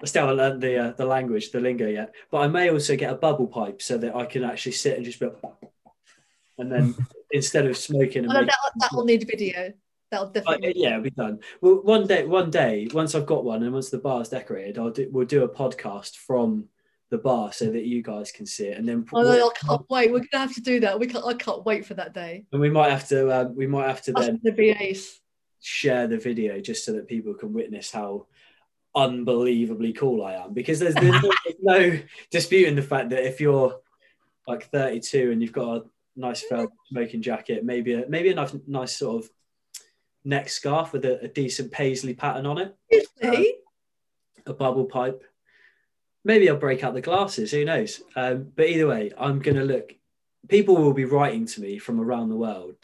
I 0.05 0.07
still 0.07 0.27
haven't 0.27 0.37
learned 0.37 0.61
the 0.61 0.77
uh, 0.77 0.93
the 0.93 1.07
language, 1.07 1.51
the 1.51 1.61
lingo 1.61 1.89
yet. 1.89 2.15
But 2.31 2.43
I 2.43 2.49
may 2.49 2.71
also 2.71 2.95
get 2.95 3.11
a 3.11 3.17
bubble 3.17 3.47
pipe 3.47 3.81
so 3.81 3.97
that 3.97 4.15
I 4.15 4.27
can 4.27 4.45
actually 4.45 4.73
sit 4.73 4.99
and 4.99 5.05
just 5.05 5.19
be, 5.19 5.29
and 6.59 6.71
then 6.71 6.95
instead 7.31 7.65
of 7.65 7.75
smoking, 7.79 8.25
and 8.25 8.33
oh, 8.37 8.45
that, 8.45 8.59
that 8.81 8.91
will 8.93 9.07
need 9.07 9.27
video. 9.27 9.73
That'll 10.11 10.29
definitely. 10.29 10.69
Uh, 10.69 10.73
yeah, 10.77 10.89
it'll 10.91 11.01
be 11.05 11.11
done. 11.11 11.41
Well, 11.63 11.77
one 11.77 12.07
day, 12.07 12.27
one 12.27 12.51
day, 12.51 12.87
once 12.93 13.15
I've 13.15 13.25
got 13.25 13.45
one, 13.45 13.63
and 13.63 13.73
once 13.73 13.89
the 13.89 13.97
bar's 13.97 14.29
decorated, 14.29 14.79
I'll 14.79 14.91
do. 14.91 15.09
We'll 15.11 15.25
do 15.25 15.45
a 15.45 15.49
podcast 15.49 16.17
from 16.17 16.67
the 17.09 17.17
bar 17.17 17.51
so 17.55 17.71
that 17.71 17.85
you 17.85 18.03
guys 18.03 18.31
can 18.31 18.45
see 18.45 18.67
it, 18.67 18.77
and 18.77 18.87
then. 18.87 19.07
Oh, 19.11 19.23
no, 19.23 19.49
I 19.49 19.53
can't 19.55 19.89
wait. 19.89 20.13
We're 20.13 20.27
gonna 20.31 20.45
have 20.45 20.55
to 20.55 20.61
do 20.61 20.81
that. 20.81 21.01
We 21.01 21.07
can't. 21.07 21.25
I 21.25 21.33
can't 21.33 21.65
wait 21.65 21.87
for 21.87 21.95
that 21.95 22.13
day. 22.13 22.45
And 22.53 22.61
we 22.61 22.69
might 22.69 22.91
have 22.91 23.09
to. 23.09 23.41
Um, 23.41 23.57
we 23.57 23.67
might 23.67 23.89
have 23.89 24.03
to 24.03 24.13
That's 24.13 24.27
then. 24.27 24.95
Share 25.63 26.07
the 26.07 26.19
video 26.19 26.61
just 26.61 26.85
so 26.85 26.93
that 26.93 27.09
people 27.09 27.33
can 27.33 27.55
witness 27.55 27.91
how 27.91 28.27
unbelievably 28.95 29.93
cool 29.95 30.25
I 30.25 30.35
am 30.35 30.53
because 30.53 30.79
there's, 30.79 30.95
there's 30.95 31.23
no, 31.23 31.31
no 31.61 31.99
disputing 32.31 32.77
the 32.77 32.83
fact 32.83 33.11
that 33.11 33.27
if 33.27 33.41
you're 33.41 33.77
like 34.47 34.71
32 34.71 35.33
and 35.33 35.43
you've 35.43 35.53
got 35.53 35.77
a 35.77 35.85
nice 36.17 36.43
felt 36.43 36.71
smoking 36.89 37.23
jacket, 37.23 37.65
maybe 37.65 37.95
a 37.95 38.09
maybe 38.09 38.31
a 38.31 38.35
nice, 38.35 38.55
nice 38.67 38.97
sort 38.97 39.25
of 39.25 39.31
neck 40.25 40.49
scarf 40.49 40.93
with 40.93 41.05
a, 41.05 41.21
a 41.23 41.29
decent 41.29 41.73
paisley 41.73 42.15
pattern 42.15 42.47
on 42.47 42.59
it, 42.59 42.77
uh, 43.23 43.43
a 44.47 44.55
bubble 44.55 44.85
pipe. 44.85 45.25
Maybe 46.25 46.49
I'll 46.49 46.57
break 46.57 46.83
out 46.85 46.95
the 46.95 47.01
glasses. 47.01 47.51
Who 47.51 47.65
knows? 47.65 48.01
Um, 48.17 48.51
but 48.55 48.67
either 48.67 48.87
way, 48.87 49.13
I'm 49.19 49.41
gonna 49.41 49.65
look. 49.65 49.95
People 50.49 50.77
will 50.77 50.95
be 50.95 51.05
writing 51.05 51.47
to 51.47 51.61
me 51.61 51.79
from 51.79 52.01
around 52.01 52.29
the 52.29 52.37
world. 52.37 52.77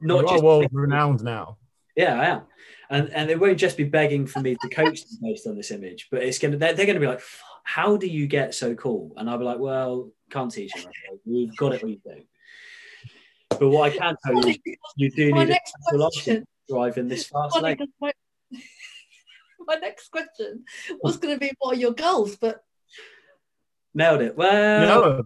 Not 0.00 0.22
you 0.22 0.28
just 0.28 0.44
world 0.44 0.68
renowned 0.70 1.24
now. 1.24 1.56
Yeah, 1.96 2.20
I 2.20 2.26
am 2.26 2.42
and 2.90 3.10
and 3.10 3.28
they 3.28 3.36
won't 3.36 3.58
just 3.58 3.76
be 3.76 3.84
begging 3.84 4.26
for 4.26 4.40
me 4.40 4.56
to 4.60 4.68
coach 4.68 5.02
them 5.02 5.18
based 5.22 5.46
on 5.46 5.56
this 5.56 5.70
image, 5.70 6.08
but 6.10 6.22
it's 6.22 6.38
gonna 6.38 6.56
they're, 6.56 6.72
they're 6.72 6.86
gonna 6.86 7.00
be 7.00 7.06
like, 7.06 7.22
how 7.64 7.96
do 7.96 8.06
you 8.06 8.26
get 8.26 8.54
so 8.54 8.74
cool? 8.74 9.12
And 9.16 9.28
I'll 9.28 9.38
be 9.38 9.44
like, 9.44 9.58
well, 9.58 10.10
can't 10.30 10.52
teach 10.52 10.72
you. 10.76 10.84
We've 11.24 11.56
got 11.56 11.74
it. 11.74 11.82
We 11.82 12.00
do. 12.04 12.22
But 13.50 13.68
what 13.68 13.92
I 13.92 13.96
can 13.96 14.16
tell 14.24 14.48
you, 14.48 14.56
you 14.96 15.10
do 15.10 15.32
need 15.32 15.50
a 15.50 16.42
driving 16.68 17.08
this 17.08 17.26
fast 17.26 17.60
lane. 17.60 17.78
My, 18.00 18.12
my 19.66 19.74
next 19.76 20.10
question 20.10 20.64
was 21.02 21.16
going 21.16 21.34
to 21.34 21.40
be, 21.40 21.52
what 21.58 21.76
are 21.76 21.80
your 21.80 21.92
goals? 21.92 22.36
But 22.36 22.62
nailed 23.94 24.22
it. 24.22 24.36
Well, 24.36 24.86
no. 24.86 25.22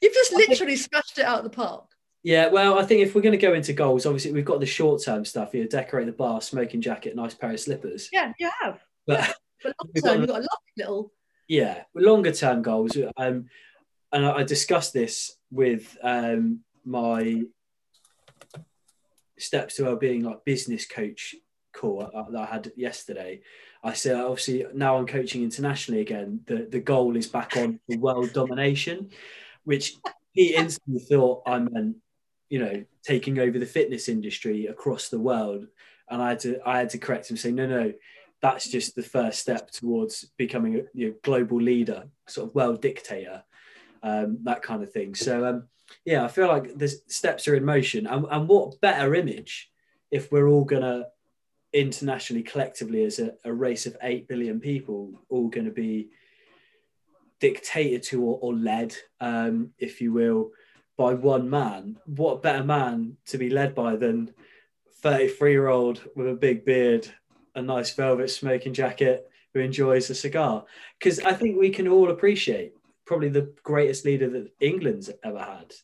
you've 0.00 0.14
just 0.14 0.32
literally 0.32 0.76
smashed 0.76 1.18
it 1.18 1.24
out 1.24 1.38
of 1.38 1.44
the 1.44 1.50
park. 1.50 1.86
Yeah, 2.24 2.48
well, 2.48 2.78
I 2.78 2.84
think 2.84 3.02
if 3.02 3.14
we're 3.14 3.20
going 3.20 3.38
to 3.38 3.46
go 3.46 3.52
into 3.52 3.74
goals, 3.74 4.06
obviously 4.06 4.32
we've 4.32 4.46
got 4.46 4.58
the 4.58 4.66
short 4.66 5.02
term 5.02 5.26
stuff. 5.26 5.52
You 5.52 5.60
know, 5.60 5.68
decorate 5.68 6.06
the 6.06 6.12
bar, 6.12 6.40
smoking 6.40 6.80
jacket, 6.80 7.14
nice 7.14 7.34
pair 7.34 7.52
of 7.52 7.60
slippers. 7.60 8.08
Yeah, 8.10 8.32
you 8.38 8.50
have. 8.62 8.80
But, 9.06 9.20
yeah. 9.20 9.32
but 9.62 9.74
long 9.78 10.02
term, 10.02 10.20
you've 10.20 10.28
got 10.30 10.38
a 10.38 10.40
lot 10.40 10.44
of 10.44 10.76
little. 10.78 11.12
Yeah, 11.48 11.82
longer 11.94 12.32
term 12.32 12.62
goals. 12.62 12.96
Um, 13.18 13.50
and 14.10 14.24
I, 14.24 14.36
I 14.38 14.42
discussed 14.42 14.94
this 14.94 15.36
with 15.50 15.98
um, 16.02 16.60
my 16.86 17.42
steps 19.38 19.76
to 19.76 19.84
well-being 19.84 20.22
like 20.22 20.46
business 20.46 20.86
coach 20.86 21.34
call 21.74 22.10
that 22.30 22.40
I 22.40 22.46
had 22.46 22.72
yesterday. 22.74 23.42
I 23.82 23.92
said 23.92 24.16
obviously 24.16 24.64
now 24.72 24.96
I'm 24.96 25.06
coaching 25.06 25.42
internationally 25.42 26.00
again. 26.00 26.40
The 26.46 26.66
the 26.70 26.80
goal 26.80 27.16
is 27.16 27.26
back 27.26 27.56
on 27.58 27.80
the 27.86 27.98
world 27.98 28.32
domination, 28.32 29.10
which 29.64 29.96
he 30.32 30.54
instantly 30.54 31.02
thought 31.02 31.42
I 31.46 31.58
meant 31.58 31.96
you 32.48 32.58
know, 32.58 32.84
taking 33.02 33.38
over 33.38 33.58
the 33.58 33.66
fitness 33.66 34.08
industry 34.08 34.66
across 34.66 35.08
the 35.08 35.20
world. 35.20 35.66
And 36.08 36.22
I 36.22 36.30
had 36.30 36.40
to, 36.40 36.60
I 36.66 36.78
had 36.78 36.90
to 36.90 36.98
correct 36.98 37.30
him, 37.30 37.36
say, 37.36 37.50
no, 37.50 37.66
no, 37.66 37.92
that's 38.40 38.68
just 38.68 38.94
the 38.94 39.02
first 39.02 39.40
step 39.40 39.70
towards 39.70 40.26
becoming 40.36 40.76
a 40.76 40.82
you 40.92 41.08
know, 41.08 41.14
global 41.22 41.60
leader, 41.60 42.04
sort 42.26 42.48
of 42.48 42.54
world 42.54 42.82
dictator, 42.82 43.42
um, 44.02 44.38
that 44.42 44.62
kind 44.62 44.82
of 44.82 44.92
thing. 44.92 45.14
So, 45.14 45.46
um, 45.46 45.64
yeah, 46.04 46.24
I 46.24 46.28
feel 46.28 46.48
like 46.48 46.76
the 46.76 46.88
steps 46.88 47.48
are 47.48 47.54
in 47.54 47.64
motion. 47.64 48.06
And, 48.06 48.26
and 48.30 48.48
what 48.48 48.80
better 48.80 49.14
image 49.14 49.70
if 50.10 50.30
we're 50.30 50.48
all 50.48 50.64
going 50.64 50.82
to 50.82 51.08
internationally, 51.72 52.42
collectively, 52.42 53.04
as 53.04 53.18
a, 53.18 53.34
a, 53.44 53.52
race 53.52 53.84
of 53.86 53.96
8 54.00 54.28
billion 54.28 54.60
people, 54.60 55.10
all 55.28 55.48
going 55.48 55.66
to 55.66 55.72
be 55.72 56.10
dictated 57.40 58.02
to 58.04 58.22
or, 58.22 58.38
or 58.40 58.54
led, 58.54 58.94
um, 59.20 59.70
if 59.78 60.00
you 60.00 60.12
will, 60.12 60.52
by 60.96 61.14
one 61.14 61.48
man, 61.50 61.96
what 62.06 62.42
better 62.42 62.64
man 62.64 63.16
to 63.26 63.38
be 63.38 63.50
led 63.50 63.74
by 63.74 63.96
than 63.96 64.32
33 65.02 65.50
year 65.50 65.68
old 65.68 66.02
with 66.14 66.28
a 66.28 66.34
big 66.34 66.64
beard, 66.64 67.08
a 67.54 67.62
nice 67.62 67.94
velvet 67.94 68.30
smoking 68.30 68.72
jacket 68.72 69.28
who 69.52 69.60
enjoys 69.60 70.10
a 70.10 70.14
cigar? 70.14 70.64
Because 70.98 71.20
I 71.20 71.32
think 71.32 71.58
we 71.58 71.70
can 71.70 71.88
all 71.88 72.10
appreciate 72.10 72.74
probably 73.06 73.28
the 73.28 73.52
greatest 73.62 74.04
leader 74.04 74.30
that 74.30 74.52
England's 74.60 75.10
ever 75.22 75.38
had 75.38 75.74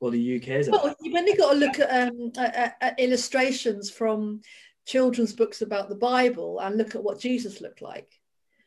or 0.00 0.10
the 0.10 0.36
UK 0.36 0.44
has 0.44 0.68
well, 0.68 0.94
You've 1.00 1.16
only 1.16 1.34
got 1.34 1.52
to 1.52 1.58
look 1.58 1.78
at, 1.78 2.08
um, 2.08 2.32
at, 2.36 2.76
at 2.80 3.00
illustrations 3.00 3.90
from 3.90 4.42
children's 4.84 5.32
books 5.32 5.62
about 5.62 5.88
the 5.88 5.94
Bible 5.94 6.60
and 6.60 6.76
look 6.76 6.94
at 6.94 7.02
what 7.02 7.18
Jesus 7.18 7.60
looked 7.60 7.82
like. 7.82 8.08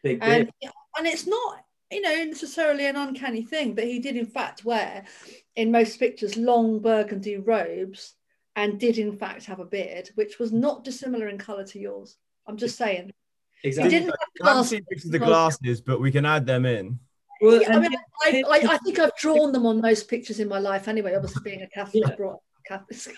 Big 0.04 0.20
beard. 0.20 0.50
And, 0.64 0.72
and 0.98 1.08
it's 1.08 1.28
not 1.28 1.64
you 1.92 2.02
know 2.02 2.24
necessarily 2.26 2.86
an 2.86 2.96
uncanny 2.96 3.42
thing 3.42 3.74
but 3.74 3.84
he 3.84 4.00
did 4.00 4.16
in 4.16 4.26
fact 4.26 4.64
wear 4.64 5.04
in 5.56 5.72
most 5.72 6.00
pictures 6.00 6.38
long 6.38 6.80
burgundy 6.80 7.38
robes 7.38 8.16
and 8.60 8.78
did 8.78 8.98
in 8.98 9.16
fact 9.16 9.46
have 9.46 9.60
a 9.60 9.66
beard, 9.66 10.10
which 10.16 10.38
was 10.38 10.52
not 10.52 10.84
dissimilar 10.84 11.30
in 11.30 11.38
colour 11.38 11.66
to 11.66 11.80
yours. 11.80 12.18
I'm 12.46 12.58
just 12.58 12.78
saying. 12.78 13.12
Exactly. 13.64 13.94
He 13.94 14.00
didn't 14.00 14.16
have 14.38 14.58
I 14.58 14.62
see 14.64 14.82
pictures 14.82 15.06
of 15.06 15.12
the 15.12 15.20
glasses, 15.20 15.80
but 15.82 16.02
we 16.02 16.12
can 16.12 16.26
add 16.26 16.46
them 16.46 16.66
in. 16.66 17.00
Well, 17.42 17.62
yeah, 17.62 17.78
I 17.78 17.80
mean, 17.80 17.96
I, 18.26 18.44
I, 18.50 18.74
I, 18.74 18.78
think 18.80 19.00
I've 19.00 19.16
drawn 19.16 19.54
them 19.54 19.66
on 19.66 19.80
most 19.80 20.10
pictures 20.10 20.42
in 20.42 20.50
my 20.50 20.60
life 20.60 20.90
anyway. 20.90 21.16
Obviously, 21.16 21.42
being 21.44 21.62
a 21.62 21.68
Catholic, 21.74 22.04
yeah. 22.06 22.16
brought 22.16 22.40
Catholic. 22.68 23.16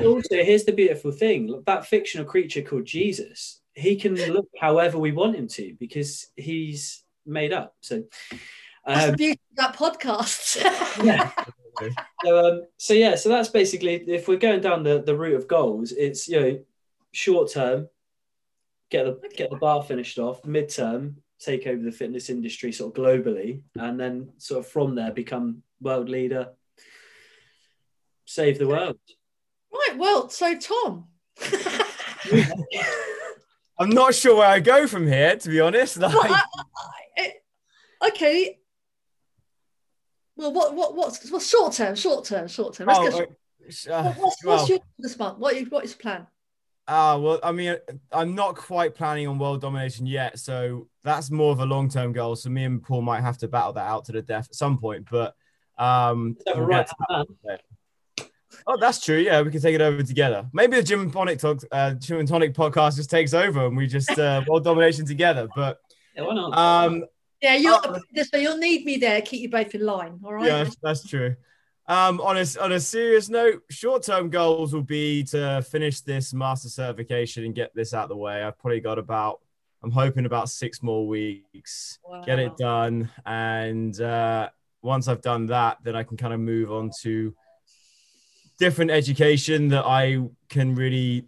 also, 0.00 0.28
here's 0.30 0.64
the 0.64 0.72
beautiful 0.72 1.10
thing: 1.10 1.62
that 1.66 1.86
fictional 1.86 2.26
creature 2.26 2.60
called 2.60 2.84
Jesus, 2.84 3.62
he 3.72 3.96
can 3.96 4.14
look 4.14 4.48
however 4.60 4.98
we 4.98 5.12
want 5.12 5.36
him 5.36 5.48
to 5.48 5.74
because 5.80 6.26
he's 6.36 7.01
made 7.26 7.52
up. 7.52 7.74
So, 7.80 7.96
um, 7.96 8.94
that's 8.94 9.10
the 9.10 9.16
beauty 9.16 9.40
of 9.50 9.56
that 9.56 9.76
podcast. 9.76 10.62
yeah. 11.04 11.30
so, 12.24 12.46
um, 12.46 12.62
so 12.76 12.94
yeah, 12.94 13.14
so 13.14 13.28
that's 13.28 13.48
basically 13.48 13.94
if 13.94 14.28
we're 14.28 14.36
going 14.36 14.60
down 14.60 14.82
the, 14.82 15.02
the 15.02 15.16
route 15.16 15.36
of 15.36 15.48
goals, 15.48 15.92
it's 15.92 16.28
you 16.28 16.40
know 16.40 16.58
short 17.12 17.50
term, 17.50 17.88
get 18.90 19.04
the 19.04 19.28
get 19.36 19.50
the 19.50 19.56
bar 19.56 19.82
finished 19.82 20.18
off, 20.18 20.44
mid 20.44 20.68
term, 20.68 21.16
take 21.38 21.66
over 21.66 21.82
the 21.82 21.92
fitness 21.92 22.30
industry 22.30 22.72
sort 22.72 22.96
of 22.96 23.02
globally, 23.02 23.62
and 23.76 23.98
then 23.98 24.30
sort 24.38 24.64
of 24.64 24.70
from 24.70 24.94
there 24.94 25.12
become 25.12 25.62
world 25.80 26.08
leader, 26.08 26.50
save 28.24 28.58
the 28.58 28.68
world. 28.68 28.98
Right. 29.72 29.96
Well, 29.96 30.28
so 30.28 30.56
Tom. 30.58 31.06
I'm 33.78 33.90
not 33.90 34.14
sure 34.14 34.36
where 34.36 34.46
I 34.46 34.60
go 34.60 34.86
from 34.86 35.06
here, 35.06 35.34
to 35.36 35.48
be 35.48 35.58
honest. 35.58 35.96
Like... 35.96 36.14
Well, 36.14 36.22
I, 36.32 36.42
I, 36.76 37.01
okay, 38.08 38.58
well, 40.36 40.52
what 40.52 40.74
what 40.74 40.94
what's 40.96 41.30
what's 41.30 41.48
short 41.48 41.72
term? 41.74 41.94
Short 41.94 42.24
term, 42.24 42.48
short 42.48 42.74
term. 42.74 42.88
Let's 42.88 43.14
oh, 43.14 43.18
get 43.20 43.28
uh, 43.90 44.12
what's, 44.14 44.44
well, 44.44 44.56
what's 44.56 44.68
your 44.68 44.80
this 44.98 45.18
month? 45.18 45.38
What 45.38 45.56
what 45.70 45.84
is 45.84 45.94
the 45.94 46.02
plan? 46.02 46.26
Ah, 46.88 47.12
uh, 47.12 47.18
well, 47.18 47.40
I 47.44 47.52
mean, 47.52 47.76
I'm 48.10 48.34
not 48.34 48.56
quite 48.56 48.94
planning 48.94 49.28
on 49.28 49.38
world 49.38 49.60
domination 49.60 50.04
yet, 50.04 50.38
so 50.38 50.88
that's 51.04 51.30
more 51.30 51.52
of 51.52 51.60
a 51.60 51.66
long 51.66 51.88
term 51.88 52.12
goal. 52.12 52.34
So 52.34 52.50
me 52.50 52.64
and 52.64 52.82
Paul 52.82 53.02
might 53.02 53.20
have 53.20 53.38
to 53.38 53.48
battle 53.48 53.74
that 53.74 53.86
out 53.86 54.06
to 54.06 54.12
the 54.12 54.22
death 54.22 54.48
at 54.50 54.54
some 54.56 54.78
point. 54.78 55.06
But 55.10 55.34
um, 55.78 56.36
we'll 56.46 56.62
right 56.62 56.88
Oh, 58.66 58.76
that's 58.76 59.04
true. 59.04 59.18
Yeah, 59.18 59.42
we 59.42 59.50
can 59.50 59.60
take 59.60 59.74
it 59.74 59.80
over 59.80 60.02
together. 60.02 60.48
Maybe 60.52 60.76
the 60.76 60.82
Gym 60.82 61.00
and 61.00 61.12
Tonic 61.12 61.38
talk, 61.38 61.60
uh, 61.72 61.94
Gym 61.94 62.18
and 62.18 62.28
Tonic 62.28 62.54
podcast 62.54 62.96
just 62.96 63.10
takes 63.10 63.34
over 63.34 63.66
and 63.66 63.76
we 63.76 63.86
just 63.86 64.10
uh, 64.18 64.42
world 64.46 64.64
domination 64.64 65.06
together. 65.06 65.48
But 65.54 65.78
yeah, 65.78 65.78
why 65.78 65.90
not? 65.90 66.01
Um, 66.18 67.04
yeah, 67.40 67.56
you'll 67.56 67.74
uh, 67.74 67.98
this 68.12 68.30
way 68.32 68.42
you'll 68.42 68.58
need 68.58 68.84
me 68.84 68.98
there. 68.98 69.20
Keep 69.22 69.40
you 69.42 69.50
both 69.50 69.74
in 69.74 69.84
line. 69.84 70.20
All 70.24 70.34
right. 70.34 70.46
Yeah, 70.46 70.68
that's 70.82 71.06
true. 71.06 71.34
Um, 71.88 72.20
on 72.20 72.38
a 72.38 72.44
on 72.60 72.72
a 72.72 72.80
serious 72.80 73.28
note, 73.28 73.62
short 73.68 74.04
term 74.04 74.30
goals 74.30 74.72
will 74.72 74.82
be 74.82 75.24
to 75.24 75.62
finish 75.62 76.00
this 76.00 76.32
master 76.32 76.68
certification 76.68 77.44
and 77.44 77.54
get 77.54 77.74
this 77.74 77.92
out 77.92 78.04
of 78.04 78.08
the 78.10 78.16
way. 78.16 78.42
I've 78.42 78.58
probably 78.58 78.80
got 78.80 78.98
about 78.98 79.40
I'm 79.82 79.90
hoping 79.90 80.24
about 80.26 80.48
six 80.48 80.82
more 80.82 81.06
weeks, 81.08 81.98
wow. 82.04 82.22
get 82.24 82.38
it 82.38 82.56
done, 82.56 83.10
and 83.26 84.00
uh, 84.00 84.48
once 84.80 85.08
I've 85.08 85.22
done 85.22 85.46
that, 85.46 85.78
then 85.82 85.96
I 85.96 86.04
can 86.04 86.16
kind 86.16 86.32
of 86.32 86.38
move 86.38 86.70
on 86.70 86.90
to 87.00 87.34
different 88.60 88.92
education 88.92 89.68
that 89.68 89.84
I 89.84 90.20
can 90.48 90.76
really 90.76 91.26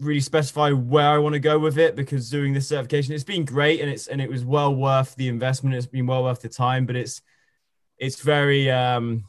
really 0.00 0.20
specify 0.20 0.70
where 0.70 1.08
I 1.08 1.18
want 1.18 1.32
to 1.32 1.38
go 1.38 1.58
with 1.58 1.78
it 1.78 1.96
because 1.96 2.28
doing 2.28 2.52
this 2.52 2.68
certification 2.68 3.14
it's 3.14 3.24
been 3.24 3.44
great 3.44 3.80
and 3.80 3.90
it's 3.90 4.08
and 4.08 4.20
it 4.20 4.28
was 4.28 4.44
well 4.44 4.74
worth 4.74 5.14
the 5.16 5.28
investment. 5.28 5.74
It's 5.74 5.86
been 5.86 6.06
well 6.06 6.24
worth 6.24 6.42
the 6.42 6.48
time 6.48 6.86
but 6.86 6.96
it's 6.96 7.22
it's 7.98 8.20
very 8.20 8.70
um 8.70 9.24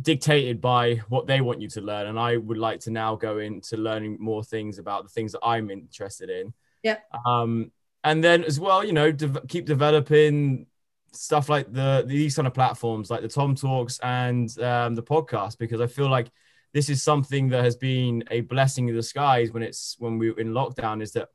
dictated 0.00 0.60
by 0.60 0.96
what 1.08 1.26
they 1.26 1.40
want 1.40 1.60
you 1.60 1.68
to 1.68 1.80
learn. 1.80 2.06
And 2.06 2.18
I 2.18 2.36
would 2.36 2.56
like 2.56 2.80
to 2.80 2.90
now 2.90 3.16
go 3.16 3.38
into 3.38 3.76
learning 3.76 4.16
more 4.20 4.42
things 4.42 4.78
about 4.78 5.02
the 5.02 5.10
things 5.10 5.32
that 5.32 5.40
I'm 5.42 5.70
interested 5.70 6.30
in. 6.30 6.54
Yeah. 6.82 6.98
Um 7.26 7.72
and 8.04 8.22
then 8.22 8.44
as 8.44 8.58
well 8.58 8.84
you 8.84 8.92
know 8.92 9.12
de- 9.12 9.46
keep 9.46 9.64
developing 9.64 10.66
stuff 11.12 11.48
like 11.48 11.72
the 11.72 12.04
these 12.06 12.34
kind 12.34 12.48
of 12.48 12.54
platforms 12.54 13.10
like 13.10 13.22
the 13.22 13.28
Tom 13.28 13.54
Talks 13.54 13.98
and 14.00 14.48
um, 14.60 14.94
the 14.94 15.02
podcast 15.02 15.58
because 15.58 15.80
I 15.80 15.86
feel 15.86 16.08
like 16.08 16.30
this 16.72 16.88
is 16.88 17.02
something 17.02 17.50
that 17.50 17.64
has 17.64 17.76
been 17.76 18.24
a 18.30 18.40
blessing 18.40 18.88
in 18.88 18.94
disguise 18.94 19.52
when 19.52 19.62
it's 19.62 19.96
when 19.98 20.18
we 20.18 20.30
are 20.30 20.40
in 20.40 20.48
lockdown 20.48 21.02
is 21.02 21.12
that 21.12 21.28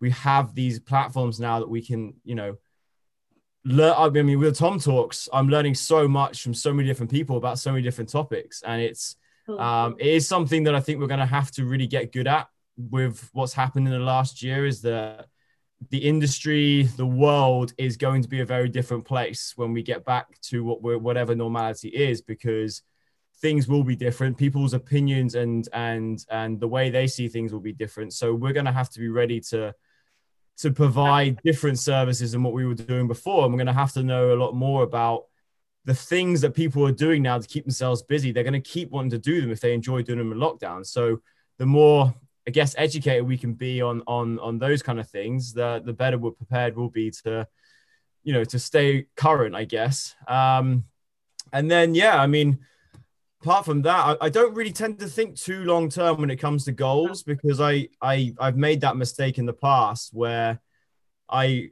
we 0.00 0.10
have 0.10 0.54
these 0.54 0.80
platforms 0.80 1.38
now 1.38 1.60
that 1.60 1.68
we 1.68 1.82
can 1.82 2.14
you 2.24 2.34
know 2.34 2.56
learn 3.64 3.94
i 3.96 4.08
mean 4.08 4.38
with 4.38 4.56
tom 4.56 4.78
talks 4.78 5.28
i'm 5.32 5.48
learning 5.48 5.74
so 5.74 6.08
much 6.08 6.42
from 6.42 6.54
so 6.54 6.72
many 6.72 6.88
different 6.88 7.10
people 7.10 7.36
about 7.36 7.58
so 7.58 7.70
many 7.70 7.82
different 7.82 8.08
topics. 8.10 8.62
And 8.62 8.80
it's 8.80 9.16
um, 9.58 9.96
it 9.98 10.06
is 10.06 10.28
something 10.28 10.64
that 10.64 10.74
i 10.74 10.80
think 10.80 11.00
we're 11.00 11.08
going 11.08 11.20
to 11.20 11.26
have 11.26 11.50
to 11.52 11.64
really 11.64 11.88
get 11.88 12.12
good 12.12 12.28
at 12.28 12.46
with 12.76 13.28
what's 13.32 13.52
happened 13.52 13.86
in 13.86 13.92
the 13.92 13.98
last 13.98 14.42
year 14.42 14.64
is 14.64 14.80
that 14.82 15.26
the 15.90 15.98
industry 15.98 16.84
the 16.96 17.06
world 17.06 17.72
is 17.76 17.96
going 17.96 18.22
to 18.22 18.28
be 18.28 18.40
a 18.40 18.46
very 18.46 18.68
different 18.68 19.04
place 19.04 19.52
when 19.56 19.72
we 19.72 19.82
get 19.82 20.04
back 20.04 20.40
to 20.42 20.62
what 20.62 20.82
we're 20.82 20.98
whatever 20.98 21.34
normality 21.34 21.88
is 21.88 22.22
because 22.22 22.82
things 23.40 23.68
will 23.68 23.84
be 23.84 23.96
different. 23.96 24.36
People's 24.36 24.74
opinions 24.74 25.34
and 25.34 25.68
and 25.72 26.24
and 26.30 26.60
the 26.60 26.68
way 26.68 26.90
they 26.90 27.06
see 27.06 27.28
things 27.28 27.52
will 27.52 27.60
be 27.60 27.72
different. 27.72 28.12
So 28.12 28.34
we're 28.34 28.52
going 28.52 28.66
to 28.66 28.72
have 28.72 28.90
to 28.90 29.00
be 29.00 29.08
ready 29.08 29.40
to 29.52 29.74
to 30.58 30.70
provide 30.70 31.40
different 31.42 31.78
services 31.78 32.32
than 32.32 32.42
what 32.42 32.52
we 32.52 32.66
were 32.66 32.74
doing 32.74 33.08
before. 33.08 33.44
And 33.44 33.52
we're 33.52 33.58
going 33.58 33.66
to 33.66 33.72
have 33.72 33.92
to 33.94 34.02
know 34.02 34.34
a 34.34 34.36
lot 34.36 34.54
more 34.54 34.82
about 34.82 35.24
the 35.86 35.94
things 35.94 36.42
that 36.42 36.54
people 36.54 36.86
are 36.86 36.92
doing 36.92 37.22
now 37.22 37.38
to 37.38 37.48
keep 37.48 37.64
themselves 37.64 38.02
busy. 38.02 38.30
They're 38.30 38.44
going 38.44 38.52
to 38.52 38.60
keep 38.60 38.90
wanting 38.90 39.10
to 39.12 39.18
do 39.18 39.40
them 39.40 39.50
if 39.50 39.60
they 39.60 39.72
enjoy 39.72 40.02
doing 40.02 40.18
them 40.18 40.32
in 40.32 40.38
lockdown. 40.38 40.84
So 40.84 41.20
the 41.60 41.66
more 41.66 42.12
i 42.48 42.50
guess 42.50 42.74
educated 42.78 43.26
we 43.26 43.38
can 43.38 43.52
be 43.52 43.82
on 43.82 44.02
on 44.06 44.38
on 44.40 44.58
those 44.58 44.82
kind 44.82 44.98
of 44.98 45.08
things 45.08 45.52
the 45.52 45.80
the 45.84 45.92
better 45.92 46.18
we're 46.18 46.30
prepared 46.30 46.74
we'll 46.74 46.88
be 46.88 47.10
to 47.10 47.46
you 48.24 48.32
know 48.32 48.42
to 48.42 48.58
stay 48.58 49.06
current 49.14 49.54
i 49.54 49.64
guess. 49.64 50.16
Um 50.26 50.84
and 51.52 51.70
then 51.70 51.94
yeah 51.94 52.20
i 52.20 52.26
mean 52.26 52.58
apart 53.42 53.64
from 53.64 53.82
that, 53.82 54.18
I, 54.20 54.26
I, 54.26 54.28
don't 54.28 54.54
really 54.54 54.72
tend 54.72 54.98
to 54.98 55.06
think 55.06 55.36
too 55.36 55.64
long 55.64 55.88
term 55.88 56.20
when 56.20 56.30
it 56.30 56.36
comes 56.36 56.64
to 56.64 56.72
goals 56.72 57.22
because 57.22 57.60
I, 57.60 57.88
I 58.02 58.34
I've 58.38 58.56
made 58.56 58.82
that 58.82 58.96
mistake 58.96 59.38
in 59.38 59.46
the 59.46 59.52
past 59.52 60.10
where 60.12 60.60
I 61.28 61.70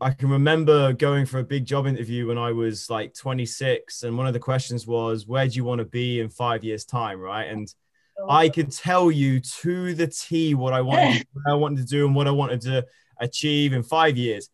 I 0.00 0.10
can 0.10 0.28
remember 0.28 0.92
going 0.92 1.26
for 1.26 1.38
a 1.38 1.44
big 1.44 1.64
job 1.64 1.86
interview 1.86 2.28
when 2.28 2.38
I 2.38 2.52
was 2.52 2.90
like 2.90 3.14
26, 3.14 4.02
and 4.02 4.16
one 4.16 4.26
of 4.26 4.32
the 4.32 4.40
questions 4.40 4.86
was, 4.86 5.26
"Where 5.26 5.46
do 5.46 5.54
you 5.54 5.64
want 5.64 5.80
to 5.80 5.84
be 5.84 6.20
in 6.20 6.28
five 6.28 6.64
years' 6.64 6.84
time?" 6.84 7.20
Right, 7.20 7.48
and 7.48 7.72
oh. 8.18 8.30
I 8.30 8.48
could 8.48 8.72
tell 8.72 9.10
you 9.10 9.40
to 9.40 9.94
the 9.94 10.06
T 10.06 10.54
what 10.54 10.72
I 10.72 10.80
wanted, 10.80 11.26
what 11.32 11.52
I 11.52 11.54
wanted 11.54 11.78
to 11.78 11.84
do, 11.84 12.06
and 12.06 12.14
what 12.14 12.26
I 12.26 12.32
wanted 12.32 12.60
to 12.62 12.86
achieve 13.20 13.72
in 13.72 13.82
five 13.82 14.16
years. 14.16 14.48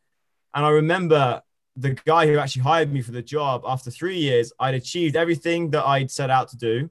And 0.55 0.65
I 0.65 0.71
remember 0.71 1.43
the 1.77 1.91
guy 1.91 2.27
who 2.27 2.39
actually 2.39 2.63
hired 2.63 2.93
me 2.93 3.03
for 3.03 3.13
the 3.13 3.23
job 3.23 3.63
after 3.67 3.91
three 3.91 4.19
years, 4.19 4.53
I'd 4.61 4.75
achieved 4.75 5.17
everything 5.17 5.71
that 5.71 5.85
I'd 5.85 6.11
set 6.11 6.31
out 6.31 6.49
to 6.51 6.57
do. 6.57 6.91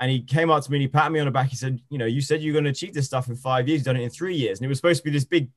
And 0.00 0.10
he 0.10 0.20
came 0.20 0.50
up 0.50 0.64
to 0.64 0.70
me 0.70 0.78
and 0.78 0.82
he 0.82 0.88
patted 0.88 1.10
me 1.10 1.20
on 1.20 1.26
the 1.26 1.32
back. 1.32 1.48
He 1.48 1.56
said, 1.56 1.80
You 1.88 1.98
know, 1.98 2.06
you 2.06 2.20
said 2.20 2.42
you're 2.42 2.52
going 2.52 2.64
to 2.64 2.70
achieve 2.70 2.92
this 2.92 3.06
stuff 3.06 3.28
in 3.28 3.36
five 3.36 3.68
years, 3.68 3.78
you've 3.78 3.86
done 3.86 3.96
it 3.96 4.02
in 4.02 4.10
three 4.10 4.34
years. 4.34 4.58
And 4.58 4.66
it 4.66 4.68
was 4.68 4.78
supposed 4.78 5.00
to 5.00 5.04
be 5.04 5.10
this 5.10 5.24
big, 5.24 5.50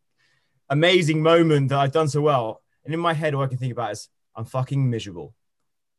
amazing 0.69 1.21
moment 1.21 1.69
that 1.69 1.79
I'd 1.79 1.91
done 1.91 2.07
so 2.07 2.21
well. 2.21 2.61
And 2.85 2.93
in 2.93 2.99
my 2.99 3.13
head, 3.13 3.33
all 3.33 3.43
I 3.43 3.47
can 3.47 3.57
think 3.57 3.71
about 3.71 3.91
is, 3.91 4.07
I'm 4.35 4.45
fucking 4.45 4.89
miserable. 4.89 5.33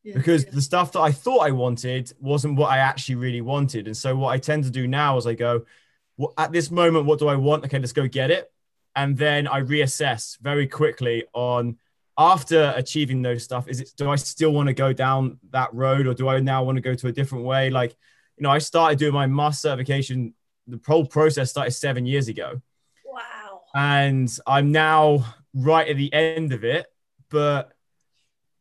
Yeah, 0.03 0.15
because 0.15 0.45
yeah. 0.45 0.51
the 0.53 0.63
stuff 0.63 0.93
that 0.93 1.01
I 1.01 1.11
thought 1.11 1.41
I 1.41 1.51
wanted 1.51 2.13
wasn't 2.21 2.57
what 2.57 2.71
I 2.71 2.79
actually 2.79 3.17
really 3.17 3.41
wanted. 3.41 3.87
And 3.87 3.97
so, 3.97 4.15
what 4.15 4.29
I 4.29 4.39
tend 4.39 4.65
to 4.65 4.71
do 4.71 4.87
now 4.87 5.17
is 5.17 5.27
I 5.27 5.35
go, 5.35 5.65
well, 6.17 6.33
at 6.39 6.53
this 6.53 6.71
moment, 6.71 7.07
what 7.07 7.19
do 7.19 7.29
I 7.29 7.35
want? 7.35 7.65
Okay, 7.65 7.79
let's 7.79 7.93
go 7.93 8.07
get 8.07 8.31
it. 8.31 8.51
And 8.95 9.17
then 9.19 9.49
I 9.49 9.63
reassess 9.63 10.39
very 10.41 10.69
quickly 10.69 11.25
on 11.35 11.77
after 12.19 12.73
achieving 12.77 13.21
those 13.21 13.45
stuff 13.45 13.69
is 13.69 13.81
it 13.81 13.91
do 13.97 14.11
i 14.11 14.17
still 14.17 14.51
want 14.51 14.67
to 14.69 14.73
go 14.73 14.93
down 14.93 15.39
that 15.51 15.73
road 15.75 16.07
or 16.07 16.15
do 16.15 16.29
i 16.29 16.41
now 16.41 16.63
want 16.63 16.77
to 16.77 16.83
go 16.83 16.95
to 16.95 17.09
a 17.09 17.13
different 17.13 17.45
way? 17.45 17.71
Like 17.71 17.95
you 18.37 18.43
know 18.43 18.51
i 18.51 18.59
started 18.59 18.99
doing 18.99 19.13
my 19.13 19.27
master 19.27 19.69
certification 19.69 20.35
the 20.67 20.81
whole 20.87 21.07
process 21.07 21.51
started 21.51 21.71
seven 21.71 22.07
years 22.07 22.29
ago. 22.29 22.61
Wow. 23.05 23.63
And 23.75 24.35
i'm 24.47 24.73
now 24.73 25.25
right 25.55 25.89
at 25.89 25.97
the 25.97 26.13
end 26.13 26.53
of 26.53 26.65
it 26.65 26.87
but 27.31 27.73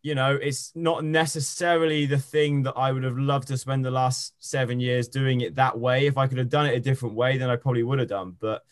you 0.02 0.16
know 0.16 0.36
it's 0.36 0.72
not 0.76 1.04
necessarily 1.04 2.06
the 2.06 2.18
thing 2.18 2.64
that 2.64 2.74
i 2.78 2.92
would 2.92 3.04
have 3.04 3.18
loved 3.18 3.48
to 3.50 3.58
spend 3.58 3.84
the 3.84 3.92
last 3.92 4.34
seven 4.40 4.80
years 4.80 5.08
doing 5.08 5.42
it 5.42 5.56
that 5.56 5.78
way. 5.78 6.08
If 6.08 6.18
i 6.18 6.28
could 6.28 6.38
have 6.38 6.50
done 6.50 6.66
it 6.68 6.76
a 6.76 6.80
different 6.80 7.16
way 7.16 7.38
then 7.38 7.50
i 7.50 7.56
probably 7.56 7.84
would 7.84 8.00
have 8.00 8.10
done 8.10 8.36
but 8.40 8.64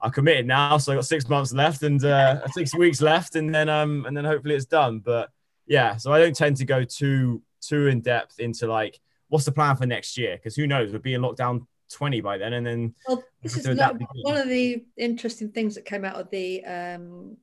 I 0.00 0.08
committed 0.10 0.46
now, 0.46 0.78
so 0.78 0.92
I 0.92 0.94
got 0.96 1.06
six 1.06 1.28
months 1.28 1.52
left 1.52 1.82
and 1.82 2.02
uh, 2.04 2.46
six 2.48 2.74
weeks 2.74 3.00
left, 3.00 3.34
and 3.36 3.54
then 3.54 3.68
um 3.68 4.04
and 4.06 4.16
then 4.16 4.24
hopefully 4.24 4.54
it's 4.54 4.66
done. 4.66 5.00
But 5.00 5.30
yeah, 5.66 5.96
so 5.96 6.12
I 6.12 6.20
don't 6.20 6.36
tend 6.36 6.56
to 6.58 6.64
go 6.64 6.84
too 6.84 7.42
too 7.60 7.88
in 7.88 8.00
depth 8.00 8.38
into 8.38 8.66
like 8.66 9.00
what's 9.28 9.44
the 9.44 9.52
plan 9.52 9.76
for 9.76 9.86
next 9.86 10.16
year? 10.16 10.36
Because 10.36 10.54
who 10.54 10.66
knows? 10.66 10.92
We'll 10.92 11.02
be 11.02 11.14
in 11.14 11.22
lockdown 11.22 11.66
20 11.90 12.20
by 12.20 12.36
then 12.36 12.52
and 12.52 12.66
then 12.66 12.94
well 13.08 13.24
this 13.42 13.56
is 13.56 13.66
like 13.66 13.96
one 14.22 14.36
of 14.36 14.46
the 14.46 14.84
interesting 14.98 15.50
things 15.50 15.74
that 15.74 15.86
came 15.86 16.04
out 16.04 16.16
of 16.16 16.28
the 16.28 16.62
um 16.66 17.34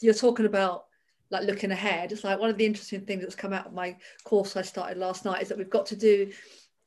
you're 0.00 0.14
talking 0.14 0.46
about 0.46 0.84
like 1.32 1.44
looking 1.44 1.70
ahead. 1.70 2.12
It's 2.12 2.24
like 2.24 2.38
one 2.38 2.50
of 2.50 2.58
the 2.58 2.66
interesting 2.66 3.06
things 3.06 3.22
that's 3.22 3.34
come 3.34 3.54
out 3.54 3.66
of 3.66 3.72
my 3.72 3.96
course 4.24 4.54
i 4.56 4.62
started 4.62 4.98
last 4.98 5.24
night 5.24 5.42
is 5.42 5.48
that 5.48 5.58
we've 5.58 5.70
got 5.70 5.86
to 5.86 5.96
do 5.96 6.30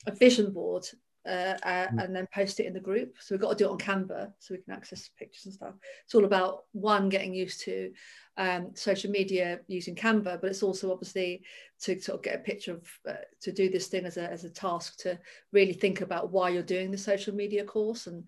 a 0.06 0.12
vision 0.12 0.54
board 0.54 0.86
uh, 1.26 1.58
uh, 1.64 1.88
mm. 1.88 2.04
and 2.04 2.16
then 2.16 2.28
post 2.34 2.60
it 2.60 2.66
in 2.66 2.74
the 2.74 2.80
group. 2.80 3.16
So 3.20 3.34
we've 3.34 3.42
got 3.42 3.58
to 3.58 3.64
do 3.64 3.70
it 3.70 3.72
on 3.72 3.78
Canva 3.78 4.32
so 4.40 4.54
we 4.54 4.62
can 4.62 4.74
access 4.74 5.10
pictures 5.18 5.46
and 5.46 5.54
stuff. 5.54 5.74
It's 6.04 6.16
all 6.16 6.26
about 6.26 6.66
one 6.74 7.10
getting 7.10 7.34
used 7.34 7.62
to 7.62 7.92
um, 8.38 8.72
social 8.76 9.12
media 9.12 9.60
using 9.68 9.96
Canva, 9.96 10.42
but 10.42 10.50
it's 10.50 10.64
also 10.64 10.92
obviously 10.92 11.44
to 11.82 12.00
sort 12.00 12.18
of 12.18 12.24
get 12.24 12.36
a 12.36 12.40
picture 12.40 12.74
of 12.74 12.88
uh, 13.10 13.14
to 13.42 13.52
do 13.52 13.70
this 13.70 13.88
thing 13.88 14.06
as 14.06 14.18
a 14.18 14.30
as 14.32 14.44
a 14.44 14.50
task 14.50 14.98
to 15.00 15.20
really 15.52 15.74
think 15.74 16.02
about 16.02 16.32
why 16.32 16.50
you're 16.50 16.64
doing 16.64 16.92
the 16.92 16.98
social 16.98 17.34
media 17.34 17.64
course 17.64 18.08
and. 18.08 18.24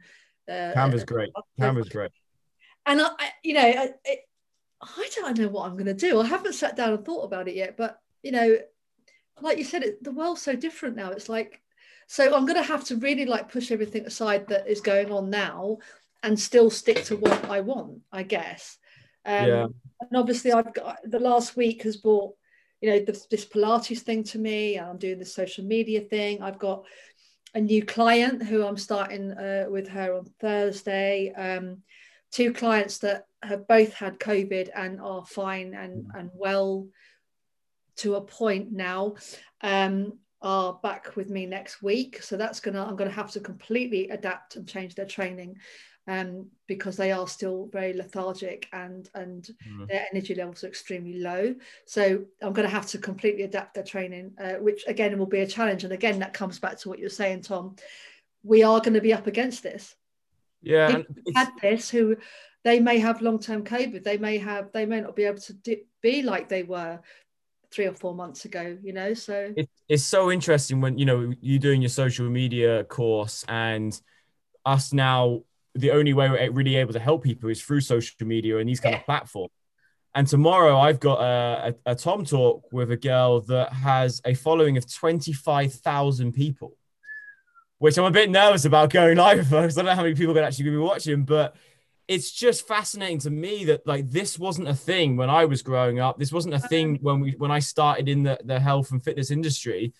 Uh, 0.50 0.72
Canva's 0.74 1.04
great. 1.04 1.30
Canva's 1.60 1.90
great. 1.90 2.12
And 2.86 3.02
I, 3.02 3.10
you 3.44 3.54
know, 3.54 3.62
I, 3.62 3.90
it, 4.06 4.20
I 4.82 5.10
don't 5.16 5.38
know 5.38 5.50
what 5.50 5.66
I'm 5.66 5.74
going 5.74 5.86
to 5.88 5.94
do. 5.94 6.22
I 6.22 6.26
haven't 6.26 6.54
sat 6.54 6.78
down 6.78 6.94
and 6.94 7.06
thought 7.06 7.24
about 7.24 7.50
it 7.50 7.56
yet, 7.56 7.76
but 7.76 8.00
you 8.24 8.32
know, 8.32 8.58
like 9.42 9.58
you 9.58 9.64
said, 9.64 9.84
it, 9.84 10.04
the 10.04 10.12
world's 10.12 10.42
so 10.42 10.56
different 10.56 10.96
now. 10.96 11.12
It's 11.12 11.30
like 11.30 11.62
so 12.08 12.34
I'm 12.34 12.46
going 12.46 12.62
to 12.62 12.64
have 12.64 12.86
to 12.86 12.96
really 12.96 13.26
like 13.26 13.52
push 13.52 13.72
everything 13.72 14.06
aside 14.06 14.48
that 14.48 14.68
is 14.68 14.82
going 14.82 15.12
on 15.12 15.30
now 15.30 15.78
and 16.24 16.40
still 16.40 16.70
stick 16.70 17.04
to 17.06 17.18
what 17.18 17.46
I 17.50 17.60
want, 17.60 18.02
I 18.12 18.24
guess. 18.24 18.78
Um, 19.26 19.48
yeah. 19.48 19.68
And 20.00 20.16
obviously, 20.16 20.54
I've 20.54 20.74
got 20.74 21.00
the 21.04 21.20
last 21.20 21.58
week 21.58 21.84
has 21.84 21.98
brought, 21.98 22.34
you 22.82 22.90
know, 22.90 23.00
this, 23.00 23.26
this 23.26 23.46
Pilates 23.46 24.00
thing 24.00 24.24
to 24.26 24.40
me. 24.40 24.78
and 24.78 24.88
I'm 24.88 24.98
doing 24.98 25.20
the 25.20 25.26
social 25.26 25.66
media 25.66 26.02
thing. 26.02 26.42
I've 26.42 26.60
got 26.60 26.86
a 27.54 27.60
new 27.60 27.84
client 27.84 28.42
who 28.42 28.66
I'm 28.66 28.78
starting 28.78 29.32
uh, 29.32 29.66
with 29.70 29.90
her 29.90 30.14
on 30.14 30.26
Thursday. 30.40 31.34
Um, 31.34 31.84
two 32.32 32.54
clients 32.54 33.00
that 33.00 33.26
have 33.44 33.68
both 33.68 33.94
had 33.94 34.20
COVID 34.20 34.70
and 34.76 35.02
are 35.02 35.26
fine 35.26 35.74
and, 35.74 36.08
and 36.16 36.30
well 36.34 36.88
to 37.98 38.16
a 38.16 38.22
point 38.22 38.72
now. 38.72 39.16
Um, 39.62 40.20
are 40.42 40.80
back 40.84 41.16
with 41.16 41.30
me 41.30 41.46
next 41.46 41.82
week. 41.82 42.22
So 42.22 42.38
that's 42.38 42.60
gonna 42.60 42.86
I'm 42.86 42.96
gonna 42.96 43.10
have 43.10 43.32
to 43.32 43.40
completely 43.40 44.10
adapt 44.10 44.56
and 44.56 44.68
change 44.68 44.96
their 44.96 45.06
training. 45.06 45.58
um, 46.08 46.48
because 46.68 46.96
they 46.96 47.12
are 47.12 47.28
still 47.28 47.70
very 47.72 47.94
lethargic 47.94 48.68
and 48.72 49.10
and 49.14 49.50
mm. 49.68 49.88
their 49.88 50.06
energy 50.12 50.36
levels 50.36 50.64
are 50.64 50.68
extremely 50.68 51.20
low. 51.20 51.54
So 51.86 52.24
I'm 52.42 52.54
going 52.54 52.68
to 52.68 52.74
have 52.74 52.88
to 52.88 52.98
completely 52.98 53.44
adapt 53.44 53.74
their 53.74 53.84
training, 53.84 54.32
uh, 54.42 54.54
which 54.54 54.86
again 54.88 55.18
will 55.18 55.26
be 55.26 55.42
a 55.42 55.48
challenge. 55.48 55.84
And 55.84 55.94
again, 55.94 56.20
that 56.20 56.34
comes 56.34 56.60
back 56.60 56.78
to 56.80 56.90
what 56.90 57.00
you're 57.00 57.10
saying, 57.10 57.42
Tom. 57.42 57.76
We 58.44 58.64
are 58.64 58.80
going 58.80 58.94
to 58.94 59.02
be 59.02 59.14
up 59.14 59.28
against 59.28 59.64
this. 59.64 59.96
Yeah, 60.62 61.04
had 61.36 61.50
this 61.62 61.90
who 61.90 62.18
they 62.64 62.80
may 62.80 63.00
have 63.00 63.22
long-term 63.22 63.64
COVID. 63.64 64.04
They 64.04 64.18
may 64.18 64.38
have 64.38 64.72
they 64.72 64.86
may 64.86 65.02
not 65.02 65.16
be 65.16 65.26
able 65.26 65.42
to 65.42 65.56
be 66.02 66.22
like 66.22 66.48
they 66.48 66.64
were 66.64 67.00
three 67.78 67.86
or 67.86 67.94
four 67.94 68.16
months 68.16 68.44
ago. 68.44 68.76
You 68.82 68.92
know, 68.92 69.14
so 69.14 69.54
it, 69.56 69.70
it's 69.88 70.04
so 70.04 70.32
interesting 70.32 70.82
when 70.82 70.98
you 70.98 71.06
know 71.06 71.32
you're 71.42 71.60
doing 71.60 71.82
your 71.82 71.90
social 71.90 72.28
media 72.28 72.84
course 72.86 73.46
and 73.48 74.00
us 74.66 74.92
now 74.92 75.44
the 75.76 75.92
only 75.92 76.14
way 76.14 76.28
we're 76.28 76.52
really 76.52 76.76
able 76.76 76.92
to 76.94 77.00
help 77.00 77.24
people 77.24 77.50
is 77.50 77.62
through 77.62 77.82
social 77.82 78.26
media 78.26 78.58
and 78.58 78.68
these 78.68 78.80
kind 78.80 78.94
yeah. 78.94 79.00
of 79.00 79.06
platforms. 79.06 79.52
And 80.16 80.28
tomorrow 80.28 80.80
I've 80.80 81.00
got 81.00 81.22
a, 81.22 81.76
a, 81.86 81.92
a, 81.92 81.96
Tom 81.96 82.26
talk 82.26 82.68
with 82.72 82.90
a 82.90 82.98
girl 82.98 83.42
that 83.42 83.72
has 83.72 84.20
a 84.26 84.34
following 84.34 84.76
of 84.76 84.92
25,000 84.92 86.32
people, 86.32 86.76
which 87.78 88.00
I'm 88.00 88.06
a 88.06 88.12
bit 88.12 88.32
nervous 88.32 88.66
about 88.66 88.90
going 88.90 89.18
live 89.18 89.48
for 89.48 89.62
because 89.62 89.78
I 89.78 89.82
don't 89.82 89.90
know 89.90 89.96
how 89.96 90.02
many 90.02 90.16
people 90.16 90.36
are 90.36 90.42
actually 90.42 90.66
going 90.66 90.78
to 90.78 90.80
be 90.80 90.88
watching, 90.88 91.24
but 91.24 91.56
it's 92.08 92.32
just 92.32 92.68
fascinating 92.68 93.20
to 93.20 93.30
me 93.30 93.66
that 93.66 93.86
like 93.86 94.10
this 94.10 94.40
wasn't 94.40 94.68
a 94.68 94.74
thing 94.74 95.18
when 95.18 95.30
I 95.30 95.46
was 95.46 95.62
growing 95.62 96.00
up. 96.00 96.18
This 96.18 96.32
wasn't 96.32 96.54
a 96.54 96.60
thing 96.60 97.00
when 97.02 97.20
we 97.20 97.32
when 97.32 97.52
I 97.52 97.60
started 97.60 98.08
in 98.08 98.24
the, 98.24 98.40
the 98.44 98.60
health 98.60 98.92
and 98.92 99.04
fitness 99.04 99.30
industry. 99.32 99.94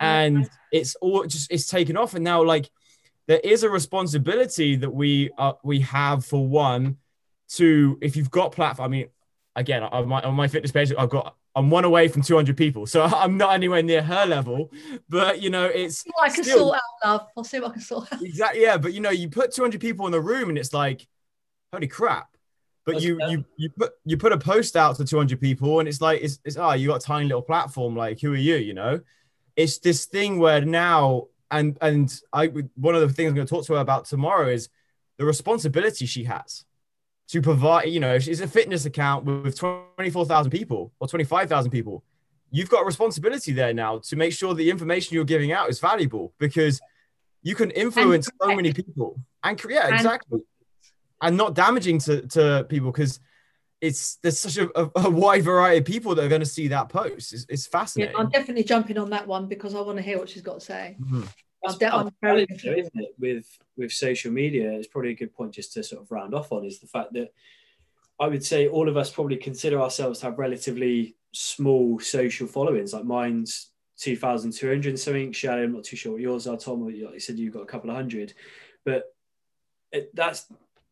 And 0.00 0.50
it's 0.72 0.96
all 0.96 1.24
just 1.24 1.50
it's 1.50 1.66
taken 1.66 1.96
off. 1.96 2.14
And 2.14 2.24
now 2.24 2.42
like 2.42 2.70
there 3.26 3.40
is 3.42 3.62
a 3.62 3.70
responsibility 3.70 4.76
that 4.76 4.90
we 4.90 5.30
uh, 5.38 5.54
we 5.62 5.80
have 5.80 6.26
for 6.26 6.46
one 6.46 6.98
to 7.50 7.98
if 8.02 8.16
you've 8.16 8.30
got 8.30 8.52
platform. 8.52 8.86
I 8.86 8.88
mean, 8.90 9.06
again, 9.56 9.82
on 9.82 10.08
my 10.08 10.20
on 10.22 10.34
my 10.34 10.48
fitness 10.48 10.72
page, 10.72 10.92
I've 10.96 11.08
got 11.08 11.34
I'm 11.56 11.70
one 11.70 11.84
away 11.84 12.08
from 12.08 12.22
200 12.22 12.56
people, 12.56 12.86
so 12.86 13.02
I'm 13.04 13.36
not 13.36 13.54
anywhere 13.54 13.82
near 13.82 14.02
her 14.02 14.26
level. 14.26 14.70
But 15.08 15.40
you 15.40 15.50
know, 15.50 15.64
it's 15.64 16.04
I 16.22 16.28
can 16.28 16.44
still, 16.44 16.58
sort 16.58 16.76
out, 16.76 17.08
love. 17.08 17.28
I'll 17.36 17.44
see 17.44 17.60
what 17.60 17.70
I 17.70 17.74
can 17.74 17.82
sort 17.82 18.12
out. 18.12 18.22
Exactly, 18.22 18.62
yeah. 18.62 18.76
But 18.76 18.92
you 18.92 19.00
know, 19.00 19.10
you 19.10 19.28
put 19.28 19.52
200 19.54 19.80
people 19.80 20.06
in 20.06 20.12
the 20.12 20.20
room, 20.20 20.48
and 20.48 20.58
it's 20.58 20.72
like, 20.72 21.06
holy 21.74 21.88
crap. 21.88 22.28
But 22.86 23.00
you 23.00 23.18
you 23.28 23.44
you 23.56 23.70
put 23.70 23.92
you 24.04 24.16
put 24.16 24.32
a 24.32 24.38
post 24.38 24.76
out 24.76 24.96
to 24.96 25.04
200 25.04 25.40
people, 25.40 25.80
and 25.80 25.88
it's 25.88 26.00
like 26.00 26.22
it's 26.22 26.38
it's 26.44 26.56
oh, 26.56 26.72
you 26.72 26.88
got 26.88 27.02
a 27.02 27.06
tiny 27.06 27.26
little 27.26 27.42
platform. 27.42 27.96
Like, 27.96 28.20
who 28.20 28.32
are 28.32 28.36
you? 28.36 28.56
You 28.56 28.74
know, 28.74 29.00
it's 29.56 29.78
this 29.78 30.04
thing 30.04 30.38
where 30.38 30.60
now 30.60 31.28
and 31.50 31.78
and 31.80 32.20
I 32.32 32.48
one 32.74 32.94
of 32.94 33.00
the 33.00 33.08
things 33.08 33.30
I'm 33.30 33.34
going 33.34 33.46
to 33.46 33.50
talk 33.50 33.64
to 33.66 33.74
her 33.74 33.80
about 33.80 34.04
tomorrow 34.04 34.48
is 34.48 34.68
the 35.16 35.24
responsibility 35.24 36.04
she 36.04 36.24
has 36.24 36.64
to 37.28 37.40
provide. 37.40 37.84
You 37.88 38.00
know, 38.00 38.16
if 38.16 38.24
she's 38.24 38.42
a 38.42 38.48
fitness 38.48 38.84
account 38.84 39.24
with 39.24 39.58
24,000 39.58 40.50
people 40.50 40.92
or 41.00 41.08
25,000 41.08 41.70
people, 41.70 42.04
you've 42.50 42.68
got 42.68 42.82
a 42.82 42.84
responsibility 42.84 43.52
there 43.52 43.72
now 43.72 43.98
to 44.00 44.16
make 44.16 44.34
sure 44.34 44.52
the 44.52 44.68
information 44.68 45.14
you're 45.14 45.24
giving 45.24 45.52
out 45.52 45.70
is 45.70 45.80
valuable 45.80 46.34
because 46.38 46.82
you 47.42 47.54
can 47.54 47.70
influence 47.70 48.28
so 48.42 48.54
many 48.54 48.72
people 48.74 49.18
and 49.44 49.62
yeah, 49.68 49.94
exactly, 49.94 50.40
and, 51.24 51.28
and 51.28 51.36
not 51.36 51.54
damaging 51.54 51.98
to 52.00 52.26
to 52.28 52.66
people 52.68 52.90
because 52.90 53.20
it's 53.80 54.16
there's 54.16 54.38
such 54.38 54.56
a, 54.56 54.80
a, 54.80 54.90
a, 54.96 55.10
wide 55.10 55.44
variety 55.44 55.78
of 55.78 55.84
people 55.84 56.14
that 56.14 56.24
are 56.24 56.28
going 56.28 56.40
to 56.40 56.46
see 56.46 56.68
that 56.68 56.88
post. 56.88 57.34
It's, 57.34 57.46
it's 57.48 57.66
fascinating. 57.66 58.14
Yeah, 58.14 58.22
I'm 58.22 58.30
definitely 58.30 58.64
jumping 58.64 58.96
on 58.96 59.10
that 59.10 59.26
one 59.26 59.46
because 59.46 59.74
I 59.74 59.80
want 59.80 59.98
to 59.98 60.02
hear 60.02 60.18
what 60.18 60.28
she's 60.28 60.42
got 60.42 60.60
to 60.60 60.64
say. 60.64 60.96
Mm-hmm. 61.00 61.22
I'm, 61.66 62.10
I'm 62.22 62.38
isn't 62.38 62.90
it? 62.94 63.14
With 63.18 63.46
with 63.76 63.92
social 63.92 64.32
media, 64.32 64.72
it's 64.72 64.86
probably 64.86 65.10
a 65.10 65.14
good 65.14 65.34
point 65.34 65.52
just 65.52 65.72
to 65.74 65.82
sort 65.82 66.02
of 66.02 66.10
round 66.10 66.34
off 66.34 66.52
on 66.52 66.64
is 66.64 66.80
the 66.80 66.86
fact 66.86 67.12
that 67.14 67.32
I 68.20 68.28
would 68.28 68.44
say 68.44 68.68
all 68.68 68.88
of 68.88 68.96
us 68.96 69.10
probably 69.10 69.36
consider 69.36 69.80
ourselves 69.80 70.20
to 70.20 70.26
have 70.26 70.38
relatively 70.38 71.16
small 71.32 71.98
social 71.98 72.46
followings. 72.46 72.92
Like 72.92 73.04
mine's 73.04 73.70
2,200 73.98 74.98
something. 74.98 75.32
Shelley, 75.32 75.62
I'm 75.62 75.72
not 75.72 75.84
too 75.84 75.96
sure 75.96 76.12
what 76.12 76.20
yours 76.20 76.46
are, 76.46 76.56
Tom. 76.56 76.84
Like 76.84 76.96
you 76.96 77.20
said, 77.20 77.38
you've 77.38 77.54
got 77.54 77.62
a 77.62 77.66
couple 77.66 77.90
of 77.90 77.96
hundred, 77.96 78.34
but 78.84 79.04
it, 79.92 80.14
that's 80.14 80.46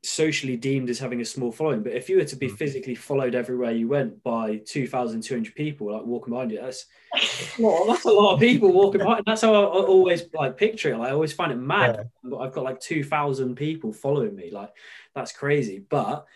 socially 0.05 0.57
deemed 0.57 0.91
as 0.91 0.99
having 0.99 1.21
a 1.21 1.25
small 1.25 1.53
following. 1.53 1.83
But 1.83 1.93
if 1.93 2.09
you 2.09 2.17
were 2.17 2.25
to 2.25 2.37
be 2.37 2.49
mm. 2.49 2.57
physically 2.57 2.95
followed 2.95 3.35
everywhere 3.35 3.71
you 3.71 3.87
went 3.87 4.23
by 4.25 4.57
2,200 4.67 5.55
people, 5.55 5.93
like 5.93 6.05
walking 6.05 6.33
behind 6.33 6.51
you, 6.51 6.61
that's, 6.61 6.87
well, 7.59 7.87
that's 7.87 8.05
a 8.05 8.11
lot 8.11 8.35
of 8.35 8.41
people 8.41 8.73
walking 8.73 9.01
behind. 9.01 9.23
That's 9.27 9.43
how 9.43 9.55
I, 9.55 9.65
always 9.65 10.25
like 10.35 10.57
picture 10.57 10.93
it. 10.93 10.99
Like, 10.99 11.11
I 11.11 11.13
always 11.13 11.33
find 11.33 11.53
it 11.53 11.57
mad. 11.57 12.09
Yeah. 12.25 12.37
I've 12.39 12.53
got 12.53 12.65
like 12.65 12.81
2,000 12.81 13.55
people 13.55 13.93
following 13.93 14.35
me. 14.35 14.51
Like, 14.51 14.73
that's 15.15 15.33
crazy. 15.33 15.79
But 15.79 16.27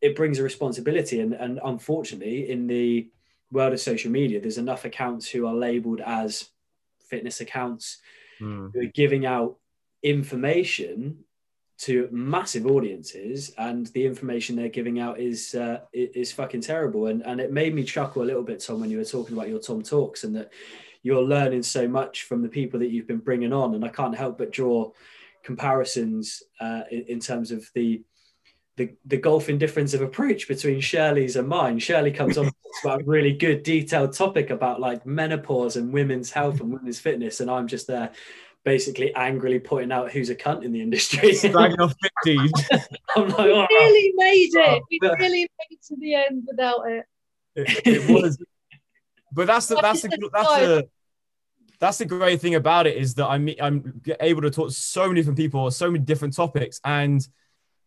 it 0.00 0.16
brings 0.16 0.38
a 0.38 0.42
responsibility. 0.42 1.20
And, 1.20 1.34
and 1.34 1.60
unfortunately, 1.62 2.50
in 2.50 2.66
the 2.66 3.10
world 3.52 3.74
of 3.74 3.80
social 3.80 4.10
media, 4.10 4.40
there's 4.40 4.58
enough 4.58 4.86
accounts 4.86 5.28
who 5.28 5.46
are 5.46 5.54
labeled 5.54 6.00
as 6.00 6.48
fitness 7.00 7.42
accounts 7.42 7.98
mm. 8.40 8.72
who 8.72 8.80
are 8.80 8.92
giving 8.94 9.26
out 9.26 9.58
information 10.02 11.24
to 11.84 12.08
massive 12.10 12.66
audiences 12.66 13.52
and 13.58 13.88
the 13.88 14.06
information 14.06 14.56
they're 14.56 14.70
giving 14.70 15.00
out 15.00 15.20
is 15.20 15.54
uh, 15.54 15.80
is 15.92 16.32
fucking 16.32 16.62
terrible 16.62 17.08
and 17.08 17.20
and 17.22 17.40
it 17.40 17.52
made 17.52 17.74
me 17.74 17.84
chuckle 17.84 18.22
a 18.22 18.24
little 18.24 18.42
bit 18.42 18.58
tom 18.58 18.80
when 18.80 18.90
you 18.90 18.96
were 18.96 19.04
talking 19.04 19.36
about 19.36 19.50
your 19.50 19.58
tom 19.58 19.82
talks 19.82 20.24
and 20.24 20.34
that 20.34 20.50
you're 21.02 21.22
learning 21.22 21.62
so 21.62 21.86
much 21.86 22.22
from 22.22 22.40
the 22.40 22.48
people 22.48 22.80
that 22.80 22.90
you've 22.90 23.06
been 23.06 23.18
bringing 23.18 23.52
on 23.52 23.74
and 23.74 23.84
i 23.84 23.88
can't 23.88 24.16
help 24.16 24.38
but 24.38 24.50
draw 24.50 24.90
comparisons 25.42 26.42
uh, 26.58 26.84
in, 26.90 27.02
in, 27.02 27.20
terms 27.20 27.50
of 27.50 27.70
the 27.74 28.02
the, 28.76 28.90
the 29.04 29.18
golfing 29.18 29.58
difference 29.58 29.92
of 29.92 30.00
approach 30.00 30.48
between 30.48 30.80
Shirley's 30.80 31.36
and 31.36 31.46
mine. 31.46 31.78
Shirley 31.78 32.10
comes 32.10 32.38
on 32.38 32.50
about 32.82 33.02
a 33.02 33.04
really 33.04 33.32
good 33.32 33.62
detailed 33.62 34.14
topic 34.14 34.50
about 34.50 34.80
like 34.80 35.06
menopause 35.06 35.76
and 35.76 35.92
women's 35.92 36.30
health 36.30 36.60
and 36.60 36.72
women's 36.72 36.98
fitness, 36.98 37.40
and 37.40 37.50
I'm 37.50 37.68
just 37.68 37.86
there 37.86 38.10
basically 38.64 39.14
angrily 39.14 39.58
pointing 39.58 39.92
out 39.92 40.10
who's 40.10 40.30
a 40.30 40.34
cunt 40.34 40.64
in 40.64 40.72
the 40.72 40.80
industry. 40.80 41.34
Dragging 41.50 41.80
off 41.80 41.94
50. 42.24 42.38
I'm 43.16 43.28
like, 43.28 43.38
oh, 43.38 43.66
we 43.68 43.76
really 43.76 44.12
made 44.16 44.50
it. 44.54 44.82
Oh. 44.82 44.86
We 44.90 44.98
really 45.18 45.42
made 45.42 45.70
it 45.70 45.82
to 45.88 45.96
the 45.96 46.14
end 46.14 46.44
without 46.48 46.88
it. 46.88 47.04
It, 47.54 47.86
it 47.86 48.10
was. 48.10 48.42
but 49.32 49.46
that's 49.46 49.66
the 49.66 49.76
that's 49.76 50.02
the 50.02 50.30
that's 50.32 50.48
the 50.48 50.88
that's 51.78 51.98
the 51.98 52.06
great 52.06 52.40
thing 52.40 52.54
about 52.54 52.86
it 52.86 52.96
is 52.96 53.14
that 53.14 53.28
I'm 53.28 53.48
I'm 53.60 54.00
able 54.20 54.42
to 54.42 54.50
talk 54.50 54.68
to 54.68 54.74
so 54.74 55.06
many 55.06 55.20
different 55.20 55.38
people, 55.38 55.70
so 55.70 55.90
many 55.90 56.04
different 56.04 56.34
topics, 56.34 56.80
and 56.84 57.26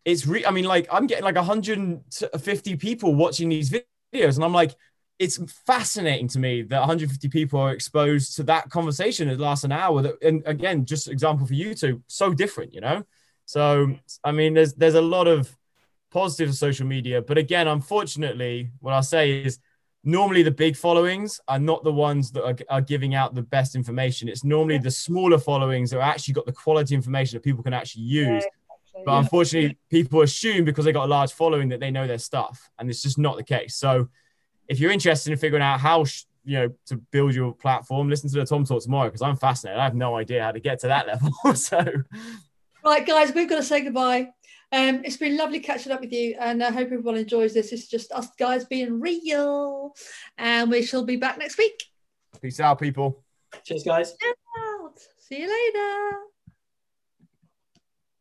it's 0.04 0.26
re- 0.26 0.46
I 0.46 0.50
mean, 0.50 0.64
like 0.64 0.86
I'm 0.90 1.06
getting 1.06 1.24
like 1.24 1.34
150 1.34 2.76
people 2.76 3.14
watching 3.14 3.48
these 3.48 3.70
videos, 3.70 4.36
and 4.36 4.44
I'm 4.44 4.54
like, 4.54 4.74
it's 5.18 5.38
fascinating 5.66 6.28
to 6.28 6.38
me 6.38 6.62
that 6.62 6.78
150 6.78 7.28
people 7.28 7.60
are 7.60 7.72
exposed 7.72 8.36
to 8.36 8.44
that 8.44 8.70
conversation 8.70 9.28
that 9.28 9.40
lasts 9.40 9.64
an 9.64 9.72
hour. 9.72 10.02
That, 10.02 10.22
and 10.22 10.42
again, 10.46 10.84
just 10.84 11.08
example 11.08 11.46
for 11.46 11.54
you 11.54 11.74
two, 11.74 12.02
so 12.06 12.32
different, 12.32 12.72
you 12.72 12.80
know. 12.80 13.04
So 13.44 13.96
I 14.22 14.32
mean, 14.32 14.54
there's 14.54 14.74
there's 14.74 14.94
a 14.94 15.00
lot 15.00 15.26
of 15.26 15.54
positives 16.10 16.52
of 16.52 16.58
social 16.58 16.86
media, 16.86 17.20
but 17.20 17.36
again, 17.36 17.66
unfortunately, 17.66 18.70
what 18.80 18.94
I'll 18.94 19.02
say 19.02 19.42
is 19.42 19.58
normally 20.04 20.42
the 20.42 20.50
big 20.50 20.76
followings 20.76 21.40
are 21.48 21.58
not 21.58 21.82
the 21.82 21.92
ones 21.92 22.30
that 22.32 22.44
are, 22.44 22.56
are 22.70 22.80
giving 22.80 23.14
out 23.14 23.34
the 23.34 23.42
best 23.42 23.74
information. 23.74 24.28
It's 24.28 24.44
normally 24.44 24.78
the 24.78 24.90
smaller 24.90 25.38
followings 25.38 25.90
that 25.90 26.00
actually 26.00 26.34
got 26.34 26.46
the 26.46 26.52
quality 26.52 26.94
information 26.94 27.36
that 27.36 27.42
people 27.42 27.64
can 27.64 27.74
actually 27.74 28.04
use. 28.04 28.44
But 29.04 29.18
unfortunately, 29.18 29.78
people 29.90 30.22
assume 30.22 30.64
because 30.64 30.84
they 30.84 30.92
got 30.92 31.06
a 31.06 31.08
large 31.10 31.32
following 31.32 31.68
that 31.68 31.80
they 31.80 31.90
know 31.90 32.06
their 32.06 32.18
stuff, 32.18 32.70
and 32.78 32.88
it's 32.88 33.02
just 33.02 33.18
not 33.18 33.36
the 33.36 33.44
case. 33.44 33.76
So 33.76 34.08
if 34.68 34.78
you're 34.78 34.92
interested 34.92 35.32
in 35.32 35.38
figuring 35.38 35.62
out 35.62 35.80
how 35.80 36.04
you 36.44 36.58
know 36.58 36.74
to 36.86 36.96
build 36.96 37.34
your 37.34 37.52
platform, 37.52 38.08
listen 38.08 38.30
to 38.30 38.38
the 38.38 38.46
Tom 38.46 38.64
Talk 38.64 38.82
tomorrow 38.82 39.08
because 39.08 39.22
I'm 39.22 39.36
fascinated. 39.36 39.80
I 39.80 39.84
have 39.84 39.94
no 39.94 40.16
idea 40.16 40.42
how 40.42 40.52
to 40.52 40.60
get 40.60 40.80
to 40.80 40.88
that 40.88 41.06
level. 41.44 41.54
so, 41.54 41.84
right, 42.84 43.06
guys, 43.06 43.34
we've 43.34 43.48
got 43.48 43.56
to 43.56 43.62
say 43.62 43.80
goodbye. 43.82 44.28
Um, 44.70 45.02
it's 45.02 45.16
been 45.16 45.38
lovely 45.38 45.60
catching 45.60 45.92
up 45.92 46.00
with 46.00 46.12
you, 46.12 46.36
and 46.38 46.62
I 46.62 46.70
hope 46.70 46.86
everyone 46.86 47.16
enjoys 47.16 47.54
this. 47.54 47.72
It's 47.72 47.88
just 47.88 48.12
us 48.12 48.28
guys 48.38 48.66
being 48.66 49.00
real, 49.00 49.94
and 50.36 50.70
we 50.70 50.82
shall 50.82 51.04
be 51.04 51.16
back 51.16 51.38
next 51.38 51.56
week. 51.56 51.84
Peace 52.42 52.60
out, 52.60 52.78
people. 52.78 53.24
Cheers, 53.64 53.84
guys. 53.84 54.14
See 55.16 55.40
you 55.40 55.48
later. 55.48 56.28